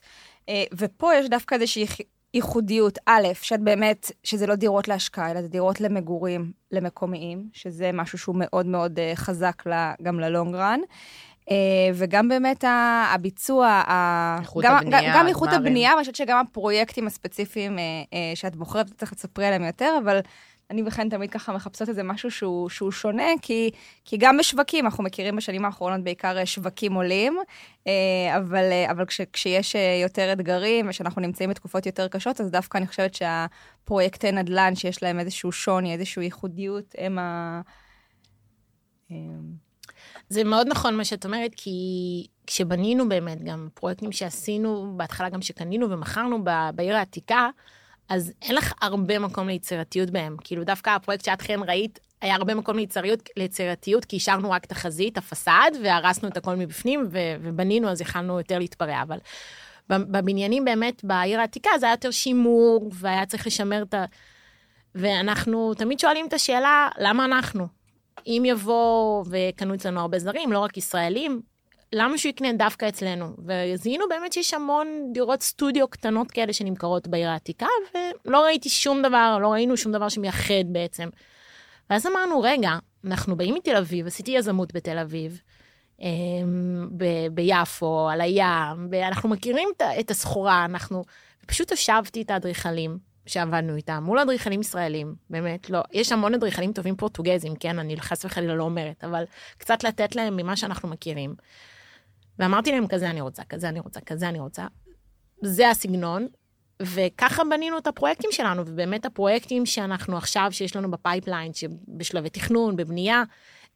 אה, 0.50 0.64
ופה 0.78 1.16
יש 1.16 1.30
דווקא 1.30 1.56
איזושהי 1.56 1.86
ייחודיות. 2.34 2.98
א', 3.06 3.28
שאת 3.42 3.60
באמת, 3.60 4.12
שזה 4.24 4.48
לא 4.48 4.56
דירות 4.56 4.88
להשקעה, 4.88 5.32
אלא 5.32 5.42
זה 5.42 5.48
דירות 5.48 5.82
למגורים, 5.82 6.52
למקומיים, 6.72 7.50
שזה 7.54 7.92
משהו 7.94 8.18
שהוא 8.18 8.36
מאוד 8.40 8.66
מאוד 8.66 9.00
אה, 9.00 9.12
חזק 9.16 9.64
לה, 9.66 9.94
גם 10.02 10.20
ללונג 10.20 10.56
רן. 10.56 10.80
אה, 11.52 11.56
וגם 11.94 12.30
באמת 12.30 12.64
הביצוע, 13.14 13.82
איכות 14.40 14.64
גם, 14.64 14.76
הבנייה, 14.76 15.02
גם, 15.02 15.20
גם 15.20 15.28
איכות. 15.28 15.50
הבנייה, 15.54 15.92
ואני 15.92 16.00
חושבת 16.00 16.16
שגם 16.16 16.38
הפרויקטים 16.38 17.08
הספציפיים 17.08 17.80
אה, 17.80 18.32
שאת 18.36 18.56
בוחרת, 18.56 18.90
צריך 18.98 19.14
לספרי 19.14 19.46
עליהם 19.46 19.64
יותר, 19.64 19.98
אבל 20.04 20.20
אני 20.70 20.84
וכן 20.86 21.10
תמיד 21.10 21.32
ככה 21.32 21.54
מחפשות 21.54 21.90
איזה 21.90 22.04
משהו 22.04 22.32
שהוא, 22.32 22.70
שהוא 22.70 22.92
שונה, 22.92 23.28
כי, 23.42 23.72
כי 24.06 24.18
גם 24.18 24.38
בשווקים, 24.38 24.86
אנחנו 24.86 25.04
מכירים 25.04 25.36
בשנים 25.36 25.66
האחרונות 25.66 26.04
בעיקר 26.04 26.38
אה, 26.38 26.46
שווקים 26.46 26.94
עולים, 26.94 27.38
אה, 27.88 28.38
אבל, 28.38 28.64
אה, 28.72 28.92
אבל 28.92 29.06
כש, 29.06 29.22
כשיש 29.34 29.76
יותר 30.04 30.34
אתגרים 30.34 30.90
ושאנחנו 30.90 31.22
נמצאים 31.22 31.50
בתקופות 31.50 31.86
יותר 31.86 32.08
קשות, 32.08 32.42
אז 32.42 32.52
דווקא 32.52 32.78
אני 32.78 32.88
חושבת 32.88 33.14
שהפרויקטי 33.14 34.32
נדל"ן 34.32 34.76
שיש 34.76 35.04
להם 35.04 35.20
איזשהו 35.20 35.52
שוני, 35.52 35.94
איזושהי 35.94 36.24
ייחודיות, 36.24 36.96
הם 36.98 37.20
ה... 37.20 37.62
זה 40.30 40.44
מאוד 40.44 40.68
נכון 40.68 40.98
מה 40.98 41.06
שאת 41.06 41.26
אומרת, 41.26 41.52
כי 41.56 41.72
כשבנינו 42.48 43.10
באמת 43.10 43.44
גם 43.44 43.70
פרויקטים 43.74 44.12
שעשינו, 44.12 44.94
בהתחלה 44.98 45.30
גם 45.30 45.42
שקנינו 45.42 45.90
ומכרנו 45.90 46.44
בעיר 46.76 46.96
העתיקה, 46.96 47.50
אז 48.10 48.32
אין 48.42 48.56
לך 48.56 48.74
הרבה 48.82 49.20
מקום 49.20 49.48
ליצירתיות 49.48 50.10
בהם. 50.10 50.36
כאילו 50.44 50.64
דווקא 50.64 50.90
הפרויקט 50.90 51.26
שאת 51.26 51.42
כן 51.42 51.60
ראית, 51.68 52.00
היה 52.22 52.36
הרבה 52.36 52.56
מקום 52.56 52.78
ליצירתיות, 52.78 53.30
ליצירתיות 53.38 54.06
כי 54.06 54.16
השארנו 54.16 54.52
רק 54.52 54.66
את 54.66 54.72
החזית, 54.72 55.18
הפסאד, 55.18 55.78
והרסנו 55.84 56.28
את 56.30 56.38
הכל 56.38 56.56
מבפנים, 56.56 57.08
ו- 57.12 57.36
ובנינו, 57.42 57.90
אז 57.90 58.02
יכלנו 58.02 58.38
יותר 58.38 58.60
להתפרע. 58.60 59.02
אבל 59.02 59.18
בבניינים 59.90 60.66
באמת, 60.66 61.04
בעיר 61.04 61.40
העתיקה, 61.40 61.70
זה 61.80 61.86
היה 61.86 61.94
יותר 61.94 62.12
שימור, 62.12 62.92
והיה 62.94 63.26
צריך 63.26 63.48
לשמר 63.48 63.84
את 63.84 63.94
ה... 63.94 64.06
ואנחנו 64.96 65.74
תמיד 65.74 66.00
שואלים 66.00 66.28
את 66.28 66.34
השאלה, 66.34 66.90
למה 66.98 67.26
אנחנו? 67.26 67.68
אם 68.28 68.44
יבוא 68.46 69.26
וקנו 69.30 69.74
אצלנו 69.74 70.00
הרבה 70.00 70.20
זרים, 70.20 70.52
לא 70.52 70.60
רק 70.60 70.78
ישראלים, 70.78 71.42
למה 71.94 72.18
שהוא 72.18 72.30
יקנה 72.30 72.54
דווקא 72.54 72.90
אצלנו? 72.90 73.36
וזיהינו 73.46 74.06
באמת 74.10 74.34
שיש 74.34 74.54
המון 74.54 74.88
דירות 75.14 75.42
סטודיו 75.42 75.88
קטנות 75.88 76.32
כאלה 76.32 76.54
שנמכרות 76.54 77.08
בעיר 77.08 77.30
העתיקה, 77.30 77.66
ולא 78.26 78.44
ראיתי 78.44 78.70
שום 78.70 79.02
דבר, 79.02 79.38
לא 79.42 79.48
ראינו 79.48 79.78
שום 79.78 79.92
דבר 79.92 80.10
שמייחד 80.10 80.66
בעצם. 80.66 81.10
ואז 81.90 82.08
אמרנו, 82.08 82.42
רגע, 82.42 82.72
אנחנו 83.06 83.36
באים 83.36 83.56
מתל 83.56 83.76
אביב, 83.76 84.08
עשיתי 84.08 84.32
יזמות 84.32 84.74
בתל 84.74 84.98
אביב, 84.98 85.42
אמ, 86.02 86.88
ב- 86.98 87.28
ביפו, 87.32 88.10
על 88.10 88.22
הים, 88.22 88.88
ואנחנו 88.92 89.30
מכירים 89.30 89.70
את 89.78 89.82
ה- 89.82 90.00
את 90.00 90.12
הסחורה, 90.12 90.66
אנחנו... 90.66 91.04
פשוט 91.46 91.72
הושבתי 91.72 92.22
את 92.22 92.30
האדריכלים 92.32 92.98
שעבדנו 93.26 93.76
איתם, 93.76 94.04
מול 94.04 94.20
אדריכלים 94.20 94.62
ישראלים, 94.62 95.16
באמת, 95.30 95.70
לא, 95.70 95.80
יש 95.92 96.12
המון 96.12 96.34
אדריכלים 96.34 96.74
טובים 96.74 96.96
פורטוגזים, 96.96 97.56
כן, 97.56 97.80
אני 97.80 98.02
חס 98.02 98.26
וחלילה 98.26 98.56
לא 98.56 98.64
אומרת, 98.64 99.04
אבל 99.04 99.24
קצת 99.58 99.84
לתת 99.84 100.16
להם 100.16 100.36
ממה 100.36 100.56
שאנחנו 100.56 100.90
מכירים. 100.90 101.36
ואמרתי 102.40 102.72
להם, 102.72 102.88
כזה 102.88 103.10
אני 103.10 103.22
רוצה, 103.22 103.44
כזה 103.44 103.70
אני 103.70 103.80
רוצה, 103.80 104.02
כזה 104.02 104.30
אני 104.30 104.40
רוצה. 104.40 104.68
זה 105.42 105.70
הסגנון, 105.70 106.28
וככה 106.82 107.44
בנינו 107.44 107.78
את 107.78 107.88
הפרויקטים 107.88 108.30
שלנו, 108.32 108.64
ובאמת 108.66 109.06
הפרויקטים 109.06 109.66
שאנחנו 109.66 110.18
עכשיו, 110.18 110.48
שיש 110.52 110.76
לנו 110.76 110.92
ב 110.92 110.98
pipeline, 110.98 111.54
שבשלבי 111.54 112.30
תכנון, 112.30 112.76
בבנייה, 112.76 113.24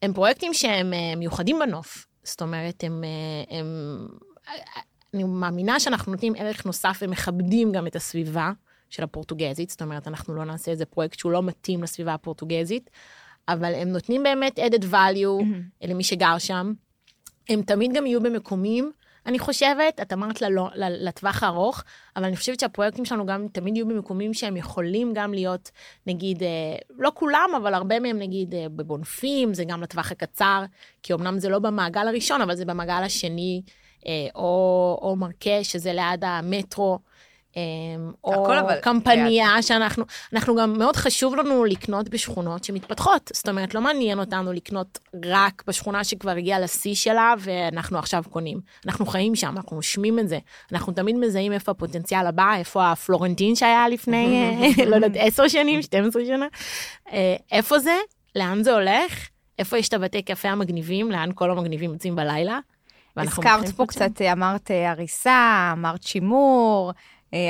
הם 0.02 0.12
פרויקטים 0.12 0.54
שהם 0.54 0.92
אה, 0.92 1.16
מיוחדים 1.16 1.58
בנוף. 1.58 2.06
זאת 2.22 2.42
אומרת, 2.42 2.84
הם, 2.84 3.04
אה, 3.04 3.58
הם... 3.58 3.66
אני 5.14 5.24
מאמינה 5.24 5.80
שאנחנו 5.80 6.12
נותנים 6.12 6.32
ערך 6.36 6.66
נוסף 6.66 6.98
ומכבדים 7.02 7.72
גם 7.72 7.86
את 7.86 7.96
הסביבה 7.96 8.52
של 8.90 9.02
הפורטוגזית, 9.02 9.70
זאת 9.70 9.82
אומרת, 9.82 10.08
אנחנו 10.08 10.34
לא 10.34 10.44
נעשה 10.44 10.70
איזה 10.70 10.86
פרויקט 10.86 11.18
שהוא 11.18 11.32
לא 11.32 11.42
מתאים 11.42 11.82
לסביבה 11.82 12.14
הפורטוגזית, 12.14 12.90
אבל 13.48 13.74
הם 13.74 13.88
נותנים 13.88 14.22
באמת 14.22 14.58
added 14.58 14.84
value 14.92 15.44
למי 15.82 16.04
שגר 16.04 16.38
שם. 16.38 16.72
הם 17.48 17.62
תמיד 17.62 17.92
גם 17.92 18.06
יהיו 18.06 18.20
במקומים, 18.20 18.92
אני 19.26 19.38
חושבת, 19.38 20.00
את 20.02 20.12
אמרת 20.12 20.42
ללא, 20.42 20.68
לטווח 20.76 21.42
הארוך, 21.42 21.84
אבל 22.16 22.24
אני 22.24 22.36
חושבת 22.36 22.60
שהפרויקטים 22.60 23.04
שלנו 23.04 23.26
גם 23.26 23.46
תמיד 23.52 23.76
יהיו 23.76 23.88
במקומים 23.88 24.34
שהם 24.34 24.56
יכולים 24.56 25.12
גם 25.14 25.34
להיות, 25.34 25.70
נגיד, 26.06 26.42
אה, 26.42 26.48
לא 26.98 27.12
כולם, 27.14 27.50
אבל 27.56 27.74
הרבה 27.74 28.00
מהם, 28.00 28.18
נגיד, 28.18 28.54
אה, 28.54 28.66
בבונפים, 28.68 29.54
זה 29.54 29.64
גם 29.64 29.82
לטווח 29.82 30.12
הקצר, 30.12 30.64
כי 31.02 31.12
אמנם 31.12 31.38
זה 31.38 31.48
לא 31.48 31.58
במעגל 31.58 32.08
הראשון, 32.08 32.40
אבל 32.40 32.54
זה 32.56 32.64
במעגל 32.64 33.02
השני, 33.04 33.62
אה, 34.06 34.26
או, 34.34 34.98
או 35.02 35.16
מרקש, 35.16 35.72
שזה 35.72 35.92
ליד 35.92 36.24
המטרו. 36.24 36.98
אה, 37.56 37.62
או 38.24 38.46
אבל 38.46 38.80
קמפניה 38.80 39.62
שאנחנו, 39.62 40.04
אנחנו 40.32 40.56
גם 40.56 40.78
מאוד 40.78 40.96
חשוב 40.96 41.34
לנו 41.34 41.64
לקנות 41.64 42.08
בשכונות 42.08 42.64
שמתפתחות. 42.64 43.30
זאת 43.34 43.48
אומרת, 43.48 43.74
לא 43.74 43.80
מעניין 43.80 44.18
אותנו 44.18 44.52
לקנות 44.52 44.98
רק 45.24 45.62
בשכונה 45.66 46.04
שכבר 46.04 46.30
הגיעה 46.30 46.60
לשיא 46.60 46.94
שלה 46.94 47.34
ואנחנו 47.38 47.98
עכשיו 47.98 48.24
קונים. 48.30 48.60
אנחנו 48.86 49.06
חיים 49.06 49.34
שם, 49.36 49.54
אנחנו 49.56 49.76
נושמים 49.76 50.18
את 50.18 50.28
זה. 50.28 50.38
אנחנו 50.72 50.92
תמיד 50.92 51.16
מזהים 51.16 51.52
איפה 51.52 51.72
הפוטנציאל 51.72 52.26
הבא, 52.26 52.54
איפה 52.56 52.90
הפלורנטין 52.90 53.56
שהיה 53.56 53.88
לפני, 53.88 54.44
אה, 54.78 54.84
לא 54.90 54.94
יודעת, 54.94 55.12
עשר 55.14 55.48
שנים, 55.48 55.82
12 55.82 56.24
שנה. 56.24 56.46
אה, 57.12 57.36
איפה 57.52 57.78
זה? 57.78 57.96
לאן 58.36 58.62
זה 58.62 58.74
הולך? 58.74 59.28
איפה 59.58 59.78
יש 59.78 59.88
את 59.88 59.94
הבתי 59.94 60.22
קפה 60.22 60.48
המגניבים? 60.48 61.10
לאן 61.10 61.30
כל 61.34 61.50
המגניבים 61.50 61.92
יוצאים 61.92 62.16
בלילה? 62.16 62.58
הזכרת 63.16 63.68
פה. 63.68 63.86
קצת, 63.86 64.22
אמרת 64.32 64.70
אה, 64.70 64.90
הריסה, 64.90 65.70
אמרת 65.72 66.02
שימור, 66.02 66.90
אה, 66.90 66.94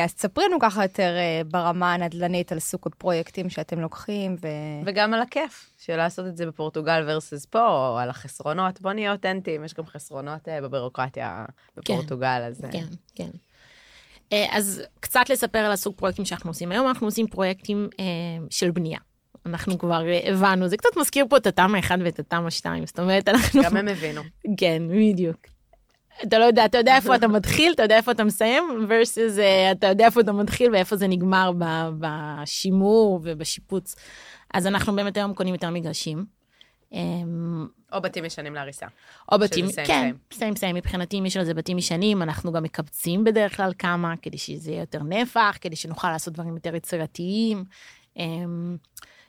אז 0.05 0.14
תספרי 0.14 0.44
לנו 0.44 0.57
ככה 0.61 0.83
יותר 0.85 1.16
אה, 1.16 1.42
ברמה 1.47 1.94
הנדל"נית 1.94 2.53
על 2.53 2.59
סוג 2.59 2.81
הפרויקטים 2.87 3.51
שאתם 3.51 3.81
לוקחים, 3.81 4.37
ו... 4.40 4.49
וגם 4.87 5.14
על 5.14 5.20
הכיף 5.23 5.70
של 5.79 5.97
לעשות 5.97 6.27
את 6.27 6.37
זה 6.37 6.47
בפורטוגל 6.47 7.09
versus 7.09 7.47
פה, 7.51 7.88
או 7.88 7.99
על 7.99 8.11
החסרונות. 8.11 8.81
בוא 8.81 8.92
נהיה 8.92 9.12
אותנטיים, 9.12 9.64
יש 9.64 9.75
גם 9.75 9.87
חסרונות 9.87 10.49
אה, 10.49 10.61
בבירוקרטיה 10.61 11.44
בפורטוגל, 11.77 12.42
אז... 12.49 12.64
אה, 12.64 12.73
כן, 12.73 12.87
כן. 13.14 13.31
אה, 14.33 14.47
אז 14.51 14.83
קצת 15.01 15.31
לספר 15.31 15.59
על 15.59 15.73
הסוג 15.73 15.94
פרויקטים 15.97 16.25
שאנחנו 16.25 16.51
עושים. 16.51 16.73
היום 16.73 16.88
אנחנו 16.88 17.07
עושים 17.07 17.27
פרויקטים 17.27 17.88
אה, 18.01 18.05
של 18.51 18.70
בנייה. 18.70 18.99
אנחנו 19.47 19.79
כבר 19.79 20.09
אה, 20.09 20.20
הבנו, 20.33 20.68
זה 20.68 20.77
קצת 20.77 20.97
מזכיר 20.97 21.27
פה 21.31 21.37
את 21.37 21.47
התמ"א 21.47 21.79
1 21.79 21.99
ואת 22.05 22.18
התמ"א 22.18 22.51
2, 22.51 22.87
זאת 22.87 22.99
אומרת, 22.99 23.29
אנחנו... 23.29 23.62
גם 23.62 23.77
הם 23.77 23.88
הבינו. 23.88 24.23
כן, 24.61 24.83
בדיוק. 24.88 25.54
אתה 26.22 26.38
לא 26.38 26.44
יודע, 26.44 26.64
אתה 26.64 26.79
יודע 26.79 26.96
איפה 26.96 27.16
אתה 27.16 27.29
מתחיל, 27.29 27.72
אתה 27.72 27.83
יודע 27.83 27.96
איפה 27.96 28.11
אתה 28.11 28.24
מסיים, 28.24 28.64
versus 28.88 29.38
uh, 29.38 29.72
אתה 29.72 29.87
יודע 29.87 30.07
איפה 30.07 30.20
אתה 30.20 30.33
מתחיל 30.33 30.72
ואיפה 30.72 30.96
זה 30.96 31.07
נגמר 31.07 31.53
בשימור 31.98 33.20
ובשיפוץ. 33.22 33.96
אז 34.55 34.66
אנחנו 34.66 34.96
באמת 34.96 35.16
היום 35.16 35.35
קונים 35.35 35.55
יותר 35.55 35.70
מגרשים. 35.70 36.24
אמ, 36.92 37.66
או 37.92 38.00
בתים 38.00 38.24
ישנים 38.24 38.55
להריסה. 38.55 38.87
או 39.33 39.38
בתים, 39.38 39.66
כן, 39.87 40.11
סיים 40.33 40.57
סיים, 40.57 40.77
מבחינתי 40.77 41.18
אם 41.18 41.27
יש 41.27 41.37
על 41.37 41.44
זה 41.44 41.55
בתים 41.55 41.79
ישנים, 41.79 42.22
אנחנו 42.22 42.53
גם 42.53 42.62
מקבצים 42.62 43.24
בדרך 43.24 43.57
כלל 43.57 43.72
כמה, 43.79 44.14
כדי 44.22 44.38
שזה 44.38 44.70
יהיה 44.70 44.81
יותר 44.81 45.03
נפח, 45.03 45.57
כדי 45.61 45.77
שנוכל 45.77 46.11
לעשות 46.11 46.35
דברים 46.35 46.55
יותר 46.55 46.74
יצירתיים. 46.74 47.64
אמ, 48.16 48.77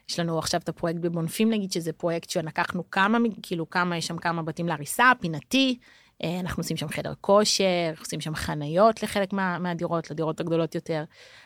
יש 0.09 0.19
לנו 0.19 0.39
עכשיו 0.39 0.59
את 0.63 0.69
הפרויקט 0.69 0.99
בבונפים 0.99 1.49
נגיד, 1.49 1.71
שזה 1.71 1.93
פרויקט 1.93 2.29
שלקחנו 2.29 2.89
כמה, 2.91 3.17
כאילו 3.41 3.69
כמה, 3.69 3.97
יש 3.97 4.07
שם 4.07 4.17
כמה 4.17 4.43
בתים 4.43 4.67
להריסה, 4.67 5.11
פינתי. 5.19 5.77
אה, 6.23 6.39
אנחנו 6.39 6.61
עושים 6.61 6.77
שם 6.77 6.87
חדר 6.87 7.13
כושר, 7.21 7.93
עושים 7.99 8.21
שם 8.21 8.35
חניות 8.35 9.03
לחלק 9.03 9.33
מה, 9.33 9.59
מהדירות, 9.59 10.11
לדירות 10.11 10.39
הגדולות 10.39 10.75
יותר. 10.75 11.03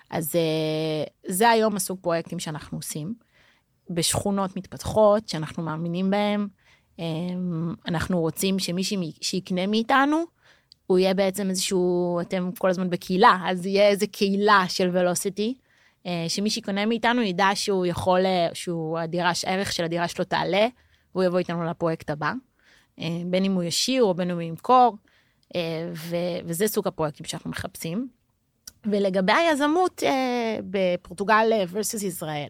אז 0.10 0.36
אה, 0.36 1.03
זה 1.27 1.49
היום 1.49 1.75
הסוג 1.75 1.99
פרויקטים 2.01 2.39
שאנחנו 2.39 2.77
עושים. 2.77 3.13
בשכונות 3.89 4.58
מתפתחות, 4.58 5.29
שאנחנו 5.29 5.63
מאמינים 5.63 6.10
בהם. 6.10 6.47
אמ, 6.99 7.73
אנחנו 7.88 8.19
רוצים 8.19 8.60
שמי 8.60 8.84
שיקנה 9.21 9.67
מאיתנו, 9.67 10.23
הוא 10.88 10.99
יהיה 10.99 11.13
בעצם 11.13 11.49
איזשהו, 11.49 12.21
אתם 12.21 12.49
כל 12.58 12.69
הזמן 12.69 12.89
בקהילה, 12.89 13.39
אז 13.45 13.65
יהיה 13.65 13.88
איזה 13.88 14.08
קהילה 14.08 14.65
של 14.67 14.89
ולוסיטי, 14.93 15.53
שמי 16.27 16.49
שקונה 16.49 16.86
מאיתנו 16.86 17.21
ידע 17.21 17.49
שהוא 17.53 17.86
יכול, 17.86 18.25
אה, 18.25 18.47
שהוא 18.53 18.99
הדירה, 18.99 19.32
הערך 19.45 19.71
של 19.71 19.84
הדירה 19.84 20.08
שלו 20.08 20.25
תעלה, 20.25 20.67
והוא 21.15 21.23
יבוא 21.23 21.39
איתנו 21.39 21.63
לפרויקט 21.63 22.10
הבא. 22.10 22.34
אה, 23.00 23.06
בין 23.26 23.44
אם 23.44 23.54
הוא 23.54 23.64
ישיר 23.64 24.04
או 24.04 24.14
בין 24.14 24.30
אם 24.30 24.36
הוא 24.36 24.42
ימכור, 24.42 24.98
אה, 25.56 25.90
וזה 26.46 26.68
סוג 26.68 26.88
הפרויקטים 26.88 27.26
שאנחנו 27.26 27.50
מחפשים. 27.50 28.08
ולגבי 28.86 29.32
היזמות 29.32 30.04
אה, 30.04 30.58
בפורטוגל 30.70 31.52
versus 31.74 32.06
ישראל. 32.06 32.50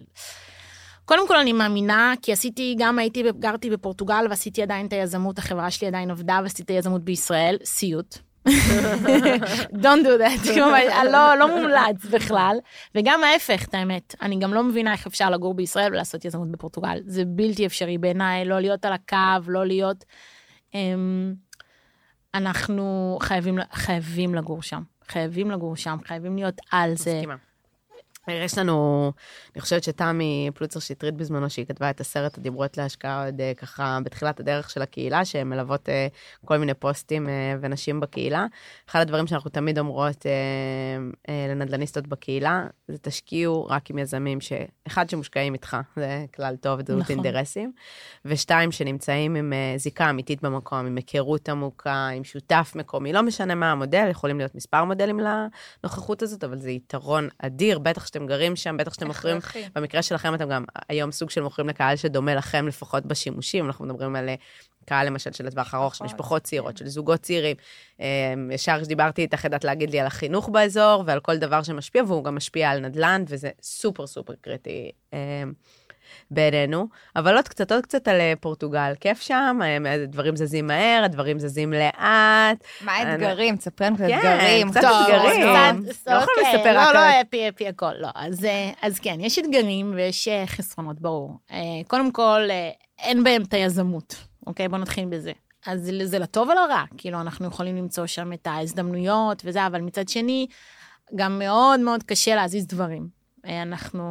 קודם 1.06 1.28
כל 1.28 1.38
אני 1.38 1.54
מאמינה, 1.54 2.14
כי 2.22 2.34
עשיתי, 2.34 2.76
גם 2.78 3.00
הייתי, 3.00 3.24
גרתי 3.40 3.70
בפורטוגל 3.70 4.26
ועשיתי 4.30 4.62
עדיין 4.62 4.86
את 4.86 4.94
היזמות, 4.94 5.38
החברה 5.38 5.72
שלי 5.72 5.88
עדיין 5.88 6.12
עבדה 6.12 6.40
ועשיתי 6.44 6.64
את 6.64 6.70
היזמות 6.70 7.04
בישראל, 7.04 7.58
סיוט. 7.64 8.18
Don't 9.84 10.04
do 10.04 10.18
that, 10.20 10.58
לא, 11.14 11.36
לא 11.36 11.48
מומלץ 11.48 12.06
בכלל. 12.12 12.58
וגם 12.96 13.24
ההפך, 13.24 13.66
את 13.68 13.74
האמת, 13.74 14.16
אני 14.22 14.40
גם 14.40 14.54
לא 14.54 14.64
מבינה 14.64 14.92
איך 14.92 15.08
אפשר 15.08 15.30
לגור 15.30 15.54
בישראל 15.54 15.92
ולעשות 15.92 16.26
יזמות 16.26 16.52
בפורטוגל. 16.52 17.00
זה 17.06 17.24
בלתי 17.26 17.66
אפשרי 17.66 17.98
בעיניי, 17.98 18.46
לא 18.46 18.60
להיות 18.60 18.86
על 18.86 18.94
הקו, 18.94 19.16
לא 19.48 19.66
להיות... 19.66 20.06
אמ, 20.74 21.34
אנחנו 22.34 23.18
חייבים, 23.22 23.60
חייבים 23.74 24.36
לגור 24.36 24.62
שם, 24.62 24.84
חייבים 25.08 25.52
לגור 25.52 25.76
שם, 25.76 25.98
חייבים 26.06 26.36
להיות 26.36 26.62
על 26.72 26.96
זה. 26.96 27.14
מסכימה. 27.16 27.36
יש 28.34 28.58
לנו, 28.58 29.12
אני 29.56 29.62
חושבת 29.62 29.84
שתמי 29.84 30.50
פלוצר 30.56 30.80
שטרית 30.80 31.16
בזמנו, 31.16 31.50
שהיא 31.50 31.66
כתבה 31.66 31.90
את 31.90 32.00
הסרט 32.02 32.38
הדיברות 32.38 32.78
להשקעה 32.78 33.26
עוד 33.26 33.42
אה, 33.42 33.52
ככה 33.58 34.00
בתחילת 34.04 34.40
הדרך 34.40 34.70
של 34.70 34.82
הקהילה, 34.82 35.26
שהן 35.26 35.50
מלוות 35.50 35.90
אה, 35.90 36.08
כל 36.46 36.58
מיני 36.58 36.74
פוסטים 36.74 37.30
אה, 37.30 37.56
ונשים 37.62 38.00
בקהילה. 38.00 38.46
אחד 38.90 39.00
הדברים 39.00 39.28
שאנחנו 39.28 39.50
תמיד 39.50 39.80
אומרות 39.80 40.26
לנדלניסטות 41.50 42.08
בקהילה, 42.08 42.66
זה 42.88 42.98
תשקיעו 42.98 43.66
רק 43.66 43.90
עם 43.90 43.98
יזמים, 43.98 44.40
שאחד 44.42 45.10
שמושקעים 45.10 45.54
איתך, 45.54 45.78
זה 45.96 46.26
כלל 46.36 46.56
טוב, 46.56 46.80
זה 46.88 46.96
נכון. 46.96 47.16
אינטרסים, 47.16 47.72
ושתיים 48.26 48.72
שנמצאים 48.72 49.36
עם 49.36 49.54
זיקה 49.78 50.10
אמיתית 50.10 50.42
במקום, 50.42 50.86
עם 50.86 50.96
היכרות 50.96 51.50
עמוקה, 51.50 52.08
עם 52.08 52.24
שותף 52.24 52.72
מקומי, 52.76 53.14
לא 53.14 53.24
משנה 53.24 53.56
מה 53.56 53.72
המודל, 53.72 54.08
יכולים 54.10 54.38
להיות 54.38 54.56
מספר 54.56 54.84
מודלים 54.84 55.20
לנוכחות 55.20 56.22
הזאת, 56.22 56.44
אבל 56.44 56.60
זה 56.60 56.72
יתרון 56.72 57.28
אדיר, 57.40 57.80
בטח 57.80 58.06
שאתם 58.06 58.19
גרים 58.28 58.56
שם, 58.56 58.78
בטח 58.78 58.94
שאתם 58.94 59.08
מוכרים. 59.08 59.38
במקרה 59.76 60.02
שלכם 60.02 60.36
אתם 60.36 60.50
גם 60.50 60.66
היום 60.90 61.12
סוג 61.12 61.30
של 61.30 61.42
מוכרים 61.42 61.70
לקהל 61.70 61.96
שדומה 61.96 62.36
לכם 62.36 62.68
לפחות 62.68 63.06
בשימושים, 63.06 63.66
אנחנו 63.66 63.86
מדברים 63.86 64.16
על 64.16 64.30
אה, 64.30 64.36
קהל 64.86 65.08
למשל 65.08 65.32
של 65.32 65.46
לטווח 65.46 65.76
ארוך, 65.76 65.96
של 65.96 66.04
משפחות, 66.04 66.22
משפחות 66.22 66.42
צעירות, 66.42 66.78
של 66.78 66.88
זוגות 66.88 67.20
צעירים. 67.20 67.56
אה, 68.02 68.34
ישר 68.52 68.78
כשדיברתי 68.82 69.22
איתך, 69.22 69.46
ידעת 69.46 69.64
להגיד 69.64 69.90
לי 69.90 70.00
על 70.00 70.08
החינוך 70.08 70.50
באזור 70.50 71.04
ועל 71.06 71.20
כל 71.20 71.38
דבר 71.38 71.64
שמשפיע, 71.64 72.04
והוא 72.08 72.24
גם 72.24 72.36
משפיע 72.36 72.70
על 72.70 72.80
נדל"ן, 72.80 73.24
וזה 73.28 73.50
סופר 73.62 74.08
סופר 74.08 74.34
קריטי. 74.42 74.92
אה, 76.10 76.24
בעינינו, 76.32 76.88
אבל 77.16 77.36
עוד 77.36 77.48
קצת, 77.48 77.72
עוד 77.72 77.84
קצת 77.84 78.08
על 78.08 78.22
אה, 78.22 78.34
פורטוגל. 78.40 78.94
כיף 79.00 79.22
שם, 79.22 79.60
אה, 79.64 79.94
הדברים 79.94 80.36
זזים 80.36 80.68
מהר, 80.68 81.02
הדברים 81.06 81.40
זזים 81.40 81.74
לאט. 81.74 82.58
מה 82.82 82.92
האתגרים? 82.92 83.58
תספרי 83.58 83.88
לנו 83.88 83.96
קצת 83.96 84.06
כן, 84.08 84.18
אתגרים. 84.18 84.72
קצת 84.72 84.80
אתגרים. 84.84 85.54
לא 85.54 86.16
יכולים 86.16 86.22
אוקיי, 86.38 86.54
לספר 86.60 86.78
רק 86.78 86.88
לא, 86.88 86.94
לא 86.94 87.22
אפי 87.22 87.50
אפי 87.50 87.68
הכל, 87.68 87.94
לא. 88.00 88.10
אז, 88.16 88.46
אה, 88.46 88.72
כן, 89.02 89.18
יש 89.20 89.40
אתגרים 89.40 89.92
ויש 89.96 90.28
אה, 90.28 90.44
חסרונות, 90.48 91.00
ברור. 91.02 91.38
אה, 91.52 91.58
קודם 91.88 92.12
כל, 92.12 92.42
אה, 92.50 92.70
אין 93.00 93.24
בהם 93.24 93.42
את 93.42 93.54
היזמות, 93.54 94.16
אוקיי? 94.48 94.68
בוא 94.68 94.78
נתחיל 94.78 95.06
בזה. 95.06 95.32
אז 95.66 95.82
זה- 95.82 96.06
זה 96.06 96.20
לטוב 96.20 96.50
ולרע, 96.50 96.84
כאילו, 96.98 97.22
אנחנו 97.22 97.48
יכולים 97.48 97.78
למצוא 97.78 98.06
שם 98.06 98.34
את 98.34 98.48
ההזדמנויות 98.48 99.42
וזה, 99.46 99.68
אבל 99.68 99.82
מצד 99.82 100.10
שני, 100.10 100.48
גם 101.16 101.40
מאוד 101.40 101.80
מאוד 101.80 102.04
קשה 102.04 102.36
להזיז 102.36 102.68
דברים. 102.68 103.19
אנחנו, 103.46 104.04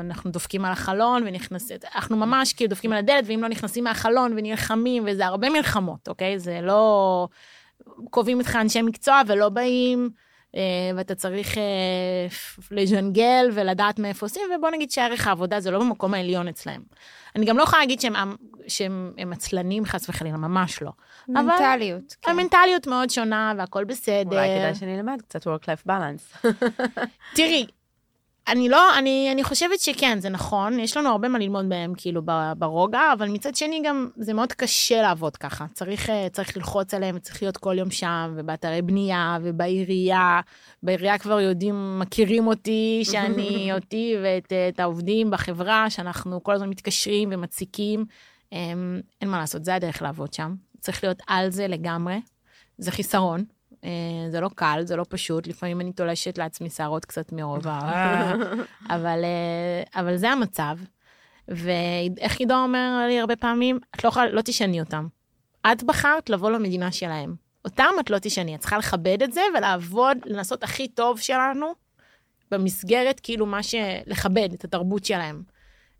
אנחנו 0.00 0.30
דופקים 0.30 0.64
על 0.64 0.72
החלון 0.72 1.22
ונכנסת, 1.26 1.84
אנחנו 1.94 2.16
ממש 2.16 2.52
כאילו 2.52 2.70
דופקים 2.70 2.92
על 2.92 2.98
הדלת, 2.98 3.24
ואם 3.26 3.42
לא 3.42 3.48
נכנסים 3.48 3.84
מהחלון 3.84 4.32
ונלחמים, 4.36 5.04
וזה 5.06 5.26
הרבה 5.26 5.50
מלחמות, 5.50 6.08
אוקיי? 6.08 6.38
זה 6.38 6.60
לא... 6.62 7.28
קובעים 8.10 8.38
איתך 8.38 8.56
אנשי 8.60 8.82
מקצוע 8.82 9.22
ולא 9.26 9.48
באים, 9.48 10.10
אה, 10.56 10.60
ואתה 10.96 11.14
צריך 11.14 11.58
אה, 11.58 11.62
לז'נגל 12.70 13.50
ולדעת 13.52 13.98
מאיפה 13.98 14.26
עושים, 14.26 14.42
ובוא 14.56 14.70
נגיד 14.70 14.90
שערך 14.90 15.26
העבודה 15.26 15.60
זה 15.60 15.70
לא 15.70 15.78
במקום 15.78 16.14
העליון 16.14 16.48
אצלהם. 16.48 16.82
אני 17.36 17.46
גם 17.46 17.58
לא 17.58 17.62
יכולה 17.62 17.82
להגיד 17.82 18.00
שהם, 18.00 18.14
שהם 18.68 19.12
הם 19.18 19.32
עצלנים 19.32 19.84
חס 19.84 20.08
וחלילה, 20.08 20.36
ממש 20.36 20.82
לא. 20.82 20.90
מנטליות. 21.28 22.16
כן. 22.22 22.30
המנטליות 22.30 22.86
מאוד 22.86 23.10
שונה 23.10 23.52
והכל 23.58 23.84
בסדר. 23.84 24.36
אולי 24.36 24.48
כדאי 24.58 24.74
שנלמד 24.74 25.22
קצת 25.28 25.46
work-life 25.46 25.88
balance. 25.88 26.48
תראי, 27.36 27.66
אני 28.48 28.68
לא, 28.68 28.98
אני, 28.98 29.28
אני 29.32 29.44
חושבת 29.44 29.80
שכן, 29.80 30.20
זה 30.20 30.28
נכון, 30.28 30.80
יש 30.80 30.96
לנו 30.96 31.08
הרבה 31.08 31.28
מה 31.28 31.38
ללמוד 31.38 31.68
בהם, 31.68 31.92
כאילו, 31.96 32.22
ברוגע, 32.58 33.12
אבל 33.12 33.28
מצד 33.28 33.54
שני 33.56 33.82
גם 33.84 34.08
זה 34.16 34.34
מאוד 34.34 34.52
קשה 34.52 35.02
לעבוד 35.02 35.36
ככה. 35.36 35.66
צריך, 35.74 36.10
אה, 36.10 36.28
צריך 36.32 36.56
ללחוץ 36.56 36.94
עליהם, 36.94 37.18
צריך 37.18 37.42
להיות 37.42 37.56
כל 37.56 37.78
יום 37.78 37.90
שם, 37.90 38.34
ובאתרי 38.36 38.82
בנייה, 38.82 39.38
ובעירייה. 39.42 40.40
בעירייה 40.82 41.18
כבר 41.18 41.40
יודעים, 41.40 41.98
מכירים 41.98 42.46
אותי, 42.46 43.02
שאני, 43.04 43.68
אותי 43.76 44.14
ואת 44.22 44.52
אה, 44.52 44.68
את 44.68 44.80
העובדים 44.80 45.30
בחברה, 45.30 45.90
שאנחנו 45.90 46.42
כל 46.42 46.52
הזמן 46.52 46.68
מתקשרים 46.68 47.28
ומציקים. 47.32 48.04
אמ, 48.52 49.00
אין 49.20 49.28
מה 49.28 49.38
לעשות, 49.38 49.64
זה 49.64 49.74
הדרך 49.74 50.02
לעבוד 50.02 50.32
שם. 50.32 50.54
צריך 50.80 51.04
להיות 51.04 51.18
על 51.26 51.50
זה 51.50 51.68
לגמרי. 51.68 52.20
זה 52.78 52.90
חיסרון. 52.90 53.44
אה, 53.84 53.90
זה 54.30 54.40
לא 54.40 54.50
קל, 54.54 54.82
זה 54.84 54.96
לא 54.96 55.04
פשוט, 55.08 55.46
לפעמים 55.46 55.80
אני 55.80 55.92
תולשת 55.92 56.38
לעצמי 56.38 56.70
שערות 56.70 57.04
קצת 57.04 57.32
מרוב 57.32 57.68
ה... 57.68 58.32
אבל, 58.94 59.24
אה, 59.24 60.00
אבל 60.00 60.16
זה 60.16 60.30
המצב. 60.30 60.76
ואיך 61.48 62.40
עידו 62.40 62.54
אומר 62.54 63.04
לי 63.08 63.20
הרבה 63.20 63.36
פעמים, 63.36 63.78
את 63.96 64.04
לא 64.04 64.10
לא 64.32 64.40
תשני 64.40 64.80
אותם. 64.80 65.06
את 65.72 65.82
בחרת 65.82 66.30
לבוא 66.30 66.50
למדינה 66.50 66.92
שלהם. 66.92 67.34
אותם 67.64 67.92
את 68.00 68.10
לא 68.10 68.18
תשני, 68.18 68.54
את 68.54 68.60
צריכה 68.60 68.78
לכבד 68.78 69.22
את 69.22 69.32
זה 69.32 69.40
ולעבוד, 69.58 70.18
לנסות 70.24 70.62
הכי 70.62 70.88
טוב 70.88 71.20
שלנו 71.20 71.72
במסגרת, 72.50 73.20
כאילו 73.20 73.46
מה 73.46 73.62
ש... 73.62 73.74
לכבד 74.06 74.48
את 74.52 74.64
התרבות 74.64 75.04
שלהם. 75.04 75.42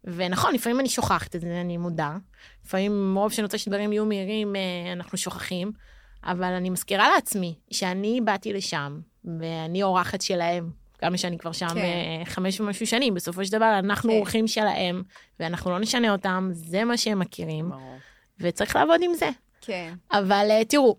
ונכון, 0.05 0.55
לפעמים 0.55 0.81
אני 0.81 0.89
שוכחת 0.89 1.37
את 1.37 1.41
זה, 1.41 1.61
אני 1.61 1.77
מודה. 1.77 2.17
לפעמים 2.65 3.15
מרוב 3.15 3.33
שאני 3.33 3.45
רוצה 3.45 3.59
שדברים 3.59 3.93
יהיו 3.93 4.07
מהירים, 4.07 4.57
אה, 4.57 4.93
אנחנו 4.93 5.19
שוכחים. 5.19 5.73
אבל 6.27 6.53
אני 6.53 6.71
מזכירה 6.71 7.09
לעצמי 7.15 7.55
שאני 7.71 8.21
באתי 8.25 8.53
לשם, 8.53 9.01
ואני 9.25 9.83
אורחת 9.83 10.21
שלהם, 10.21 10.71
כמה 10.99 11.19
שאני 11.19 11.39
כבר 11.39 11.53
שם 11.53 11.69
כן. 11.69 11.75
כן. 11.75 12.25
חמש 12.25 12.61
ומשהו 12.61 12.87
שנים, 12.87 13.15
בסופו 13.15 13.45
של 13.45 13.53
דבר 13.53 13.79
אנחנו 13.79 14.11
כן. 14.11 14.19
אורחים 14.19 14.49
שלהם, 14.49 15.03
ואנחנו 15.41 15.71
לא 15.71 15.79
נשנה 15.79 16.13
אותם, 16.13 16.51
זה 16.53 16.85
מה 16.85 16.97
שהם 16.97 17.19
מכירים, 17.19 17.71
ברור. 17.71 17.97
וצריך 18.41 18.77
לעבוד 18.77 19.01
עם 19.03 19.15
זה. 19.15 19.29
כן. 19.61 19.95
אבל 20.13 20.47
אה, 20.51 20.65
תראו, 20.65 20.97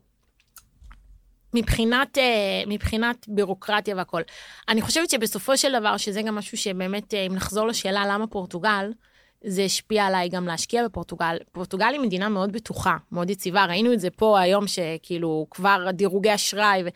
מבחינת, 1.53 2.17
אה, 2.17 2.63
מבחינת 2.67 3.25
בירוקרטיה 3.27 3.95
והכל. 3.95 4.21
אני 4.69 4.81
חושבת 4.81 5.09
שבסופו 5.09 5.57
של 5.57 5.79
דבר, 5.79 5.97
שזה 5.97 6.21
גם 6.21 6.35
משהו 6.35 6.57
שבאמת, 6.57 7.13
אה, 7.13 7.25
אם 7.25 7.35
נחזור 7.35 7.67
לשאלה 7.67 8.05
למה 8.07 8.27
פורטוגל, 8.27 8.91
זה 9.47 9.63
השפיע 9.63 10.05
עליי 10.05 10.29
גם 10.29 10.47
להשקיע 10.47 10.85
בפורטוגל. 10.85 11.37
פורטוגל 11.51 11.85
היא 11.85 11.99
מדינה 11.99 12.29
מאוד 12.29 12.51
בטוחה, 12.51 12.97
מאוד 13.11 13.29
יציבה, 13.29 13.65
ראינו 13.65 13.93
את 13.93 13.99
זה 13.99 14.09
פה 14.09 14.39
היום, 14.39 14.67
שכאילו 14.67 15.47
כבר 15.51 15.91
דירוגי 15.91 16.35
אשראי, 16.35 16.83
ו... 16.85 16.87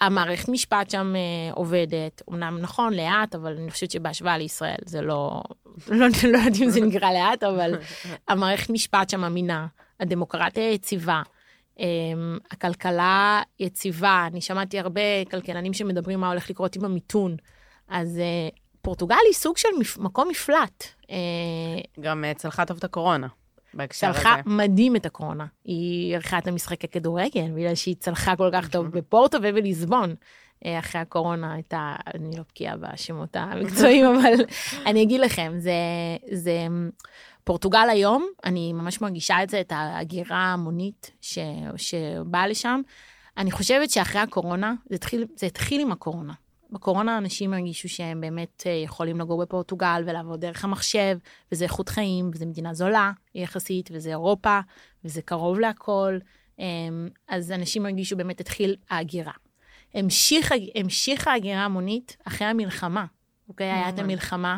המערכת 0.00 0.48
משפט 0.48 0.90
שם 0.90 1.14
אה, 1.16 1.52
עובדת, 1.54 2.22
אמנם 2.30 2.58
נכון, 2.60 2.94
לאט, 2.94 3.34
אבל 3.34 3.56
אני 3.56 3.70
חושבת 3.70 3.90
שבהשוואה 3.90 4.38
לישראל 4.38 4.78
זה 4.84 5.02
לא, 5.02 5.42
לא, 5.88 6.06
לא 6.32 6.38
יודעת 6.38 6.60
אם 6.62 6.70
זה 6.70 6.80
נקרא 6.80 7.12
לאט, 7.12 7.42
אבל 7.42 7.74
המערכת 8.28 8.70
משפט 8.70 9.10
שם 9.10 9.24
אמינה, 9.24 9.66
הדמוקרטיה 10.00 10.72
יציבה, 10.72 11.22
אה, 11.80 11.86
הכלכלה 12.50 13.42
יציבה, 13.60 14.24
אני 14.26 14.40
שמעתי 14.40 14.78
הרבה 14.78 15.24
כלכלנים 15.30 15.72
שמדברים 15.72 16.20
מה 16.20 16.28
הולך 16.28 16.50
לקרות 16.50 16.76
עם 16.76 16.84
המיתון, 16.84 17.36
אז 17.88 18.18
אה, 18.18 18.48
פורטוגל 18.88 19.16
היא 19.26 19.34
סוג 19.34 19.56
של 19.56 19.68
מפ, 19.80 19.98
מקום 19.98 20.28
מפלט. 20.28 20.84
אה, 21.10 21.16
גם 22.00 22.24
אה, 22.24 22.34
צלחה 22.34 22.64
טוב 22.64 22.76
את 22.76 22.84
הקורונה. 22.84 23.26
בהקשר 23.74 24.06
הזה. 24.06 24.18
צלחה 24.18 24.36
מדהים 24.46 24.96
את 24.96 25.06
הקורונה. 25.06 25.46
היא 25.64 26.14
ערכה 26.14 26.38
את 26.38 26.46
המשחקי 26.46 26.88
כדורגל, 26.88 27.50
בגלל 27.54 27.74
שהיא 27.74 27.96
צלחה 27.98 28.36
כל 28.36 28.50
כך 28.52 28.68
טוב 28.68 28.86
בפורטו 28.86 29.38
ובליסבון. 29.42 30.14
אה, 30.64 30.78
אחרי 30.78 31.00
הקורונה 31.00 31.54
הייתה, 31.54 31.94
אני 32.14 32.36
לא 32.36 32.42
בקיאה 32.48 32.76
בשמות 32.76 33.36
המקצועיים, 33.36 34.06
אבל 34.14 34.32
אני 34.86 35.02
אגיד 35.02 35.20
לכם, 35.20 35.52
זה, 35.58 35.72
זה 36.32 36.66
פורטוגל 37.44 37.88
היום, 37.90 38.26
אני 38.44 38.72
ממש 38.72 39.00
מרגישה 39.00 39.42
את 39.42 39.50
זה, 39.50 39.60
את 39.60 39.72
ההגירה 39.72 40.36
ההמונית 40.36 41.10
ש, 41.20 41.38
שבאה 41.76 42.46
לשם. 42.46 42.80
אני 43.36 43.50
חושבת 43.50 43.90
שאחרי 43.90 44.20
הקורונה, 44.20 44.74
זה 44.88 44.94
התחיל, 44.94 45.26
זה 45.36 45.46
התחיל 45.46 45.80
עם 45.80 45.92
הקורונה. 45.92 46.32
בקורונה 46.70 47.18
אנשים 47.18 47.52
הרגישו 47.52 47.88
שהם 47.88 48.20
באמת 48.20 48.62
אה, 48.66 48.72
יכולים 48.72 49.20
לגור 49.20 49.42
בפורטוגל 49.42 50.02
ולעבוד 50.06 50.40
דרך 50.40 50.64
המחשב, 50.64 51.18
וזה 51.52 51.64
איכות 51.64 51.88
חיים, 51.88 52.30
וזו 52.34 52.46
מדינה 52.46 52.74
זולה 52.74 53.12
יחסית, 53.34 53.90
וזה 53.92 54.10
אירופה, 54.10 54.60
וזה 55.04 55.22
קרוב 55.22 55.58
להכל. 55.58 56.18
אמ, 56.58 57.08
אז 57.28 57.52
אנשים 57.52 57.86
הרגישו 57.86 58.16
באמת 58.16 58.40
התחיל 58.40 58.76
ההגירה. 58.90 59.32
המשיך, 59.94 60.52
המשיכה 60.74 61.30
ההגירה 61.30 61.64
המונית 61.64 62.16
אחרי 62.24 62.46
המלחמה, 62.46 63.04
אוקיי? 63.48 63.72
היה 63.72 63.88
את 63.88 63.98
המלחמה. 63.98 64.56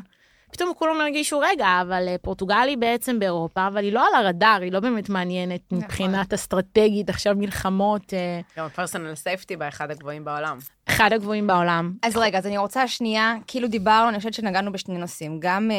פתאום 0.53 0.73
כולם 0.75 1.01
הרגישו, 1.01 1.39
רגע, 1.39 1.67
אבל 1.83 2.09
אה, 2.09 2.17
פורטוגל 2.23 2.65
היא 2.69 2.79
בעצם 2.79 3.19
באירופה, 3.19 3.67
אבל 3.67 3.85
היא 3.85 3.93
לא 3.93 4.07
על 4.09 4.25
הרדאר, 4.25 4.59
היא 4.63 4.73
לא 4.73 4.81
באמת 4.81 5.09
מעניינת 5.09 5.61
נכון. 5.73 5.85
מבחינת 5.85 6.33
אסטרטגית, 6.33 7.09
עכשיו 7.09 7.35
מלחמות, 7.37 8.15
אה, 8.15 8.41
גם 8.57 8.67
הפרסונל 8.67 9.15
סייפטי 9.15 9.57
באחד 9.57 9.91
הגבוהים 9.91 10.25
בעולם. 10.25 10.59
אחד 10.91 11.13
הגבוהים 11.13 11.47
בעולם. 11.47 11.93
אז 12.03 12.17
רגע, 12.17 12.39
אז 12.39 12.47
אני 12.47 12.59
רוצה 12.59 12.89
שנייה, 12.89 13.35
כאילו 13.47 13.69
דיברנו, 13.69 14.09
אני 14.09 14.19
חושבת 14.19 14.35
שנגענו 14.35 14.73
בשני 14.73 14.99
נושאים, 14.99 15.37
גם 15.41 15.71
אה, 15.71 15.77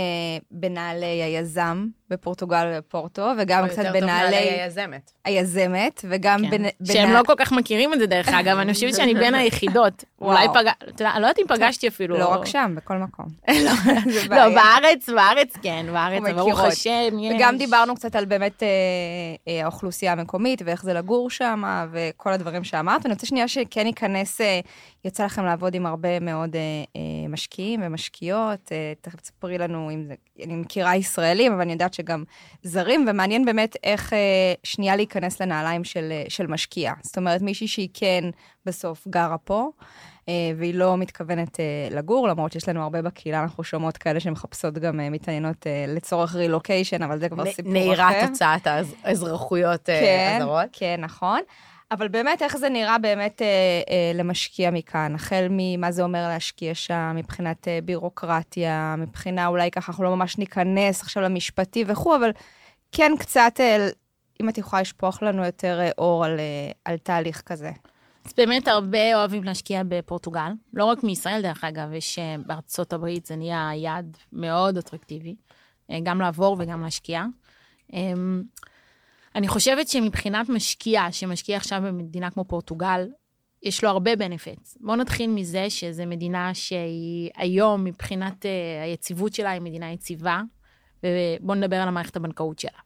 בנעלי 0.52 1.06
היזם 1.06 1.88
בפורטוגל 2.10 2.72
ובפורטו, 2.74 3.28
וגם 3.38 3.64
או 3.64 3.70
קצת 3.70 3.78
יותר 3.78 3.92
טוב 3.92 4.02
בנעלי 4.02 4.32
נעלי 4.32 4.62
היזמת. 4.62 5.12
היזמת, 5.26 6.06
וגם 6.10 6.42
כן. 6.42 6.50
בנ... 6.50 6.70
שהם 6.94 7.10
בנע- 7.10 7.20
לא 7.20 7.24
כל 7.24 7.34
כך 7.38 7.52
מכירים 7.52 7.94
את 7.94 8.00
זה 8.00 8.06
דרך 8.06 8.28
אגב, 8.28 8.58
אני 8.58 8.74
חושבת 8.74 8.96
שאני 8.96 9.14
בין 9.14 9.36
היחידות. 9.36 10.04
אולי 10.22 10.46
וואו. 10.48 10.54
פגש... 10.54 10.72
אתה 10.90 11.04
יודע, 11.04 11.12
אני 11.14 11.22
לא 11.22 11.28
יודעת 11.28 11.40
אם 11.40 11.48
פגשתי 11.48 11.88
אפילו. 11.88 12.18
לא 12.18 12.28
רק 12.30 12.46
שם, 12.46 12.74
בכל 12.78 12.98
מקום. 12.98 13.26
לא, 13.66 13.72
לא. 14.30 14.50
בארץ, 14.56 15.10
בארץ 15.10 15.58
כן, 15.62 15.86
בארץ, 15.94 16.22
ברוך. 16.36 16.60
השם, 16.60 17.20
יש. 17.20 17.34
וגם 17.36 17.58
דיברנו 17.58 17.96
קצת 17.96 18.16
על 18.16 18.26
באמת 18.26 18.64
אה, 18.64 18.68
אה, 19.48 19.64
האוכלוסייה 19.64 20.12
המקומית 20.12 20.62
ואיך 20.66 20.84
זה 20.84 20.94
לגור 20.94 21.30
שם 21.30 21.64
וכל 21.92 22.34
הדברים 22.34 22.64
שאמרת. 22.64 23.06
אני 23.06 23.14
רוצה 23.14 23.26
שנייה 23.26 23.48
שכן 23.48 23.88
ייכנס, 23.88 24.42
אה, 24.42 24.60
יצא 25.06 25.26
לכם 25.26 25.46
לעבוד 25.46 25.76
עם 25.76 25.86
הרבה 25.86 26.20
מאוד 26.20 26.56
אה, 26.56 26.62
אה, 26.96 27.02
משקיעים 27.30 27.80
ומשקיעות. 27.84 28.72
אה, 28.72 28.94
תכף 29.02 29.22
תספרי 29.22 29.58
לנו 29.58 29.92
אם 29.92 30.04
זה, 30.08 30.14
אני 30.44 30.56
מכירה 30.56 30.96
ישראלים, 30.96 31.52
אבל 31.54 31.62
אני 31.62 31.72
יודעת 31.74 31.94
שגם 31.94 32.24
זרים, 32.64 33.06
ומעניין 33.10 33.46
באמת 33.46 33.76
איך 33.84 34.14
אה, 34.14 34.18
שנייה 34.64 34.96
להיכנס 34.96 35.42
לנעליים 35.42 35.84
של, 35.84 36.08
אה, 36.12 36.24
של 36.30 36.48
משקיע. 36.48 36.94
זאת 37.02 37.18
אומרת, 37.18 37.42
מישהי 37.42 37.68
שהיא 37.68 37.90
כן 37.94 38.24
בסוף 38.66 39.08
גרה 39.08 39.38
פה. 39.38 39.70
אה, 40.30 40.34
והיא 40.58 40.74
לא 40.76 40.98
מתכוונת 40.98 41.60
אה, 41.60 41.66
לגור, 41.92 42.28
למרות 42.28 42.52
שיש 42.52 42.70
לנו 42.70 42.84
הרבה 42.84 43.02
בקהילה, 43.02 43.44
אנחנו 43.44 43.64
שומעות 43.64 43.98
כאלה 43.98 44.20
שמחפשות 44.20 44.74
גם 44.74 45.00
אה, 45.00 45.10
מתעניינות 45.10 45.68
אה, 45.68 45.86
לצורך 45.88 46.36
רילוקיישן, 46.36 47.04
אבל 47.04 47.20
זה 47.20 47.30
כבר 47.30 47.46
סיפור 47.46 47.72
אחר. 47.72 47.80
נהירת 47.80 48.30
הוצאת 48.30 48.68
האז- 48.68 48.96
האזרחויות 49.04 49.90
אה, 49.90 50.00
כן, 50.00 50.38
הזרות. 50.42 50.70
כן, 50.72 50.96
נכון. 51.02 51.40
אבל 51.92 52.08
באמת, 52.08 52.42
איך 52.42 52.58
זה 52.58 52.70
נראה 52.70 52.98
באמת 52.98 53.42
אה, 53.42 53.48
אה, 53.90 54.12
למשקיע 54.14 54.72
מכאן? 54.72 55.16
החל 55.16 55.48
ממה 55.50 55.92
זה 55.92 56.04
אומר 56.04 56.28
להשקיע 56.28 56.76
שם, 56.76 57.14
מבחינת 57.16 57.68
אה, 57.68 57.80
בירוקרטיה, 57.84 58.96
מבחינה 58.98 59.48
אולי 59.48 59.72
ככה, 59.72 59.92
אנחנו 59.92 60.04
לא 60.04 60.16
ממש 60.16 60.38
ניכנס 60.38 61.02
עכשיו 61.02 61.24
למשפטי 61.24 61.84
וכו', 61.88 62.16
אבל 62.16 62.32
כן 62.92 63.12
קצת, 63.20 63.54
אה, 63.60 63.88
אם 64.42 64.50
את 64.50 64.58
יכולה 64.58 64.82
לשפוך 64.82 65.24
לנו 65.24 65.46
יותר 65.46 65.80
אה, 65.80 65.90
אור 65.98 66.26
על, 66.26 66.40
אה, 66.40 66.72
על 66.86 66.98
תהליך 66.98 67.42
כזה. 67.42 67.72
אז 68.26 68.34
באמת 68.38 68.68
הרבה 68.68 69.16
אוהבים 69.16 69.44
להשקיע 69.44 69.82
בפורטוגל, 69.88 70.52
לא 70.74 70.86
רק 70.86 71.04
מישראל 71.04 71.42
דרך 71.42 71.64
אגב, 71.64 71.94
יש 71.94 72.20
אה, 72.20 72.36
בארצות 72.46 72.94
הברית 72.94 73.26
זה 73.26 73.36
נהיה 73.36 73.72
יעד 73.76 74.18
מאוד 74.34 74.78
אטרקטיבי, 74.78 75.36
אה, 75.92 75.98
גם 76.04 76.22
לעבור 76.22 76.56
וגם 76.60 76.82
להשקיע. 76.82 77.24
אני 79.36 79.48
חושבת 79.48 79.88
שמבחינת 79.88 80.50
משקיע 80.50 81.12
שמשקיע 81.12 81.58
עכשיו 81.58 81.82
במדינה 81.86 82.32
כמו 82.32 82.46
פורטוגל, 82.46 83.08
יש 83.64 83.84
לו 83.84 83.90
הרבה 83.90 84.16
בנפיטס. 84.16 84.78
בואו 84.82 84.96
נתחיל 84.96 85.30
מזה 85.30 85.70
שזו 85.70 86.04
מדינה 86.08 86.54
שהיא 86.54 87.30
היום, 87.36 87.84
מבחינת 87.84 88.46
אה, 88.46 88.84
היציבות 88.84 89.34
שלה, 89.34 89.50
היא 89.50 89.62
מדינה 89.62 89.92
יציבה, 89.92 90.42
ובואו 91.04 91.56
נדבר 91.56 91.76
על 91.76 91.88
המערכת 91.88 92.16
הבנקאות 92.16 92.60
שלה. 92.60 92.80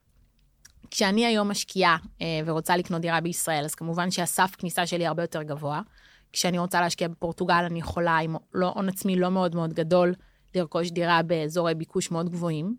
כשאני 0.91 1.25
היום 1.25 1.49
משקיעה 1.51 1.97
אה, 2.21 2.39
ורוצה 2.45 2.77
לקנות 2.77 3.01
דירה 3.01 3.21
בישראל, 3.21 3.65
אז 3.65 3.75
כמובן 3.75 4.11
שהסף 4.11 4.55
כניסה 4.57 4.85
שלי 4.85 5.07
הרבה 5.07 5.23
יותר 5.23 5.43
גבוה. 5.43 5.81
כשאני 6.33 6.57
רוצה 6.57 6.81
להשקיע 6.81 7.07
בפורטוגל, 7.07 7.63
אני 7.65 7.79
יכולה 7.79 8.17
עם 8.17 8.35
לא, 8.53 8.71
הון 8.75 8.89
עצמי 8.89 9.15
לא 9.15 9.29
מאוד 9.29 9.55
מאוד 9.55 9.73
גדול, 9.73 10.13
לרכוש 10.55 10.91
דירה 10.91 11.23
באזורי 11.23 11.75
ביקוש 11.75 12.11
מאוד 12.11 12.29
גבוהים. 12.29 12.75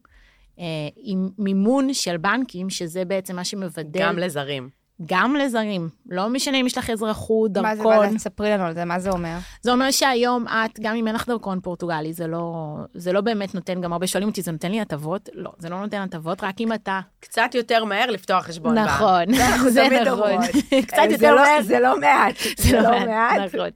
אה, 0.59 0.65
עם 0.97 1.29
מימון 1.39 1.95
של 1.95 2.17
בנקים, 2.17 2.71
שזה 2.71 3.05
בעצם 3.05 3.37
מה 3.37 3.45
שמבדל 3.45 4.01
גם 4.01 4.19
לזרים. 4.19 4.69
גם 5.07 5.37
לזרים. 5.37 5.89
לא 6.11 6.29
משנה 6.29 6.61
אם 6.61 6.67
יש 6.67 6.79
לך 6.79 6.91
אזרחות, 6.91 7.57
מה 7.57 7.77
זה, 7.77 7.83
דרכון. 7.83 7.97
מה 7.97 8.11
זה, 8.11 8.17
תספרי 8.17 8.51
לנו 8.51 8.65
על 8.65 8.75
זה, 8.75 8.85
מה 8.85 8.99
זה 8.99 9.11
אומר? 9.11 9.39
זה 9.63 9.73
אומר 9.73 9.91
שהיום 9.91 10.47
את, 10.49 10.81
גם 10.81 10.97
אם 10.97 11.07
אין 11.07 11.15
לך 11.15 11.29
דרכון 11.29 11.61
פורטוגלי, 11.61 12.13
זה 12.13 12.27
לא, 12.27 12.77
זה 12.95 13.13
לא 13.13 13.21
באמת 13.21 13.55
נותן, 13.55 13.81
גם 13.81 13.93
הרבה 13.93 14.07
שואלים 14.07 14.29
אותי, 14.29 14.43
זה 14.43 14.53
נותן 14.53 14.71
לי 14.71 14.81
הטבות? 14.81 15.29
לא, 15.33 15.51
זה 15.59 15.69
לא 15.69 15.81
נותן 15.81 16.01
הטבות, 16.01 16.45
רק 16.45 16.61
אם 16.61 16.73
אתה... 16.73 17.01
קצת 17.21 17.51
יותר 17.55 17.85
מהר 17.85 18.11
לפתוח 18.11 18.45
חשבון 18.45 18.75
בנק. 18.75 18.89
נכון, 18.89 19.25
זה 19.69 19.89
נכון. 20.07 20.47
קצת 20.89 20.99
אה, 20.99 21.07
יותר 21.11 21.35
לא- 21.35 21.43
מהר. 21.43 21.63
זה 21.63 21.81
לא 21.81 22.01
מעט. 22.01 22.35
זה 22.59 22.81
לא 22.81 23.07
מעט. 23.07 23.41
נכון. 23.55 23.69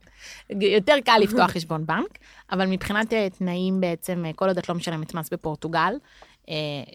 יותר 0.61 0.95
קל 1.05 1.19
לפתוח 1.19 1.51
חשבון 1.51 1.87
בנק, 1.87 2.19
אבל 2.53 2.67
מבחינת 2.67 3.13
אה, 3.13 3.29
תנאים 3.39 3.81
בעצם, 3.81 4.25
כל 4.37 4.49
עוד 4.49 4.59
את 4.59 4.69
לא 4.69 4.75
משלמת 4.75 5.15
מס 5.15 5.31
בפורטוגל, 5.33 5.95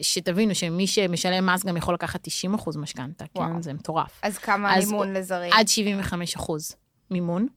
שתבינו 0.02 0.56
שמי 0.56 0.88
שמשלם 0.88 1.46
מס 1.46 1.66
גם 1.66 1.78
יכול 1.78 1.94
לקחת 1.94 2.28
90% 2.28 2.78
משכנתה, 2.78 3.26
כן? 3.34 3.62
זה 3.62 3.74
מטורף. 3.74 4.20
אז 4.24 4.38
כמה 4.38 4.78
אז 4.78 4.92
מימון 4.92 5.14
לזרים? 5.14 5.54
עד 5.54 5.68
75 5.68 6.36
אחוז 6.36 6.76
מימון, 7.12 7.48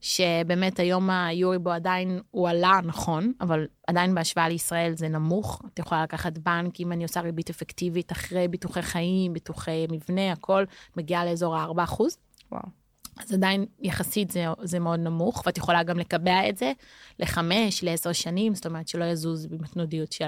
שבאמת 0.00 0.78
היום 0.78 1.10
היוריבו 1.10 1.70
עדיין, 1.70 2.20
הוא 2.30 2.48
עלה, 2.48 2.80
נכון, 2.84 3.32
אבל 3.40 3.66
עדיין 3.86 4.14
בהשוואה 4.14 4.48
לישראל 4.48 4.92
זה 4.96 5.08
נמוך. 5.08 5.62
את 5.74 5.78
יכולה 5.78 6.02
לקחת 6.02 6.38
בנק, 6.38 6.80
אם 6.80 6.92
אני 6.92 7.02
עושה 7.02 7.20
ריבית 7.20 7.50
אפקטיבית 7.50 8.12
אחרי 8.12 8.48
ביטוחי 8.48 8.82
חיים, 8.82 9.32
ביטוחי 9.32 9.86
מבנה, 9.90 10.32
הכל, 10.32 10.64
מגיעה 10.96 11.24
לאזור 11.24 11.56
ה-4 11.56 11.84
אחוז. 11.84 12.16
וואו. 12.52 12.85
אז 13.16 13.32
עדיין 13.32 13.66
יחסית 13.80 14.30
זה, 14.30 14.44
זה 14.62 14.78
מאוד 14.78 15.00
נמוך, 15.00 15.42
ואת 15.46 15.58
יכולה 15.58 15.82
גם 15.82 15.98
לקבע 15.98 16.48
את 16.48 16.56
זה 16.56 16.72
לחמש, 17.18 17.84
לעשר 17.84 18.12
שנים, 18.12 18.54
זאת 18.54 18.66
אומרת 18.66 18.88
שלא 18.88 19.04
יזוז 19.04 19.46
בתנודיות 19.46 20.12
של 20.12 20.26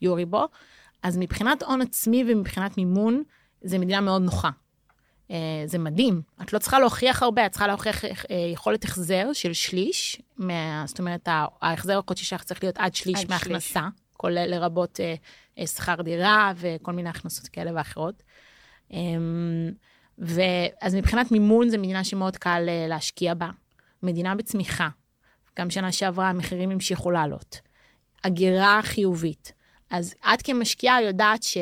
היוריבו. 0.00 0.44
אז 1.02 1.18
מבחינת 1.18 1.62
הון 1.62 1.82
עצמי 1.82 2.24
ומבחינת 2.28 2.78
מימון, 2.78 3.22
זה 3.62 3.78
מדינה 3.78 4.00
מאוד 4.00 4.22
נוחה. 4.22 4.50
אה, 5.30 5.62
זה 5.66 5.78
מדהים. 5.78 6.22
את 6.42 6.52
לא 6.52 6.58
צריכה 6.58 6.78
להוכיח 6.78 7.22
הרבה, 7.22 7.46
את 7.46 7.50
צריכה 7.50 7.66
להוכיח 7.66 8.04
אה, 8.04 8.10
יכולת 8.52 8.84
החזר 8.84 9.32
של 9.32 9.52
שליש, 9.52 10.22
מה, 10.36 10.84
זאת 10.86 10.98
אומרת, 10.98 11.28
ההחזר 11.62 11.98
החודשי 11.98 12.24
שלך 12.24 12.44
צריך 12.44 12.62
להיות 12.62 12.78
עד 12.78 12.94
שליש 12.94 13.20
עד 13.20 13.30
מההכנסה, 13.30 13.88
כולל 14.12 14.46
לרבות 14.46 15.00
אה, 15.58 15.66
שכר 15.66 16.02
דירה 16.02 16.52
וכל 16.56 16.92
מיני 16.92 17.08
הכנסות 17.08 17.48
כאלה 17.48 17.70
ואחרות. 17.74 18.22
ואז 20.18 20.94
מבחינת 20.94 21.32
מימון, 21.32 21.68
זו 21.68 21.78
מדינה 21.78 22.04
שמאוד 22.04 22.36
קל 22.36 22.64
אה, 22.68 22.86
להשקיע 22.88 23.34
בה. 23.34 23.50
מדינה 24.02 24.34
בצמיחה. 24.34 24.88
גם 25.58 25.70
שנה 25.70 25.92
שעברה 25.92 26.28
המחירים 26.30 26.70
המשיכו 26.70 27.10
לעלות. 27.10 27.60
הגירה 28.24 28.80
חיובית. 28.82 29.52
אז 29.94 30.14
את 30.34 30.42
כמשקיעה 30.42 31.02
יודעת 31.02 31.42
ש, 31.42 31.56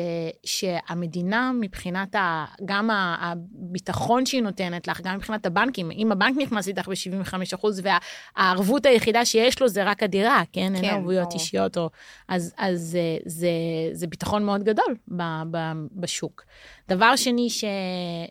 שהמדינה 0.45 1.51
מבחינת 1.59 2.15
ה, 2.15 2.45
גם 2.65 2.89
הביטחון 2.93 4.25
שהיא 4.25 4.41
נותנת 4.41 4.87
לך, 4.87 5.01
גם 5.01 5.15
מבחינת 5.15 5.45
הבנקים, 5.45 5.91
אם 5.91 6.11
הבנק 6.11 6.37
נכנס 6.37 6.67
איתך 6.67 6.87
ב-75% 6.87 7.65
והערבות 7.83 8.85
היחידה 8.85 9.25
שיש 9.25 9.61
לו 9.61 9.67
זה 9.67 9.83
רק 9.83 10.03
הדירה, 10.03 10.43
כן? 10.51 10.75
אין 10.75 10.81
כן, 10.81 10.89
ערבויות 10.89 11.27
ברור. 11.27 11.39
אישיות, 11.39 11.77
או, 11.77 11.89
אז, 12.27 12.53
אז 12.57 12.81
זה, 12.81 13.17
זה, 13.25 13.49
זה 13.91 14.07
ביטחון 14.07 14.45
מאוד 14.45 14.63
גדול 14.63 14.95
ב, 15.07 15.23
ב, 15.51 15.57
בשוק. 15.91 16.43
דבר 16.89 17.15
שני, 17.15 17.49
ש, 17.49 17.63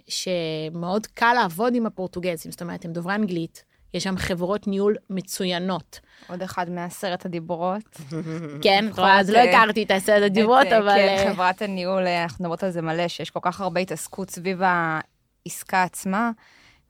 שמאוד 0.09 1.07
קל 1.07 1.33
לעבוד 1.35 1.75
עם 1.75 1.87
הפורטוגזים, 1.87 2.51
זאת 2.51 2.63
אומרת, 2.63 2.85
הם 2.85 2.93
דוברי 2.93 3.15
אנגלית, 3.15 3.65
יש 3.95 4.05
שם 4.05 4.17
חברות 4.17 4.67
ניהול 4.67 4.97
מצוינות. 5.11 6.01
עוד 6.29 6.43
אחד 6.43 6.71
מעשרת 6.71 7.27
הדיבורות. 7.27 8.01
כן, 8.63 8.85
אז 9.03 9.31
לא 9.31 9.39
אה, 9.39 9.51
הכרתי 9.51 9.83
את 9.83 9.91
עשרת 9.91 10.23
הדיברות, 10.23 10.67
אה, 10.67 10.79
אבל... 10.79 10.95
כן, 10.97 11.09
אה, 11.09 11.33
חברת 11.33 11.63
הניהול, 11.63 12.07
אנחנו 12.07 12.43
מדברות 12.43 12.63
על 12.63 12.71
זה 12.71 12.83
מלא, 12.83 13.09
שיש 13.09 13.31
כל 13.31 13.41
כך 13.43 13.61
הרבה 13.61 13.81
התעסקות 13.81 14.31
סביב 14.31 14.61
העסקה 14.63 15.83
עצמה. 15.83 16.31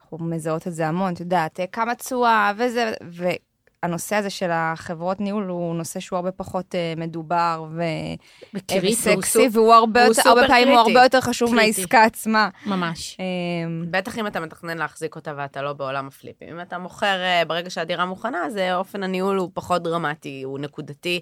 אנחנו 0.02 0.26
מזהות 0.26 0.66
את 0.66 0.72
זה 0.72 0.88
המון, 0.88 1.12
את 1.12 1.20
יודעת, 1.20 1.60
כמה 1.72 1.94
תשואה 1.94 2.52
וזה, 2.56 2.92
והנושא 3.82 4.16
הזה 4.16 4.30
של 4.30 4.50
החברות 4.52 5.20
ניהול 5.20 5.44
הוא 5.48 5.74
נושא 5.74 6.00
שהוא 6.00 6.16
הרבה 6.16 6.32
פחות 6.32 6.74
אה, 6.74 6.94
מדובר 6.96 7.64
ו... 7.70 7.82
וקריטי, 8.54 8.86
הוא 9.10 9.18
וסקסי, 9.18 9.38
סופ- 9.38 9.50
והוא 9.52 9.74
הרבה 9.74 10.04
הוא 10.06 10.14
יותר, 10.16 10.28
הרבה 10.28 10.46
פעמים 10.46 10.68
הוא. 10.68 10.78
הרבה 10.78 11.02
יותר 11.02 11.20
חשוב 11.20 11.50
קריטי. 11.50 11.66
מהעסקה 11.66 12.04
עצמה. 12.04 12.48
ממש. 12.66 13.16
אה, 13.20 13.24
בטח 13.90 14.18
אם 14.18 14.26
אתה 14.26 14.40
מתכנן 14.40 14.78
להחזיק 14.78 15.16
אותה 15.16 15.32
ואתה 15.36 15.62
לא 15.62 15.72
בעולם 15.72 16.06
הפליפים. 16.06 16.48
אם 16.48 16.60
אתה 16.60 16.78
מוכר 16.78 17.20
אה, 17.22 17.42
ברגע 17.46 17.70
שהדירה 17.70 18.04
מוכנה, 18.04 18.46
אז 18.46 18.56
אה, 18.56 18.76
אופן 18.76 19.02
הניהול 19.02 19.36
הוא 19.36 19.50
פחות 19.54 19.82
דרמטי, 19.82 20.42
הוא 20.42 20.58
נקודתי, 20.58 21.20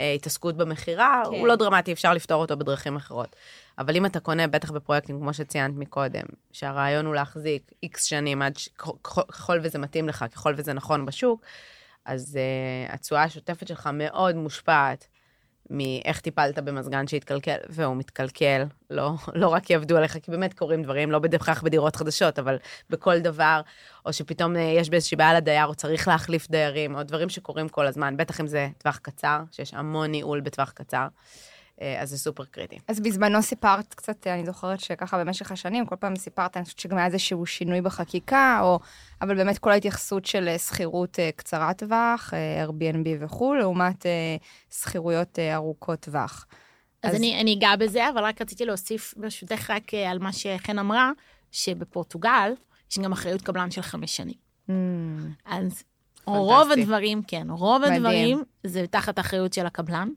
אה, 0.00 0.12
התעסקות 0.12 0.56
במכירה, 0.56 1.22
כן. 1.24 1.38
הוא 1.38 1.46
לא 1.46 1.56
דרמטי, 1.56 1.92
אפשר 1.92 2.14
לפתור 2.14 2.40
אותו 2.40 2.56
בדרכים 2.56 2.96
אחרות. 2.96 3.36
אבל 3.78 3.96
אם 3.96 4.06
אתה 4.06 4.20
קונה, 4.20 4.46
בטח 4.46 4.70
בפרויקטים, 4.70 5.20
כמו 5.20 5.34
שציינת 5.34 5.74
מקודם, 5.76 6.24
שהרעיון 6.52 7.06
הוא 7.06 7.14
להחזיק 7.14 7.72
איקס 7.82 8.04
שנים 8.04 8.42
עד 8.42 8.56
ש... 8.56 8.68
ככל 9.02 9.58
וזה 9.62 9.78
מתאים 9.78 10.08
לך, 10.08 10.24
ככל 10.32 10.54
וזה 10.56 10.72
נכון 10.72 11.06
בשוק, 11.06 11.40
אז 12.10 12.38
uh, 12.38 12.92
התשואה 12.92 13.22
השוטפת 13.22 13.68
שלך 13.68 13.88
מאוד 13.92 14.36
מושפעת 14.36 15.06
מאיך 15.70 16.20
טיפלת 16.20 16.58
במזגן 16.58 17.06
שהתקלקל, 17.06 17.56
והוא 17.68 17.96
מתקלקל, 17.96 18.64
לא, 18.90 19.12
לא 19.34 19.48
רק 19.48 19.70
יעבדו 19.70 19.96
עליך, 19.96 20.18
כי 20.22 20.30
באמת 20.30 20.54
קורים 20.54 20.82
דברים, 20.82 21.10
לא 21.10 21.18
בהכרח 21.18 21.62
בדירות 21.62 21.96
חדשות, 21.96 22.38
אבל 22.38 22.58
בכל 22.90 23.18
דבר, 23.18 23.60
או 24.06 24.12
שפתאום 24.12 24.56
אה, 24.56 24.60
יש 24.60 24.90
באיזושהי 24.90 25.16
בעיה 25.16 25.34
לדייר, 25.34 25.66
או 25.66 25.74
צריך 25.74 26.08
להחליף 26.08 26.50
דיירים, 26.50 26.94
או 26.94 27.02
דברים 27.02 27.28
שקורים 27.28 27.68
כל 27.68 27.86
הזמן, 27.86 28.16
בטח 28.16 28.40
אם 28.40 28.46
זה 28.46 28.68
טווח 28.78 28.98
קצר, 28.98 29.40
שיש 29.50 29.74
המון 29.74 30.10
ניהול 30.10 30.40
בטווח 30.40 30.70
קצר, 30.70 30.96
אה, 30.96 31.08
אז 32.00 32.10
זה 32.10 32.18
סופר 32.18 32.44
קריטי. 32.44 32.78
אז 32.88 33.00
בזמנו 33.00 33.42
סיפרת 33.42 33.94
קצת, 33.94 34.26
אני 34.26 34.46
זוכרת 34.46 34.80
שככה 34.80 35.18
במשך 35.24 35.52
השנים, 35.52 35.86
כל 35.86 35.96
פעם 35.96 36.16
סיפרת, 36.16 36.56
אני 36.56 36.64
חושבת 36.64 36.78
שגם 36.78 36.96
היה 36.96 37.06
איזשהו 37.06 37.46
שינוי 37.46 37.80
בחקיקה, 37.80 38.58
או, 38.62 38.78
אבל 39.22 39.34
באמת 39.36 39.58
כל 39.58 39.70
ההתייחסות 39.72 40.24
של 40.26 40.48
אה, 40.48 40.58
שכירות 40.58 41.18
אה, 41.18 41.30
קצרת 41.36 41.78
טווח, 41.78 42.34
אה, 42.34 42.64
Airbnb 42.66 43.08
וכו', 43.20 43.54
לעומת 43.54 44.06
אה, 44.06 44.36
שכירויות 44.70 45.38
אה, 45.38 45.54
ארוכות 45.54 46.00
טווח. 46.00 46.46
אז 47.02 47.10
אז- 47.10 47.16
אני 47.16 47.40
אני 47.40 47.54
אגע 47.54 47.76
בזה, 47.76 48.08
אבל 48.08 48.24
רק 48.24 48.42
רציתי 48.42 48.64
להוסיף 48.64 49.14
ברשותך 49.16 49.70
רק 49.70 49.94
אה, 49.94 50.10
על 50.10 50.18
מה 50.18 50.32
שחן 50.32 50.78
אמרה, 50.78 51.10
שבפורטוגל 51.52 52.52
יש 52.90 52.98
גם 52.98 53.12
אחריות 53.12 53.42
קבלן 53.42 53.70
של 53.70 53.82
חמש 53.82 54.16
שנים. 54.16 54.34
Mm, 54.70 54.72
אז 55.44 55.82
רוב 56.26 56.70
הדברים, 56.70 57.22
כן, 57.22 57.46
רוב 57.50 57.82
מדהים. 57.82 57.96
הדברים 58.06 58.42
זה 58.64 58.86
תחת 58.90 59.18
אחריות 59.18 59.52
של 59.52 59.66
הקבלן, 59.66 60.08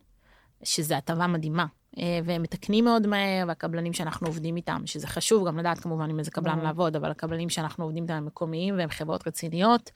שזה 0.64 0.98
הטבה 0.98 1.28
מדהימה. 1.28 1.66
אה, 1.98 2.20
והם 2.26 2.42
מתקנים 2.42 2.86
מאוד 2.86 3.08
מהר, 3.08 3.46
והקבלנים 3.48 3.94
שאנחנו 3.94 4.28
עובדים 4.28 4.56
איתם, 4.56 4.82
שזה 4.86 5.08
חשוב 5.08 5.48
גם 5.48 5.60
לדעת 5.60 5.80
כמובן 5.80 6.10
עם 6.10 6.20
איזה 6.20 6.32
קבלן. 6.32 6.60
לעבוד, 6.60 6.96
אבל 6.96 7.12
הקבלנים 7.12 7.50
שאנחנו 7.50 7.84
עובדים 7.84 8.04
איתם 8.04 8.14
הם 8.14 8.26
מקומיים 8.26 8.78
והם 8.78 8.90
חברות 8.90 9.28
רציניות, 9.28 9.92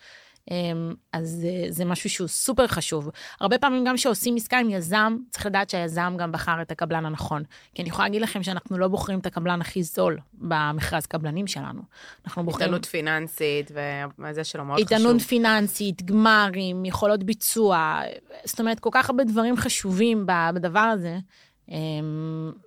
אז 1.14 1.30
זה, 1.30 1.66
זה 1.70 1.86
משהו 1.86 2.10
שהוא 2.10 2.28
סופר 2.28 2.68
חשוב. 2.68 3.10
הרבה 3.42 3.58
פעמים 3.58 3.86
גם 3.86 3.96
כשעושים 3.96 4.36
עסקה 4.36 4.60
עם 4.60 4.70
יזם, 4.70 5.18
צריך 5.30 5.46
לדעת 5.46 5.70
שהיזם 5.70 6.14
גם 6.18 6.32
בחר 6.32 6.62
את 6.62 6.72
הקבלן 6.72 7.06
הנכון. 7.06 7.44
כי 7.74 7.82
אני 7.82 7.90
יכולה 7.90 8.08
להגיד 8.08 8.22
לכם 8.22 8.44
שאנחנו 8.44 8.78
לא 8.78 8.88
בוחרים 8.88 9.20
את 9.20 9.26
הקבלן 9.26 9.62
הכי 9.62 9.84
זול 9.84 10.18
במכרז 10.34 11.06
קבלנים 11.06 11.48
שלנו. 11.48 11.82
אנחנו 12.26 12.44
בוחרים... 12.44 12.68
איתנות 12.68 12.86
פיננסית, 12.86 13.72
וזה 14.20 14.44
שלו 14.44 14.66
מאוד 14.66 14.80
חשוב. 14.80 14.98
איתנות 14.98 15.22
פיננסית, 15.22 16.02
גמרים, 16.02 16.86
יכולות 16.86 17.24
ביצוע, 17.24 18.02
זאת 18.44 18.60
אומרת, 18.60 18.80
כל 18.80 18.90
כך 18.92 19.10
הרבה 19.10 19.24
דברים 19.24 19.58
חשובים 19.58 20.26
בדבר 20.54 20.80
הזה, 20.80 21.14
אמ, 21.14 21.22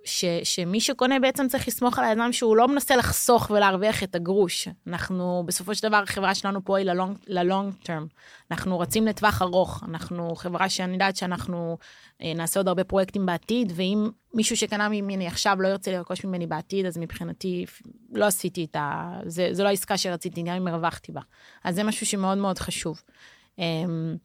ש, 0.03 0.25
שמי 0.43 0.81
שקונה 0.81 1.19
בעצם 1.19 1.47
צריך 1.47 1.67
לסמוך 1.67 1.99
על 1.99 2.05
היזם 2.05 2.31
שהוא 2.31 2.57
לא 2.57 2.67
מנסה 2.67 2.95
לחסוך 2.95 3.51
ולהרוויח 3.51 4.03
את 4.03 4.15
הגרוש. 4.15 4.67
אנחנו, 4.87 5.43
בסופו 5.45 5.75
של 5.75 5.87
דבר, 5.87 5.97
החברה 5.97 6.35
שלנו 6.35 6.65
פה 6.65 6.77
היא 6.77 6.85
ללונג, 7.27 7.73
טרם. 7.83 8.07
אנחנו 8.51 8.79
רצים 8.79 9.07
לטווח 9.07 9.41
ארוך. 9.41 9.83
אנחנו 9.87 10.35
חברה 10.35 10.69
שאני 10.69 10.93
יודעת 10.93 11.15
שאנחנו 11.15 11.77
אה, 12.21 12.33
נעשה 12.35 12.59
עוד 12.59 12.67
הרבה 12.67 12.83
פרויקטים 12.83 13.25
בעתיד, 13.25 13.71
ואם 13.75 14.09
מישהו 14.33 14.57
שקנה 14.57 14.89
ממני 14.89 15.27
עכשיו 15.27 15.61
לא 15.61 15.67
ירצה 15.67 15.91
לרכוש 15.91 16.25
ממני 16.25 16.47
בעתיד, 16.47 16.85
אז 16.85 16.97
מבחינתי 16.97 17.65
לא 18.13 18.25
עשיתי 18.25 18.65
את 18.65 18.75
ה... 18.75 19.13
זה, 19.25 19.49
זה 19.51 19.63
לא 19.63 19.67
העסקה 19.67 19.97
שרציתי, 19.97 20.41
גם 20.41 20.55
אם 20.55 20.67
הרווחתי 20.67 21.11
בה. 21.11 21.21
אז 21.63 21.75
זה 21.75 21.83
משהו 21.83 22.05
שמאוד 22.05 22.37
מאוד 22.37 22.59
חשוב. 22.59 23.01
אמ, 23.59 24.15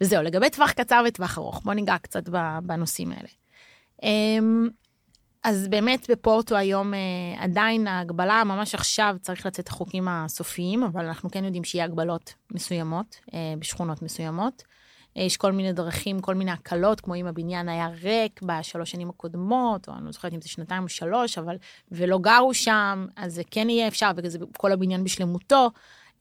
וזהו, 0.00 0.22
לגבי 0.22 0.50
טווח 0.50 0.72
קצר 0.72 1.04
וטווח 1.08 1.38
ארוך, 1.38 1.62
בואו 1.64 1.74
ניגע 1.74 1.98
קצת 1.98 2.28
בנושאים 2.62 3.12
האלה. 3.12 3.28
אמ, 4.02 4.68
אז 5.44 5.68
באמת 5.68 6.10
בפורטו 6.10 6.56
היום 6.56 6.94
אה, 6.94 6.98
עדיין 7.38 7.86
ההגבלה, 7.86 8.42
ממש 8.44 8.74
עכשיו 8.74 9.16
צריך 9.20 9.46
לצאת 9.46 9.68
החוקים 9.68 10.08
הסופיים, 10.08 10.82
אבל 10.82 11.04
אנחנו 11.06 11.30
כן 11.30 11.44
יודעים 11.44 11.64
שיהיה 11.64 11.84
הגבלות 11.84 12.34
מסוימות 12.52 13.16
אה, 13.34 13.54
בשכונות 13.58 14.02
מסוימות. 14.02 14.62
אה, 15.16 15.22
יש 15.22 15.36
כל 15.36 15.52
מיני 15.52 15.72
דרכים, 15.72 16.20
כל 16.20 16.34
מיני 16.34 16.50
הקלות, 16.50 17.00
כמו 17.00 17.14
אם 17.14 17.26
הבניין 17.26 17.68
היה 17.68 17.88
ריק 18.02 18.42
בשלוש 18.42 18.90
שנים 18.90 19.10
הקודמות, 19.10 19.88
או 19.88 19.94
אני 19.94 20.04
לא 20.04 20.12
זוכרת 20.12 20.32
אם 20.34 20.40
זה 20.40 20.48
שנתיים 20.48 20.82
או 20.82 20.88
שלוש, 20.88 21.38
אבל, 21.38 21.56
ולא 21.92 22.18
גרו 22.18 22.54
שם, 22.54 23.06
אז 23.16 23.34
זה 23.34 23.42
כן 23.50 23.70
יהיה 23.70 23.88
אפשר, 23.88 24.10
וזה 24.16 24.38
כל 24.56 24.72
הבניין 24.72 25.04
בשלמותו. 25.04 25.70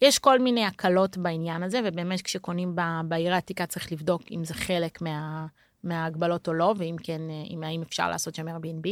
יש 0.01 0.19
כל 0.19 0.39
מיני 0.39 0.65
הקלות 0.65 1.17
בעניין 1.17 1.63
הזה, 1.63 1.79
ובאמת 1.85 2.21
כשקונים 2.21 2.75
בעיר 3.05 3.33
העתיקה 3.33 3.65
צריך 3.65 3.91
לבדוק 3.91 4.21
אם 4.31 4.45
זה 4.45 4.53
חלק 4.53 5.01
מה, 5.01 5.45
מההגבלות 5.83 6.47
או 6.47 6.53
לא, 6.53 6.73
ואם 6.77 6.95
כן, 7.03 7.21
אה, 7.29 7.43
אם 7.49 7.63
האם 7.63 7.81
אפשר 7.81 8.09
לעשות 8.09 8.35
שם 8.35 8.47
Airbnb. 8.47 8.89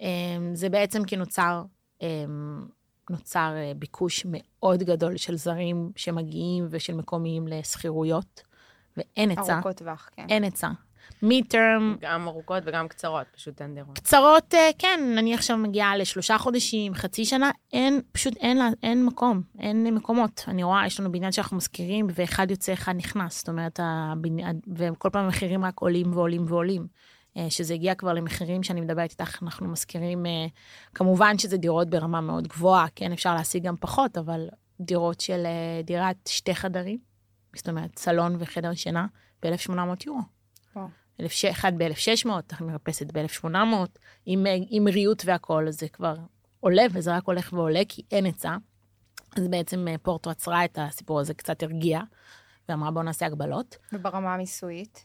אמ, 0.00 0.54
זה 0.54 0.68
בעצם 0.68 1.04
כי 1.04 1.16
נוצר, 1.16 1.62
אמ, 2.02 2.66
נוצר 3.10 3.52
אה, 3.56 3.72
ביקוש 3.76 4.26
מאוד 4.28 4.82
גדול 4.82 5.16
של 5.16 5.36
זרים 5.36 5.92
שמגיעים 5.96 6.66
ושל 6.70 6.94
מקומיים 6.94 7.48
לשכירויות, 7.48 8.42
ואין 8.96 9.30
היצע, 9.30 9.54
ארוכות 9.54 9.76
טווח, 9.76 10.08
כן. 10.16 10.26
אין 10.28 10.44
היצע. 10.44 10.68
מid-term, 11.24 11.96
גם 12.00 12.28
ארוכות 12.28 12.62
וגם 12.66 12.88
קצרות, 12.88 13.26
פשוט 13.36 13.62
אין 13.62 13.74
דירות. 13.74 13.98
קצרות, 13.98 14.54
אה, 14.54 14.70
כן, 14.78 15.00
אני 15.18 15.34
עכשיו 15.34 15.56
מגיעה 15.58 15.96
לשלושה 15.96 16.38
חודשים, 16.38 16.94
חצי 16.94 17.24
שנה, 17.24 17.50
אין, 17.72 18.00
פשוט 18.12 18.36
אין, 18.36 18.56
לה- 18.56 18.68
אין 18.82 19.04
מקום, 19.06 19.42
אין 19.58 19.94
מקומות. 19.94 20.44
אני 20.48 20.62
רואה, 20.62 20.86
יש 20.86 21.00
לנו 21.00 21.12
בניין 21.12 21.32
שאנחנו 21.32 21.56
משכירים, 21.56 22.06
ואחד 22.14 22.50
יוצא, 22.50 22.72
אחד 22.72 22.94
נכנס. 22.96 23.38
זאת 23.38 23.48
אומרת, 23.48 23.80
הבניין, 23.82 24.60
וכל 24.76 25.08
פעם 25.12 25.24
המחירים 25.24 25.64
רק 25.64 25.80
עולים 25.80 26.16
ועולים 26.16 26.44
ועולים. 26.48 26.86
אה, 27.36 27.46
שזה 27.50 27.74
הגיע 27.74 27.94
כבר 27.94 28.12
למחירים 28.12 28.62
שאני 28.62 28.80
מדברת 28.80 29.10
איתך, 29.10 29.42
אנחנו 29.42 29.68
משכירים, 29.68 30.26
אה, 30.26 30.46
כמובן 30.94 31.38
שזה 31.38 31.56
דירות 31.56 31.90
ברמה 31.90 32.20
מאוד 32.20 32.48
גבוהה, 32.48 32.86
כן, 32.94 33.12
אפשר 33.12 33.34
להשיג 33.34 33.62
גם 33.66 33.74
פחות, 33.80 34.18
אבל 34.18 34.48
דירות 34.80 35.20
של 35.20 35.46
דירת 35.84 36.16
שתי 36.28 36.54
חדרים, 36.54 36.98
זאת 37.56 37.68
אומרת, 37.68 37.98
סלון 37.98 38.36
וחדר 38.38 38.74
שינה, 38.74 39.06
ב-1,800 39.42 39.72
יורו. 40.06 40.20
אחד 41.50 41.72
ב-1,600, 41.76 42.28
מרפסת 42.60 43.12
ב-1,800, 43.12 43.48
עם, 44.26 44.46
עם 44.70 44.88
ריהוט 44.88 45.22
והכול, 45.26 45.68
אז 45.68 45.80
זה 45.80 45.88
כבר 45.88 46.14
עולה, 46.60 46.82
וזה 46.92 47.16
רק 47.16 47.22
הולך 47.24 47.52
ועולה, 47.52 47.82
כי 47.88 48.02
אין 48.10 48.24
היצע. 48.24 48.56
אז 49.36 49.48
בעצם 49.48 49.88
אה, 49.88 49.94
פורטו 50.02 50.30
עצרה 50.30 50.64
את 50.64 50.78
הסיפור 50.80 51.20
הזה, 51.20 51.34
קצת 51.34 51.62
הרגיע, 51.62 52.00
ואמרה 52.68 52.90
בואו 52.90 53.04
נעשה 53.04 53.26
הגבלות. 53.26 53.76
וברמה 53.92 54.34
המיסויית? 54.34 55.04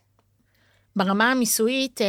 ברמה 0.95 1.31
המיסויית, 1.31 2.01
אה, 2.01 2.07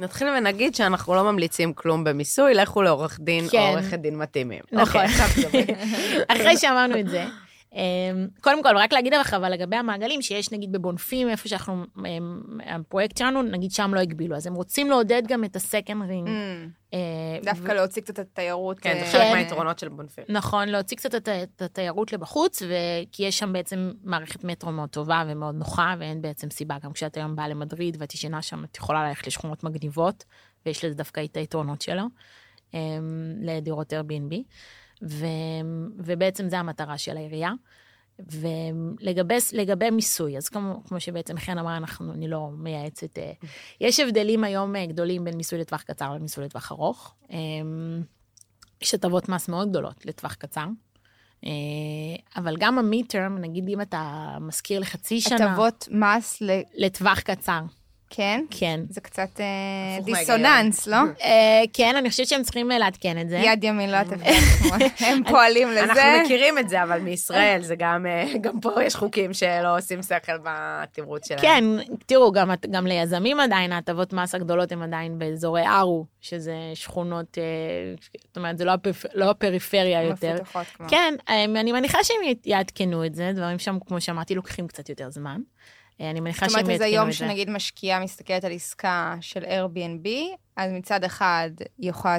נתחיל 0.00 0.28
ונגיד 0.28 0.74
שאנחנו 0.74 1.14
לא 1.14 1.32
ממליצים 1.32 1.72
כלום 1.72 2.04
במיסוי, 2.04 2.54
לכו 2.54 2.82
לעורך 2.82 3.20
דין 3.20 3.48
כן. 3.48 3.58
או 3.58 3.64
עורכת 3.64 3.98
דין 3.98 4.18
מתאימים. 4.18 4.62
נכון. 4.72 5.00
אוקיי. 5.44 5.64
אחרי 6.32 6.56
שאמרנו 6.56 7.00
את 7.00 7.08
זה, 7.08 7.24
קודם 8.40 8.62
כל, 8.62 8.76
רק 8.76 8.92
להגיד 8.92 9.14
לך, 9.14 9.34
אבל 9.34 9.52
לגבי 9.52 9.76
המעגלים, 9.76 10.22
שיש 10.22 10.52
נגיד 10.52 10.72
בבונפים, 10.72 11.28
איפה 11.28 11.48
שאנחנו, 11.48 11.84
אמ, 12.06 12.40
הפרויקט 12.66 13.16
שלנו, 13.16 13.42
נגיד 13.42 13.70
שם 13.70 13.94
לא 13.94 14.00
הגבילו, 14.00 14.36
אז 14.36 14.46
הם 14.46 14.54
רוצים 14.54 14.90
לעודד 14.90 15.22
גם 15.28 15.44
את 15.44 15.56
הסקנד 15.56 16.08
רינג. 16.08 16.28
Mm, 16.28 16.94
דווקא 17.44 17.72
להוציא 17.72 18.02
קצת 18.02 18.14
את 18.14 18.18
התיירות. 18.18 18.78
כן, 18.78 18.94
זה 18.94 19.00
אה, 19.00 19.06
חלק 19.06 19.22
כן. 19.22 19.32
מהיתרונות 19.32 19.78
של 19.78 19.88
בונפים. 19.88 20.24
נכון, 20.28 20.68
להוציא 20.68 20.96
קצת 20.96 21.14
את 21.28 21.62
התיירות 21.62 22.12
לבחוץ, 22.12 22.62
כי 23.12 23.22
יש 23.22 23.38
שם 23.38 23.52
בעצם 23.52 23.92
מערכת 24.04 24.44
מטרו 24.44 24.72
מאוד 24.72 24.88
טובה 24.88 25.24
ומאוד 25.28 25.54
נוחה, 25.54 25.94
ואין 25.98 26.22
בעצם 26.22 26.50
סיבה, 26.50 26.76
גם 26.82 26.92
כשאת 26.92 27.16
היום 27.16 27.36
באה 27.36 27.48
למדריד 27.48 27.96
ואת 28.00 28.14
ישנה 28.14 28.42
שם, 28.42 28.64
את 28.64 28.76
יכולה 28.76 29.08
ללכת 29.08 29.26
לשכונות 29.26 29.64
מגניבות, 29.64 30.24
ויש 30.66 30.84
לזה 30.84 30.94
דווקא 30.94 31.24
את 31.24 31.36
היתרונות 31.36 31.82
שלו, 31.82 32.02
אמ, 32.74 32.78
לדירות 33.40 33.92
Airbnb, 33.92 34.34
ו, 35.02 35.26
ובעצם 35.96 36.48
זה 36.48 36.58
המטרה 36.58 36.98
של 36.98 37.16
העירייה. 37.16 37.52
ולגבי 38.18 39.34
לגבי 39.52 39.90
מיסוי, 39.90 40.36
אז 40.36 40.48
כמו, 40.48 40.82
כמו 40.88 41.00
שבעצם 41.00 41.38
חן 41.38 41.58
אמרה, 41.58 41.76
אנחנו, 41.76 42.12
אני 42.12 42.28
לא 42.28 42.50
מייעצת, 42.52 43.18
אה, 43.18 43.32
יש 43.80 44.00
הבדלים 44.00 44.44
היום 44.44 44.76
אה, 44.76 44.86
גדולים 44.86 45.24
בין 45.24 45.36
מיסוי 45.36 45.58
לטווח 45.58 45.82
קצר 45.82 46.14
למיסוי 46.14 46.44
לטווח 46.44 46.72
ארוך. 46.72 47.14
אמ, 47.30 48.02
יש 48.82 48.94
הטבות 48.94 49.28
מס 49.28 49.48
מאוד 49.48 49.70
גדולות 49.70 50.06
לטווח 50.06 50.34
קצר. 50.34 50.66
אה, 51.44 51.50
אבל 52.36 52.56
גם 52.58 52.78
המיטרם, 52.78 53.38
נגיד 53.38 53.68
אם 53.68 53.80
אתה 53.80 54.36
משכיר 54.40 54.80
לחצי 54.80 55.20
שנה, 55.20 55.52
הטבות 55.52 55.88
מס, 55.90 56.42
ל- 56.42 56.62
לטווח 56.74 57.20
קצר, 57.20 57.60
כן? 58.16 58.44
כן. 58.50 58.80
זה 58.88 59.00
קצת 59.00 59.40
אה, 59.40 60.04
דיסוננס, 60.04 60.86
לא? 60.86 60.96
אה, 61.22 61.62
כן, 61.72 61.96
אני 61.96 62.10
חושבת 62.10 62.26
שהם 62.26 62.42
צריכים 62.42 62.72
אה, 62.72 62.78
לעדכן 62.78 63.20
את 63.20 63.28
זה. 63.28 63.36
יד 63.36 63.64
ימין 63.64 63.90
לא 63.90 64.02
תפתח, 64.02 64.76
הם 65.06 65.22
פועלים 65.28 65.68
לזה. 65.70 65.84
אנחנו 65.84 66.02
מכירים 66.24 66.58
את 66.58 66.68
זה, 66.68 66.82
אבל 66.82 67.00
מישראל 67.00 67.62
זה 67.62 67.74
גם, 67.78 68.06
גם 68.40 68.60
פה 68.60 68.82
יש 68.82 68.94
חוקים 68.94 69.32
שלא 69.32 69.78
עושים 69.78 70.02
שכל 70.02 70.32
בתמרוץ 70.42 71.28
שלהם. 71.28 71.40
כן, 71.40 71.64
תראו, 72.06 72.32
גם, 72.32 72.50
גם 72.70 72.86
ליזמים 72.86 73.40
עדיין, 73.40 73.72
ההטבות 73.72 74.12
מס 74.12 74.34
הגדולות 74.34 74.72
הן 74.72 74.82
עדיין 74.82 75.18
באזורי 75.18 75.66
ארו, 75.66 76.06
שזה 76.20 76.54
שכונות, 76.74 77.38
זאת 78.26 78.36
אומרת, 78.36 78.58
זה 78.58 78.64
לא, 78.64 78.70
הפריפ... 78.70 79.04
לא 79.14 79.30
הפריפריה 79.30 80.02
יותר. 80.02 80.34
מפותחות 80.34 80.66
כמו. 80.66 80.88
כן, 80.88 81.14
אני 81.28 81.72
מניחה 81.72 81.98
שהם 82.04 82.16
יעדכנו 82.44 83.06
את 83.06 83.14
זה, 83.14 83.32
דברים 83.34 83.58
שם, 83.58 83.78
כמו 83.86 84.00
שאמרתי, 84.00 84.34
לוקחים 84.34 84.66
קצת 84.66 84.88
יותר 84.88 85.10
זמן. 85.10 85.40
אה, 86.00 86.10
אני 86.10 86.20
מניחה 86.20 86.48
זאת 86.48 86.50
שהם 86.50 86.66
אומרת, 86.66 86.70
יעדכנו 86.70 86.86
איזה 86.86 86.96
את 86.96 87.02
יום 87.02 87.10
זה. 87.10 87.16
שנגיד 87.16 87.50
משקיעה 87.50 88.00
מסתכלת 88.00 88.44
על 88.44 88.52
עסקה 88.52 89.14
של 89.20 89.42
Airbnb, 89.44 90.08
אז 90.56 90.72
מצד 90.72 91.04
אחד 91.04 91.50
היא 91.78 91.90
יכולה 91.90 92.18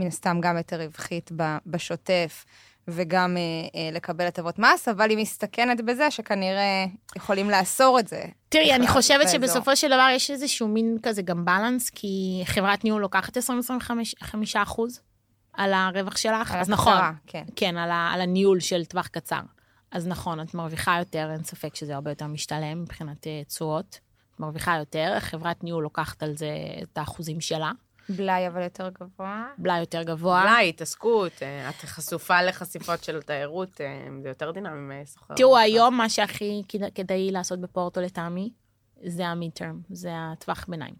מן 0.00 0.06
הסתם 0.06 0.40
גם 0.40 0.56
יותר 0.56 0.80
רווחית 0.80 1.30
בשוטף, 1.66 2.44
וגם 2.88 3.36
אה, 3.36 3.42
אה, 3.80 3.90
לקבל 3.92 4.26
הטבות 4.26 4.58
מס, 4.58 4.88
אבל 4.88 5.10
היא 5.10 5.18
מסתכנת 5.18 5.80
בזה 5.80 6.10
שכנראה 6.10 6.84
יכולים 7.16 7.50
לאסור 7.50 7.98
את 7.98 8.08
זה. 8.08 8.22
תראי, 8.48 8.74
אני 8.74 8.88
חושבת 8.88 9.18
באזור. 9.18 9.32
שבסופו 9.32 9.76
של 9.76 9.86
דבר 9.86 10.08
יש 10.12 10.30
איזשהו 10.30 10.68
מין 10.68 10.96
כזה 11.02 11.22
גם 11.22 11.44
בלנס, 11.44 11.90
כי 11.90 12.42
חברת 12.44 12.84
ניהול 12.84 13.02
לוקחת 13.02 13.36
20-25 13.36 13.40
אחוז 14.56 15.00
על 15.52 15.72
הרווח 15.74 16.16
שלך, 16.16 16.52
על 16.52 16.60
אז 16.60 16.70
נכון, 16.70 16.92
הקצרה, 16.92 17.12
כן. 17.26 17.44
כן, 17.56 17.76
על, 17.76 17.90
ה, 17.90 18.10
על 18.14 18.20
הניהול 18.20 18.60
של 18.60 18.84
טווח 18.84 19.06
קצר. 19.06 19.40
אז 19.90 20.06
נכון, 20.06 20.40
את 20.40 20.54
מרוויחה 20.54 20.96
יותר, 20.98 21.30
אין 21.32 21.44
ספק 21.44 21.74
שזה 21.74 21.94
הרבה 21.94 22.10
יותר 22.10 22.26
משתלם 22.26 22.82
מבחינת 22.82 23.26
אה, 23.26 23.42
תשואות. 23.46 23.98
את 24.34 24.40
מרוויחה 24.40 24.76
יותר, 24.78 25.16
חברת 25.20 25.64
ניהול 25.64 25.82
לוקחת 25.82 26.22
על 26.22 26.36
זה 26.36 26.50
את 26.82 26.98
האחוזים 26.98 27.40
שלה, 27.40 27.72
בלאי 28.08 28.48
אבל 28.48 28.62
יותר 28.62 28.88
גבוה. 29.00 29.46
בלאי 29.58 29.80
יותר 29.80 30.02
גבוה. 30.02 30.42
אולי, 30.42 30.68
התעסקות, 30.68 31.32
אה, 31.42 31.68
את 31.70 31.74
חשופה 31.74 32.42
לחשיפות 32.42 33.04
של 33.04 33.22
תיירות, 33.22 33.80
אה, 33.80 33.86
זה 34.22 34.28
יותר 34.28 34.50
דינמי 34.50 35.02
מסוחר. 35.02 35.34
תראו, 35.34 35.56
היום 35.58 35.96
מה 35.96 36.08
שהכי 36.08 36.62
כדא- 36.68 36.90
כדאי 36.94 37.30
לעשות 37.30 37.60
בפורטו 37.60 38.00
לטעמי, 38.00 38.50
זה 39.06 39.26
המיד-טרם, 39.26 39.80
זה 39.90 40.10
הטווח 40.14 40.64
ביניים. 40.68 40.94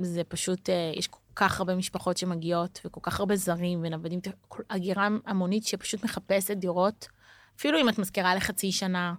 זה 0.00 0.24
פשוט, 0.24 0.68
יש 0.96 1.06
כל 1.06 1.18
כך 1.36 1.58
הרבה 1.60 1.74
משפחות 1.74 2.16
שמגיעות, 2.16 2.80
וכל 2.84 3.00
כך 3.02 3.20
הרבה 3.20 3.36
זרים 3.36 3.80
ונוודים, 3.82 4.20
כל- 4.48 4.62
הגירה 4.70 5.08
המונית 5.26 5.64
שפשוט 5.66 6.04
מחפשת 6.04 6.56
דירות, 6.56 7.08
אפילו 7.62 7.80
אם 7.80 7.88
את 7.88 7.98
מזכירה 7.98 8.34
לחצי 8.34 8.72
שנה, 8.72 9.14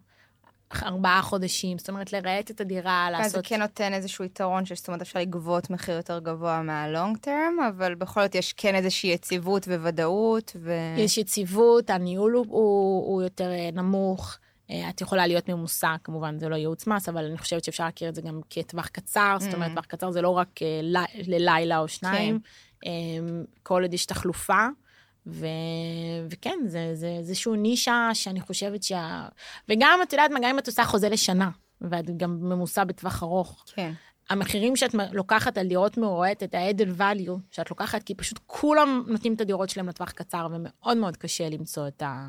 ארבעה 0.84 1.22
חודשים, 1.22 1.78
זאת 1.78 1.90
אומרת, 1.90 2.14
לרהט 2.14 2.52
את 2.52 2.62
הדירה, 2.62 3.08
אז 3.08 3.32
זה 3.32 3.38
לעשות... 3.38 3.48
כן 3.48 3.62
נותן 3.62 3.94
איזשהו 3.94 4.26
יתרון, 4.26 4.66
שזאת 4.66 4.88
אומרת 4.88 5.02
אפשר 5.02 5.20
לגבות 5.20 5.70
מחיר 5.70 5.96
יותר 5.96 6.20
גבוה 6.20 6.62
מהלונג 6.62 7.18
טרם, 7.18 7.58
אבל 7.70 7.96
בכל 7.96 8.22
זאת 8.22 8.36
יש 8.36 8.54
כן 8.54 8.76
איזושהי 8.76 9.10
יציבות 9.10 9.68
וודאות, 9.68 10.56
ו... 10.60 10.74
יש 10.98 11.18
יציבות, 11.18 11.90
הניהול 11.90 12.34
הוא, 12.34 12.46
הוא, 12.50 13.14
הוא 13.14 13.22
יותר 13.22 13.52
אה, 13.52 13.70
נמוך. 13.74 14.38
אה, 14.70 14.90
את 14.90 15.02
יכולה 15.02 15.28
להיות 15.28 15.50
ממוסה, 15.50 15.96
כמובן 16.04 16.40
זה 16.40 16.50
לא 16.50 16.56
ייעוץ 16.56 16.88
מס, 16.88 17.10
אבל 17.10 17.26
אני 17.26 17.38
חושבת 17.38 17.64
שאפשר 17.64 17.84
להכיר 17.86 18.10
את 18.10 18.16
זה 18.16 18.22
גם 18.22 18.42
כטווח 18.50 18.88
קצר, 18.88 19.38
זאת 19.40 19.54
אומרת, 19.54 19.72
Mm. 19.72 19.74
טווח 19.74 19.86
קצר 19.86 20.12
זה 20.12 20.22
לא 20.22 20.30
רק 20.30 20.62
אה, 20.62 21.04
ללילה 21.28 21.80
או 21.80 21.88
שניים, 21.88 22.40
אה, 22.86 22.92
כל 23.64 23.82
עוד 23.82 23.94
יש 23.94 24.06
תחלופה, 24.06 24.68
ו... 25.28 25.46
וכן, 26.30 26.58
זה, 26.66 26.92
זה 26.94 27.08
איזשהו 27.08 27.56
נישה 27.56 28.10
שאני 28.14 28.42
חושבת 28.42 28.84
שה... 28.84 29.28
וגם, 29.70 30.00
את 30.04 30.14
יודעת 30.14 30.32
מה, 30.32 30.40
גם 30.40 30.50
אם 30.50 30.60
את 30.60 30.68
עושה 30.68 30.86
חוזה 30.86 31.10
לשנה, 31.10 31.50
ואת 31.82 32.18
גם 32.18 32.38
ממוסה 32.42 32.86
בטווח 32.86 33.24
ארוך, 33.24 33.64
כן. 33.76 33.94
המחירים 34.30 34.76
שאת 34.76 34.96
לוקחת 35.12 35.58
על 35.58 35.68
דירות 35.68 35.98
את 36.44 36.56
ה-added 36.56 37.00
value 37.00 37.40
שאת 37.52 37.70
לוקחת, 37.70 38.04
כי 38.04 38.16
פשוט 38.16 38.40
כולם 38.48 39.04
נותנים 39.08 39.34
את 39.34 39.42
הדירות 39.42 39.70
שלהם 39.70 39.90
לטווח 39.90 40.12
קצר, 40.12 40.48
ומאוד 40.52 40.98
מאוד 40.98 41.18
קשה 41.18 41.50
למצוא 41.50 41.88
את 41.88 42.02
ה... 42.02 42.28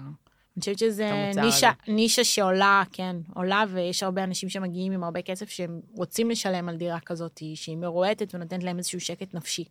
אני 0.56 0.60
חושבת 0.60 0.78
שזה 0.78 1.10
נישה, 1.36 1.70
הזה. 1.82 1.92
נישה 1.92 2.24
שעולה, 2.24 2.82
כן, 2.92 3.16
עולה, 3.34 3.64
ויש 3.68 4.02
הרבה 4.02 4.24
אנשים 4.24 4.48
שמגיעים 4.48 4.92
עם 4.92 5.04
הרבה 5.04 5.22
כסף 5.22 5.48
שהם 5.48 5.80
רוצים 5.94 6.30
לשלם 6.30 6.68
על 6.68 6.76
דירה 6.76 7.00
כזאת, 7.00 7.40
שהיא 7.54 7.76
מרועטת 7.76 8.34
ונותנת 8.34 8.62
להם 8.62 8.78
איזשהו 8.78 9.00
שקט 9.00 9.34
נפשי. 9.34 9.64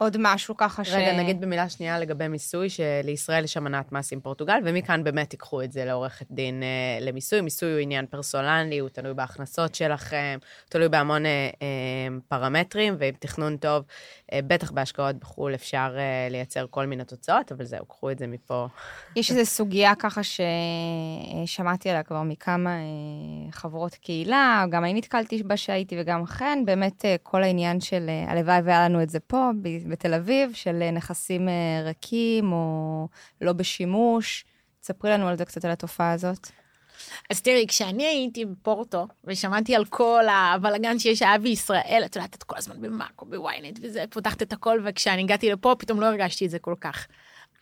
עוד 0.00 0.16
משהו 0.18 0.56
ככה 0.56 0.84
ש... 0.84 0.92
רגע, 0.92 1.12
נגיד 1.16 1.40
במילה 1.40 1.68
שנייה 1.68 1.98
לגבי 1.98 2.28
מיסוי, 2.28 2.68
שלישראל 2.70 3.44
יש 3.44 3.56
אמנת 3.56 3.92
מס 3.92 4.12
עם 4.12 4.20
פורטוגל, 4.20 4.58
ומכאן 4.64 5.04
באמת 5.04 5.30
תיקחו 5.30 5.62
את 5.62 5.72
זה 5.72 5.84
לעורכת 5.84 6.26
דין 6.30 6.62
אה, 6.62 6.98
למיסוי. 7.00 7.40
מיסוי 7.40 7.72
הוא 7.72 7.78
עניין 7.78 8.06
פרסונלי, 8.06 8.78
הוא 8.78 8.88
תלוי 8.88 9.14
בהכנסות 9.14 9.74
שלכם, 9.74 10.38
תלוי 10.68 10.88
בהמון 10.88 11.26
אה, 11.26 11.50
אה, 11.62 11.66
פרמטרים, 12.28 12.96
ועם 12.98 13.14
תכנון 13.18 13.56
טוב, 13.56 13.84
אה, 14.32 14.40
בטח 14.46 14.70
בהשקעות 14.70 15.16
בחו"ל 15.16 15.54
אפשר 15.54 15.96
אה, 15.98 16.28
לייצר 16.30 16.66
כל 16.70 16.86
מיני 16.86 17.04
תוצאות, 17.04 17.52
אבל 17.52 17.64
זהו, 17.64 17.84
קחו 17.86 18.10
את 18.10 18.18
זה 18.18 18.26
מפה. 18.26 18.68
יש 19.16 19.30
איזו 19.30 19.46
סוגיה 19.50 19.94
ככה 19.94 20.20
ששמעתי 21.46 21.90
עליה 21.90 22.02
כבר 22.02 22.22
מכמה 22.22 22.70
אה, 22.70 23.52
חברות 23.52 23.94
קהילה, 23.94 24.64
גם 24.70 24.84
אני 24.84 24.94
נתקלתי 24.94 25.42
בה 25.42 25.56
שהייתי 25.56 25.96
וגם 26.00 26.26
חן, 26.26 26.58
באמת 26.64 27.04
אה, 27.04 27.16
כל 27.22 27.42
העניין 27.42 27.80
של, 27.80 28.06
אה, 28.08 28.32
הלוואי 28.32 28.60
והיה 28.64 28.88
לנו 28.88 29.02
את 29.02 29.10
זה 29.10 29.20
פה, 29.20 29.50
בתל 29.90 30.14
אביב, 30.14 30.52
של 30.54 30.82
אה, 30.82 30.90
נכסים 30.90 31.48
אה, 31.48 31.82
ריקים 31.84 32.52
או 32.52 33.08
לא 33.40 33.52
בשימוש. 33.52 34.44
תספרי 34.80 35.10
לנו 35.10 35.28
על 35.28 35.36
זה 35.36 35.44
קצת, 35.44 35.64
על 35.64 35.70
התופעה 35.70 36.12
הזאת. 36.12 36.50
אז 37.30 37.42
תראי, 37.42 37.66
כשאני 37.68 38.06
הייתי 38.06 38.44
בפורטו, 38.44 39.06
ושמעתי 39.24 39.74
על 39.74 39.84
כל 39.84 40.24
הבלאגן 40.30 40.98
שיש 40.98 41.22
היה 41.22 41.38
בישראל, 41.38 42.02
את 42.04 42.16
יודעת, 42.16 42.34
את 42.34 42.42
כל 42.42 42.56
הזמן 42.58 42.80
במאקו, 42.80 43.26
בוויינט, 43.26 43.78
וזה, 43.82 44.04
פותחת 44.10 44.42
את 44.42 44.52
הכל, 44.52 44.80
וכשאני 44.84 45.22
הגעתי 45.22 45.52
לפה, 45.52 45.74
פתאום 45.78 46.00
לא 46.00 46.06
הרגשתי 46.06 46.46
את 46.46 46.50
זה 46.50 46.58
כל 46.58 46.74
כך. 46.80 47.06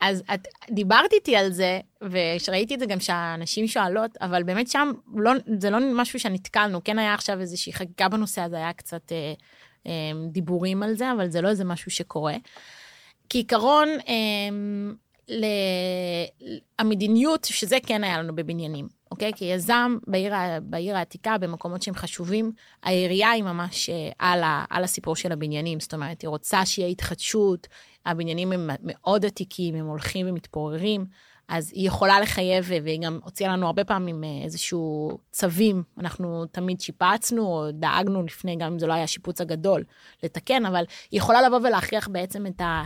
אז 0.00 0.22
את 0.34 0.48
דיברת 0.70 1.12
איתי 1.12 1.36
על 1.36 1.52
זה, 1.52 1.80
ושראיתי 2.02 2.74
את 2.74 2.80
זה 2.80 2.86
גם 2.86 3.00
שהנשים 3.00 3.66
שואלות, 3.66 4.16
אבל 4.20 4.42
באמת 4.42 4.68
שם 4.68 4.92
לא, 5.14 5.32
זה 5.58 5.70
לא 5.70 5.78
משהו 5.94 6.20
שנתקלנו, 6.20 6.84
כן 6.84 6.98
היה 6.98 7.14
עכשיו 7.14 7.40
איזושהי 7.40 7.72
חקיקה 7.72 8.08
בנושא 8.08 8.42
הזה, 8.42 8.56
היה 8.56 8.72
קצת 8.72 9.12
אה, 9.12 9.32
דיבורים 10.30 10.82
על 10.82 10.94
זה, 10.94 11.12
אבל 11.12 11.28
זה 11.28 11.40
לא 11.40 11.48
איזה 11.48 11.64
משהו 11.64 11.90
שקורה. 11.90 12.34
כעיקרון, 13.30 13.88
אה, 14.08 14.48
ל... 15.28 15.44
המדיניות, 16.78 17.44
שזה 17.44 17.76
כן 17.86 18.04
היה 18.04 18.22
לנו 18.22 18.34
בבניינים, 18.34 18.88
אוקיי? 19.10 19.32
כיזם 19.36 19.98
בעיר, 20.06 20.34
ה- 20.34 20.60
בעיר 20.62 20.96
העתיקה, 20.96 21.38
במקומות 21.38 21.82
שהם 21.82 21.94
חשובים, 21.94 22.52
העירייה 22.82 23.30
היא 23.30 23.42
ממש 23.42 23.90
אה, 23.90 24.10
על, 24.18 24.42
ה... 24.42 24.64
על 24.70 24.84
הסיפור 24.84 25.16
של 25.16 25.32
הבניינים, 25.32 25.80
זאת 25.80 25.94
אומרת, 25.94 26.22
היא 26.22 26.28
רוצה 26.28 26.66
שיהיה 26.66 26.88
התחדשות, 26.88 27.66
הבניינים 28.06 28.52
הם 28.52 28.70
מאוד 28.82 29.24
עתיקים, 29.24 29.74
הם 29.74 29.86
הולכים 29.86 30.26
ומתפוררים, 30.28 31.06
אז 31.48 31.72
היא 31.74 31.86
יכולה 31.86 32.20
לחייב, 32.20 32.64
והיא 32.68 33.00
גם 33.02 33.18
הוציאה 33.24 33.52
לנו 33.52 33.66
הרבה 33.66 33.84
פעמים 33.84 34.24
אה, 34.24 34.28
איזשהו 34.44 35.18
צווים, 35.30 35.82
אנחנו 35.98 36.46
תמיד 36.46 36.80
שיפצנו, 36.80 37.42
או 37.46 37.70
דאגנו 37.72 38.22
לפני, 38.22 38.56
גם 38.56 38.72
אם 38.72 38.78
זה 38.78 38.86
לא 38.86 38.92
היה 38.92 39.04
השיפוץ 39.04 39.40
הגדול, 39.40 39.84
לתקן, 40.22 40.66
אבל 40.66 40.84
היא 41.10 41.18
יכולה 41.18 41.42
לבוא 41.42 41.58
ולהכריח 41.58 42.08
בעצם 42.08 42.46
את 42.46 42.60
ה... 42.60 42.82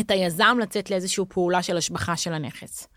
את 0.00 0.10
היזם 0.10 0.56
לצאת 0.60 0.90
לאיזושהי 0.90 1.24
פעולה 1.28 1.62
של 1.62 1.76
השבחה 1.76 2.16
של 2.16 2.32
הנכס. 2.32 2.88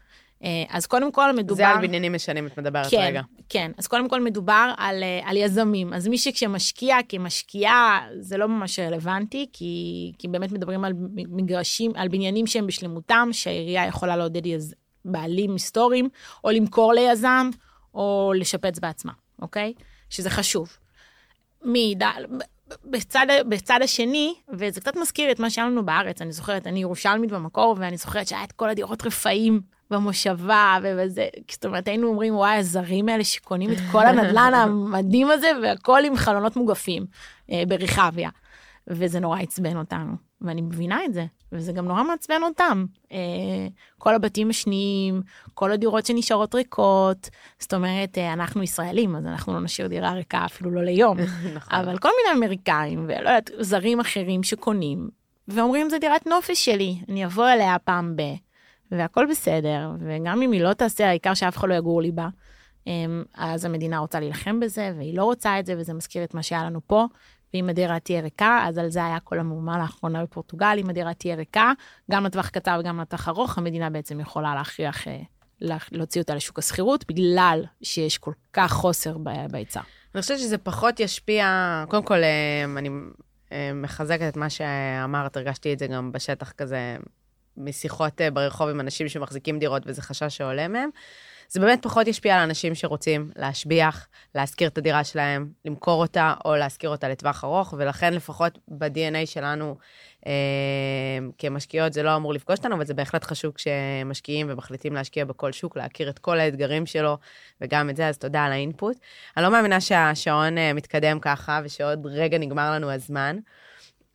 אה, 0.44 0.64
אז 0.70 0.86
קודם 0.86 1.12
כל 1.12 1.36
מדובר... 1.36 1.56
זה 1.56 1.68
על 1.68 1.88
בניינים 1.88 2.16
ישנים 2.16 2.48
את 2.48 2.60
מדברת 2.60 2.92
כן, 2.92 2.98
רגע. 3.02 3.22
כן. 3.50 3.72
אז 3.78 3.88
קודם 3.88 4.10
כל 4.10 4.22
מדובר 4.22 4.74
על, 4.78 5.04
אה, 5.04 5.20
על 5.24 5.38
יזמים. 5.38 5.94
אז 5.94 6.08
מי 6.08 6.18
שכשמשקיע 6.18 6.98
כמשקיעה, 7.10 8.08
זה 8.20 8.38
לא 8.38 8.48
ממש 8.48 8.80
רלוונטי, 8.80 9.48
כי, 9.54 10.12
כי 10.20 10.28
באמת 10.28 10.52
מדברים 10.52 10.86
על 10.86 10.94
מגרשים, 11.16 11.92
על 11.96 12.08
בניינים 12.08 12.48
שהם 12.48 12.68
בשלמותם, 12.68 13.30
שהעירייה 13.32 13.88
יכולה 13.88 14.16
לעודד 14.16 14.46
יז, 14.46 14.76
בעלים 15.06 15.54
היסטוריים, 15.54 16.10
או 16.44 16.50
למכור 16.50 16.94
ליזם, 16.94 17.50
או 17.94 18.34
לשפץ 18.36 18.80
בעצמה, 18.80 19.14
אוקיי? 19.42 19.74
שזה 20.10 20.30
חשוב. 20.30 20.78
מידע, 21.64 22.10
בצד, 22.86 23.26
בצד 23.50 23.80
השני, 23.84 24.34
וזה 24.54 24.82
קצת 24.82 24.96
מזכיר 24.96 25.32
את 25.32 25.40
מה 25.40 25.50
שהיה 25.50 25.68
לנו 25.68 25.86
בארץ, 25.86 26.22
אני 26.22 26.32
זוכרת, 26.32 26.68
אני 26.68 26.80
ירושלמית 26.80 27.32
במקור, 27.32 27.76
ואני 27.80 27.98
זוכרת 27.98 28.28
שהיה 28.28 28.44
את 28.44 28.52
כל 28.52 28.70
הדירות 28.70 29.06
רפאים 29.06 29.62
במושבה, 29.92 30.78
וזה, 30.84 31.28
זאת 31.52 31.66
אומרת, 31.66 31.88
היינו 31.88 32.08
אומרים, 32.08 32.36
וואי, 32.36 32.58
הזרים 32.58 33.10
האלה 33.10 33.24
שקונים 33.24 33.72
את 33.72 33.78
כל 33.92 34.06
הנדלן 34.06 34.52
המדהים 34.54 35.32
הזה, 35.32 35.48
והכל 35.64 36.02
עם 36.06 36.16
חלונות 36.16 36.56
מוגפים 36.56 37.06
אה, 37.52 37.64
ברחביה. 37.68 38.30
וזה 38.88 39.20
נורא 39.20 39.40
עצבן 39.40 39.78
אותנו, 39.78 40.14
ואני 40.42 40.62
מבינה 40.62 41.06
את 41.06 41.14
זה, 41.14 41.26
וזה 41.52 41.72
גם 41.72 41.86
נורא 41.86 42.04
מעצבן 42.04 42.44
אותם. 42.44 42.86
אה, 43.12 43.18
כל 43.98 44.16
הבתים 44.16 44.50
השניים, 44.50 45.22
כל 45.54 45.72
הדירות 45.72 46.06
שנשארות 46.06 46.56
ריקות, 46.56 47.30
זאת 47.60 47.74
אומרת, 47.74 48.18
אה, 48.18 48.34
אנחנו 48.34 48.64
ישראלים, 48.64 49.16
אז 49.16 49.26
אנחנו 49.26 49.54
לא 49.54 49.60
נשאיר 49.60 49.88
דירה 49.88 50.12
ריקה 50.12 50.46
אפילו 50.46 50.72
לא 50.72 50.84
ליום. 50.84 51.18
נכון. 51.56 51.80
אבל 51.80 51.98
כל 51.98 52.10
מיני 52.24 52.46
אמריקאים, 52.46 53.04
ולא 53.04 53.30
יודעת, 53.30 53.52
זרים 53.60 54.00
אחרים 54.00 54.44
שקונים, 54.44 55.10
ואומרים, 55.48 55.90
זה 55.90 56.00
דירת 56.00 56.28
נופש 56.28 56.66
שלי, 56.66 56.98
אני 57.10 57.26
אבוא 57.26 57.50
אליה 57.50 57.80
פעם 57.80 58.16
ב... 58.16 58.22
והכל 58.92 59.26
בסדר, 59.30 59.92
וגם 60.00 60.42
אם 60.42 60.52
היא 60.52 60.62
לא 60.62 60.74
תעשה, 60.74 61.08
העיקר 61.10 61.34
שאף 61.34 61.58
אחד 61.58 61.70
לא 61.70 61.74
יגור 61.74 62.02
לי 62.02 62.12
בה. 62.12 62.28
אמ, 62.88 63.24
אז 63.34 63.66
המדינה 63.66 63.98
רוצה 63.98 64.20
להילחם 64.20 64.60
בזה, 64.60 64.94
והיא 64.98 65.18
לא 65.18 65.24
רוצה 65.24 65.60
את 65.60 65.66
זה, 65.66 65.74
וזה 65.78 65.94
מזכיר 65.94 66.24
את 66.24 66.34
מה 66.34 66.44
שהיה 66.44 66.64
לנו 66.64 66.80
פה. 66.88 67.06
ואם 67.54 67.70
הדירה 67.70 68.00
תהיה 68.00 68.22
ריקה, 68.22 68.64
אז 68.68 68.78
על 68.78 68.90
זה 68.90 69.06
היה 69.06 69.20
כל 69.20 69.40
המהומה 69.40 69.78
לאחרונה 69.78 70.24
בפורטוגל, 70.24 70.78
אם 70.78 70.90
הדירה 70.90 71.14
תהיה 71.14 71.36
ריקה, 71.36 71.72
גם 72.12 72.26
לטווח 72.26 72.50
קצר 72.50 72.78
וגם 72.80 73.00
לטווח 73.00 73.28
ארוך, 73.28 73.58
המדינה 73.58 73.90
בעצם 73.90 74.20
יכולה 74.20 74.56
להכריח, 74.56 75.08
אה, 75.08 75.22
לה- 75.62 75.78
להוציא 75.92 76.22
אותה 76.22 76.36
לשוק 76.36 76.60
השכירות, 76.60 77.06
בגלל 77.08 77.64
שיש 77.82 78.18
כל 78.18 78.32
כך 78.54 78.72
חוסר 78.72 79.18
בהיצע. 79.52 79.82
אני 80.16 80.22
חושבת 80.22 80.40
שזה 80.40 80.58
פחות 80.58 81.00
ישפיע, 81.00 81.84
קודם 81.90 82.04
כל, 82.04 82.24
אה, 82.24 82.64
אני 82.78 82.90
אה, 83.52 83.72
מחזקת 83.74 84.28
את 84.28 84.38
מה 84.38 84.50
שאמרת, 84.50 85.38
הרגשתי 85.38 85.74
את 85.74 85.80
זה 85.80 85.88
גם 85.88 86.12
בשטח 86.12 86.52
כזה, 86.52 86.98
משיחות 87.58 88.22
אה, 88.22 88.32
ברחוב 88.32 88.70
עם 88.70 88.80
אנשים 88.80 89.10
שמחזיקים 89.10 89.60
דירות, 89.60 89.84
וזה 89.86 90.02
חשש 90.02 90.38
שעולה 90.38 90.68
מהם. 90.68 90.90
זה 91.50 91.60
באמת 91.60 91.80
פחות 91.82 92.08
ישפיע 92.08 92.36
על 92.36 92.42
אנשים 92.42 92.76
שרוצים 92.76 93.32
להשביח, 93.36 94.08
להשכיר 94.36 94.68
את 94.68 94.78
הדירה 94.78 95.04
שלהם, 95.04 95.50
למכור 95.66 96.02
אותה 96.02 96.34
או 96.46 96.56
להשכיר 96.56 96.90
אותה 96.90 97.10
לטווח 97.10 97.44
ארוך, 97.44 97.74
ולכן 97.78 98.14
לפחות 98.14 98.58
ב-DNA 98.68 99.26
שלנו 99.26 99.78
אה, 100.28 100.32
כמשקיעות 101.38 101.94
זה 101.94 102.04
לא 102.04 102.16
אמור 102.16 102.34
לפגוש 102.34 102.58
אותנו, 102.58 102.76
אבל 102.76 102.86
זה 102.86 102.94
בהחלט 102.94 103.24
חשוב 103.24 103.54
כשמשקיעים 103.54 104.48
ומחליטים 104.50 104.94
להשקיע 104.94 105.26
בכל 105.26 105.52
שוק, 105.52 105.78
להכיר 105.78 106.10
את 106.10 106.20
כל 106.20 106.40
האתגרים 106.40 106.86
שלו, 106.86 107.18
וגם 107.62 107.90
את 107.90 107.96
זה, 107.96 108.08
אז 108.08 108.18
תודה 108.18 108.46
על 108.46 108.52
האינפוט. 108.52 108.98
אני 109.38 109.44
לא 109.44 109.52
מאמינה 109.52 109.82
שהשעון 109.82 110.58
אה, 110.58 110.74
מתקדם 110.74 111.20
ככה, 111.20 111.62
ושעוד 111.64 112.06
רגע 112.06 112.38
נגמר 112.38 112.72
לנו 112.72 112.92
הזמן. 112.92 113.38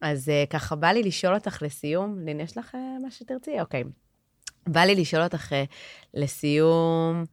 אז 0.03 0.29
אה, 0.29 0.45
ככה 0.51 0.77
בא 0.77 0.89
לי 0.89 1.03
לשאול 1.03 1.35
אותך 1.35 1.63
לסיום, 1.63 2.19
לין, 2.25 2.41
יש 2.41 2.59
לך 2.59 2.75
אה, 2.75 2.97
מה 3.03 3.11
שתרצי? 3.11 3.61
אוקיי. 3.61 3.85
בא 4.69 4.81
לי 4.81 4.95
לשאול 4.95 5.23
אותך 5.23 5.53
אה, 5.53 5.65
לסיום, 6.15 7.25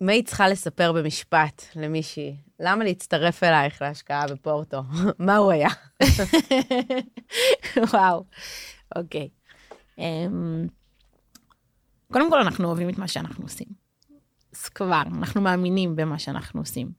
מה 0.00 0.12
היא 0.12 0.24
צריכה 0.24 0.48
לספר 0.48 0.92
במשפט 0.92 1.62
למישהי? 1.76 2.36
למה 2.60 2.84
להצטרף 2.84 3.42
אלייך 3.42 3.82
להשקעה 3.82 4.26
בפורטו? 4.26 4.82
מה 5.18 5.36
הוא 5.36 5.52
היה? 5.52 5.68
וואו, 7.92 8.24
אוקיי. 8.96 9.28
אמ, 9.98 10.66
קודם 12.12 12.30
כל, 12.30 12.40
אנחנו 12.40 12.68
אוהבים 12.68 12.88
את 12.88 12.98
מה 12.98 13.08
שאנחנו 13.08 13.44
עושים. 13.44 13.66
אז 14.52 14.68
כבר, 14.68 15.02
אנחנו 15.18 15.40
מאמינים 15.40 15.96
במה 15.96 16.18
שאנחנו 16.18 16.60
עושים. 16.60 16.92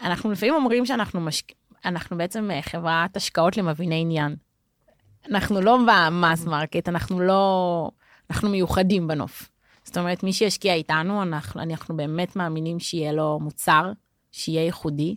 אנחנו 0.00 0.32
לפעמים 0.32 0.54
אומרים 0.54 0.86
שאנחנו 0.86 1.20
משק... 1.20 1.52
אנחנו 1.84 2.18
בעצם 2.18 2.50
אה, 2.50 2.62
חברת 2.62 3.16
השקעות 3.16 3.56
למביני 3.56 4.00
עניין. 4.00 4.36
אנחנו 5.30 5.60
לא 5.60 5.78
ב 5.86 5.98
mass 5.98 6.46
market, 6.46 6.88
אנחנו 6.88 7.20
לא... 7.20 7.90
אנחנו 8.30 8.50
מיוחדים 8.50 9.08
בנוף. 9.08 9.50
זאת 9.84 9.98
אומרת, 9.98 10.22
מי 10.22 10.32
שישקיע 10.32 10.74
איתנו, 10.74 11.22
אנחנו, 11.22 11.62
אנחנו 11.62 11.96
באמת 11.96 12.36
מאמינים 12.36 12.80
שיהיה 12.80 13.12
לו 13.12 13.38
מוצר, 13.42 13.92
שיהיה 14.32 14.64
ייחודי, 14.64 15.16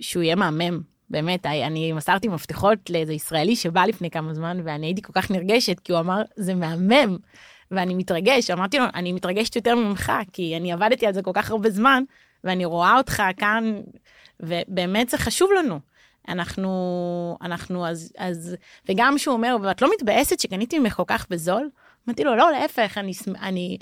שהוא 0.00 0.22
יהיה 0.22 0.36
מהמם. 0.36 0.80
באמת, 1.10 1.46
אני 1.46 1.92
מסרתי 1.92 2.28
מפתחות 2.28 2.90
לאיזה 2.90 3.12
ישראלי 3.12 3.56
שבא 3.56 3.84
לפני 3.84 4.10
כמה 4.10 4.34
זמן, 4.34 4.60
ואני 4.64 4.86
הייתי 4.86 5.02
כל 5.02 5.12
כך 5.12 5.30
נרגשת, 5.30 5.80
כי 5.80 5.92
הוא 5.92 6.00
אמר, 6.00 6.22
זה 6.36 6.54
מהמם, 6.54 7.16
ואני 7.70 7.94
מתרגש. 7.94 8.50
אמרתי 8.50 8.78
לו, 8.78 8.84
אני 8.94 9.12
מתרגשת 9.12 9.56
יותר 9.56 9.74
ממך, 9.74 10.12
כי 10.32 10.56
אני 10.56 10.72
עבדתי 10.72 11.06
על 11.06 11.12
זה 11.12 11.22
כל 11.22 11.30
כך 11.34 11.50
הרבה 11.50 11.70
זמן, 11.70 12.02
ואני 12.44 12.64
רואה 12.64 12.96
אותך 12.96 13.22
כאן, 13.36 13.80
ובאמת 14.40 15.08
זה 15.08 15.18
חשוב 15.18 15.50
לנו. 15.58 15.80
אנחנו, 16.28 17.38
אנחנו 17.42 17.86
אז, 17.86 18.12
אז, 18.18 18.56
וגם 18.88 19.18
שהוא 19.18 19.34
אומר, 19.34 19.56
ואת 19.62 19.82
לא 19.82 19.90
מתבאסת 19.94 20.40
שקניתי 20.40 20.78
ממך 20.78 20.94
כל 20.94 21.02
כך 21.06 21.26
בזול? 21.30 21.70
אמרתי 22.08 22.24
לו, 22.24 22.36
לא, 22.36 22.50
להפך, 22.50 22.98
אני, 22.98 23.12
אני, 23.42 23.78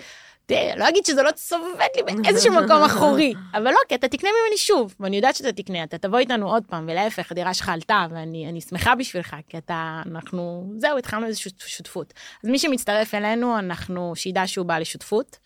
תראה, 0.47 0.77
לא 0.77 0.89
אגיד 0.89 1.05
שזה 1.05 1.23
לא 1.23 1.31
צובט 1.31 1.97
לי 1.97 2.03
באיזשהו 2.03 2.55
מקום 2.55 2.83
אחורי, 2.83 3.35
אבל 3.55 3.71
לא, 3.71 3.79
כי 3.89 3.95
אתה 3.95 4.09
תקנה 4.09 4.31
ממני 4.31 4.59
שוב, 4.59 4.95
ואני 5.01 5.17
יודעת 5.17 5.37
שאתה 5.37 5.53
תקנה, 5.53 5.85
אתה 5.85 5.99
תבוא 5.99 6.19
איתנו 6.19 6.51
עוד 6.51 6.63
פעם, 6.67 6.85
ולהפך, 6.89 7.33
הדירה 7.33 7.55
שלך 7.55 7.69
עלתה, 7.69 8.07
ואני 8.11 8.49
אני 8.49 8.61
שמחה 8.61 8.95
בשבילך, 8.95 9.37
כי 9.49 9.59
אתה, 9.59 10.03
אנחנו, 10.07 10.73
זהו, 10.77 10.99
התחלנו 10.99 11.27
איזושהי 11.27 11.51
שותפות. 11.59 12.15
אז 12.45 12.51
מי 12.51 12.59
שמצטרף 12.59 13.15
אלינו, 13.15 13.59
אנחנו, 13.59 14.13
שידע 14.17 14.47
שהוא 14.47 14.67
בא 14.67 14.79
לשותפות 14.79 15.39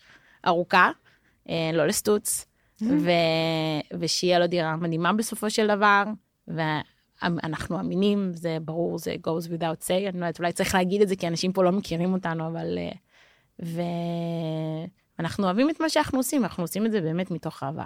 ארוכה, 0.47 0.91
אה, 1.49 1.71
לא 1.73 1.87
לסטוץ, 1.87 2.45
ו, 2.81 3.09
ושיהיה 3.99 4.39
לו 4.39 4.47
דירה 4.47 4.75
מדהימה 4.75 5.13
בסופו 5.13 5.49
של 5.49 5.67
דבר, 5.67 6.03
ואנחנו 6.47 7.79
אמינים, 7.79 8.31
זה 8.33 8.57
ברור, 8.61 8.97
זה 8.97 9.15
goes 9.27 9.47
without 9.47 9.87
say, 9.87 10.09
אני 10.09 10.19
לא 10.19 10.25
יודעת, 10.25 10.39
אולי 10.39 10.51
צריך 10.51 10.75
להגיד 10.75 11.01
את 11.01 11.07
זה, 11.07 11.15
כי 11.15 11.27
אנשים 11.27 11.53
פה 11.53 11.63
לא 11.63 11.71
מכירים 11.71 12.13
אותנו, 12.13 12.47
אבל... 12.47 12.77
אה, 12.77 12.91
ואנחנו 15.19 15.45
אוהבים 15.45 15.69
את 15.69 15.81
מה 15.81 15.89
שאנחנו 15.89 16.19
עושים, 16.19 16.43
אנחנו 16.43 16.63
עושים 16.63 16.85
את 16.85 16.91
זה 16.91 17.01
באמת 17.01 17.31
מתוך 17.31 17.63
אהבה. 17.63 17.85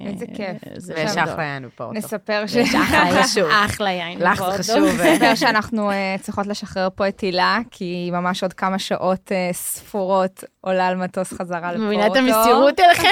איזה 0.00 0.24
אה, 0.28 0.34
כיף. 0.36 0.56
זה 0.76 0.94
ויש 0.96 1.16
אחלה 1.16 1.44
יענו 1.44 1.68
פה. 1.76 1.90
נספר 1.92 2.46
ש... 2.46 2.54
יש 2.54 2.74
אחלה, 2.74 3.22
חשוב. 3.22 3.48
אחלה 3.64 3.90
יין. 3.90 4.18
לך 4.22 4.38
זה 4.38 4.58
חשוב. 4.58 4.84
נספר 4.84 5.34
שאנחנו 5.34 5.90
אה, 5.90 6.16
צריכות 6.20 6.46
לשחרר 6.46 6.88
פה 6.94 7.08
את 7.08 7.20
הילה, 7.20 7.58
כי 7.70 8.10
ממש 8.12 8.42
עוד 8.42 8.52
כמה 8.52 8.78
שעות 8.78 9.32
אה, 9.32 9.52
ספורות 9.52 10.44
עולה 10.60 10.88
על 10.88 10.96
מטוס 10.96 11.32
חזרה 11.32 11.72
לפורטו. 11.72 11.86
מבינה 11.86 12.06
את 12.06 12.16
המסירות 12.16 12.80
אליכם? 12.84 13.08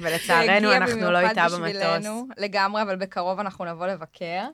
ולצערנו 0.00 0.72
אנחנו 0.72 1.10
לא 1.10 1.18
איתה 1.18 1.46
במטוס. 1.54 2.06
לגמרי, 2.38 2.82
אבל 2.82 2.96
בקרוב 2.96 3.40
אנחנו 3.40 3.64
נבוא 3.64 3.86
לבקר. 3.86 4.44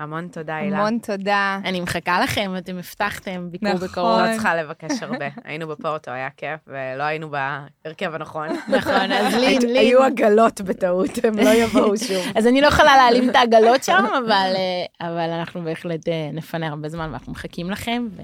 המון 0.00 0.28
תודה, 0.28 0.56
הילה. 0.56 0.78
המון 0.78 0.98
תודה. 0.98 1.58
אני 1.64 1.80
מחכה 1.80 2.20
לכם, 2.20 2.52
אתם 2.58 2.78
הבטחתם 2.78 3.48
ביקור 3.50 3.72
נכון. 3.72 3.88
בקרוב. 3.88 4.20
לא 4.20 4.32
צריכה 4.32 4.54
לבקש 4.54 5.02
הרבה. 5.02 5.26
היינו 5.44 5.68
בפורטו, 5.68 6.10
היה 6.10 6.28
כיף, 6.36 6.60
ולא 6.66 7.02
היינו 7.02 7.30
בהרכב 7.30 8.14
הנכון. 8.14 8.48
נכון, 8.76 9.12
אז 9.12 9.34
לין, 9.34 9.62
לין. 9.62 9.76
היו 9.76 10.02
עגלות 10.02 10.60
בטעות, 10.60 11.10
הם 11.24 11.38
לא 11.38 11.50
יבואו 11.50 11.96
שוב. 11.96 12.24
אז 12.36 12.46
אני 12.46 12.60
לא 12.60 12.66
יכולה 12.66 12.96
להעלים 12.96 13.30
את 13.30 13.36
העגלות 13.36 13.84
שם, 13.84 14.04
אבל, 14.18 14.52
אה, 14.56 15.08
אבל 15.08 15.30
אנחנו 15.30 15.62
בהחלט 15.62 16.08
אה, 16.08 16.30
נפנה 16.32 16.68
הרבה 16.68 16.88
זמן 16.88 17.08
ואנחנו 17.10 17.32
מחכים 17.32 17.70
לכם, 17.70 18.08
ו... 18.16 18.22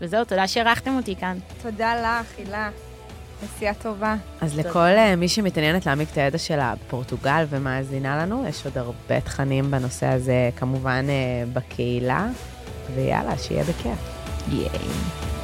וזהו, 0.00 0.24
תודה 0.24 0.46
שהערכתם 0.48 0.96
אותי 0.96 1.16
כאן. 1.16 1.38
תודה 1.62 1.94
לך, 1.94 2.38
הילה. 2.38 2.70
נסיעה 3.42 3.74
טובה. 3.74 4.16
אז 4.40 4.58
לכל 4.58 4.78
אה, 4.78 5.16
מי 5.16 5.28
שמתעניינת 5.28 5.86
להעמיק 5.86 6.08
את 6.12 6.18
הידע 6.18 6.38
שלה 6.38 6.74
בפורטוגל 6.74 7.44
ומאזינה 7.48 8.18
לנו, 8.22 8.44
יש 8.48 8.64
עוד 8.64 8.78
הרבה 8.78 9.20
תכנים 9.20 9.70
בנושא 9.70 10.06
הזה, 10.06 10.50
כמובן 10.56 11.06
אה, 11.08 11.44
בקהילה, 11.52 12.28
ויאללה, 12.94 13.38
שיהיה 13.38 13.64
בכיף. 13.64 13.98
ייי. 14.52 15.35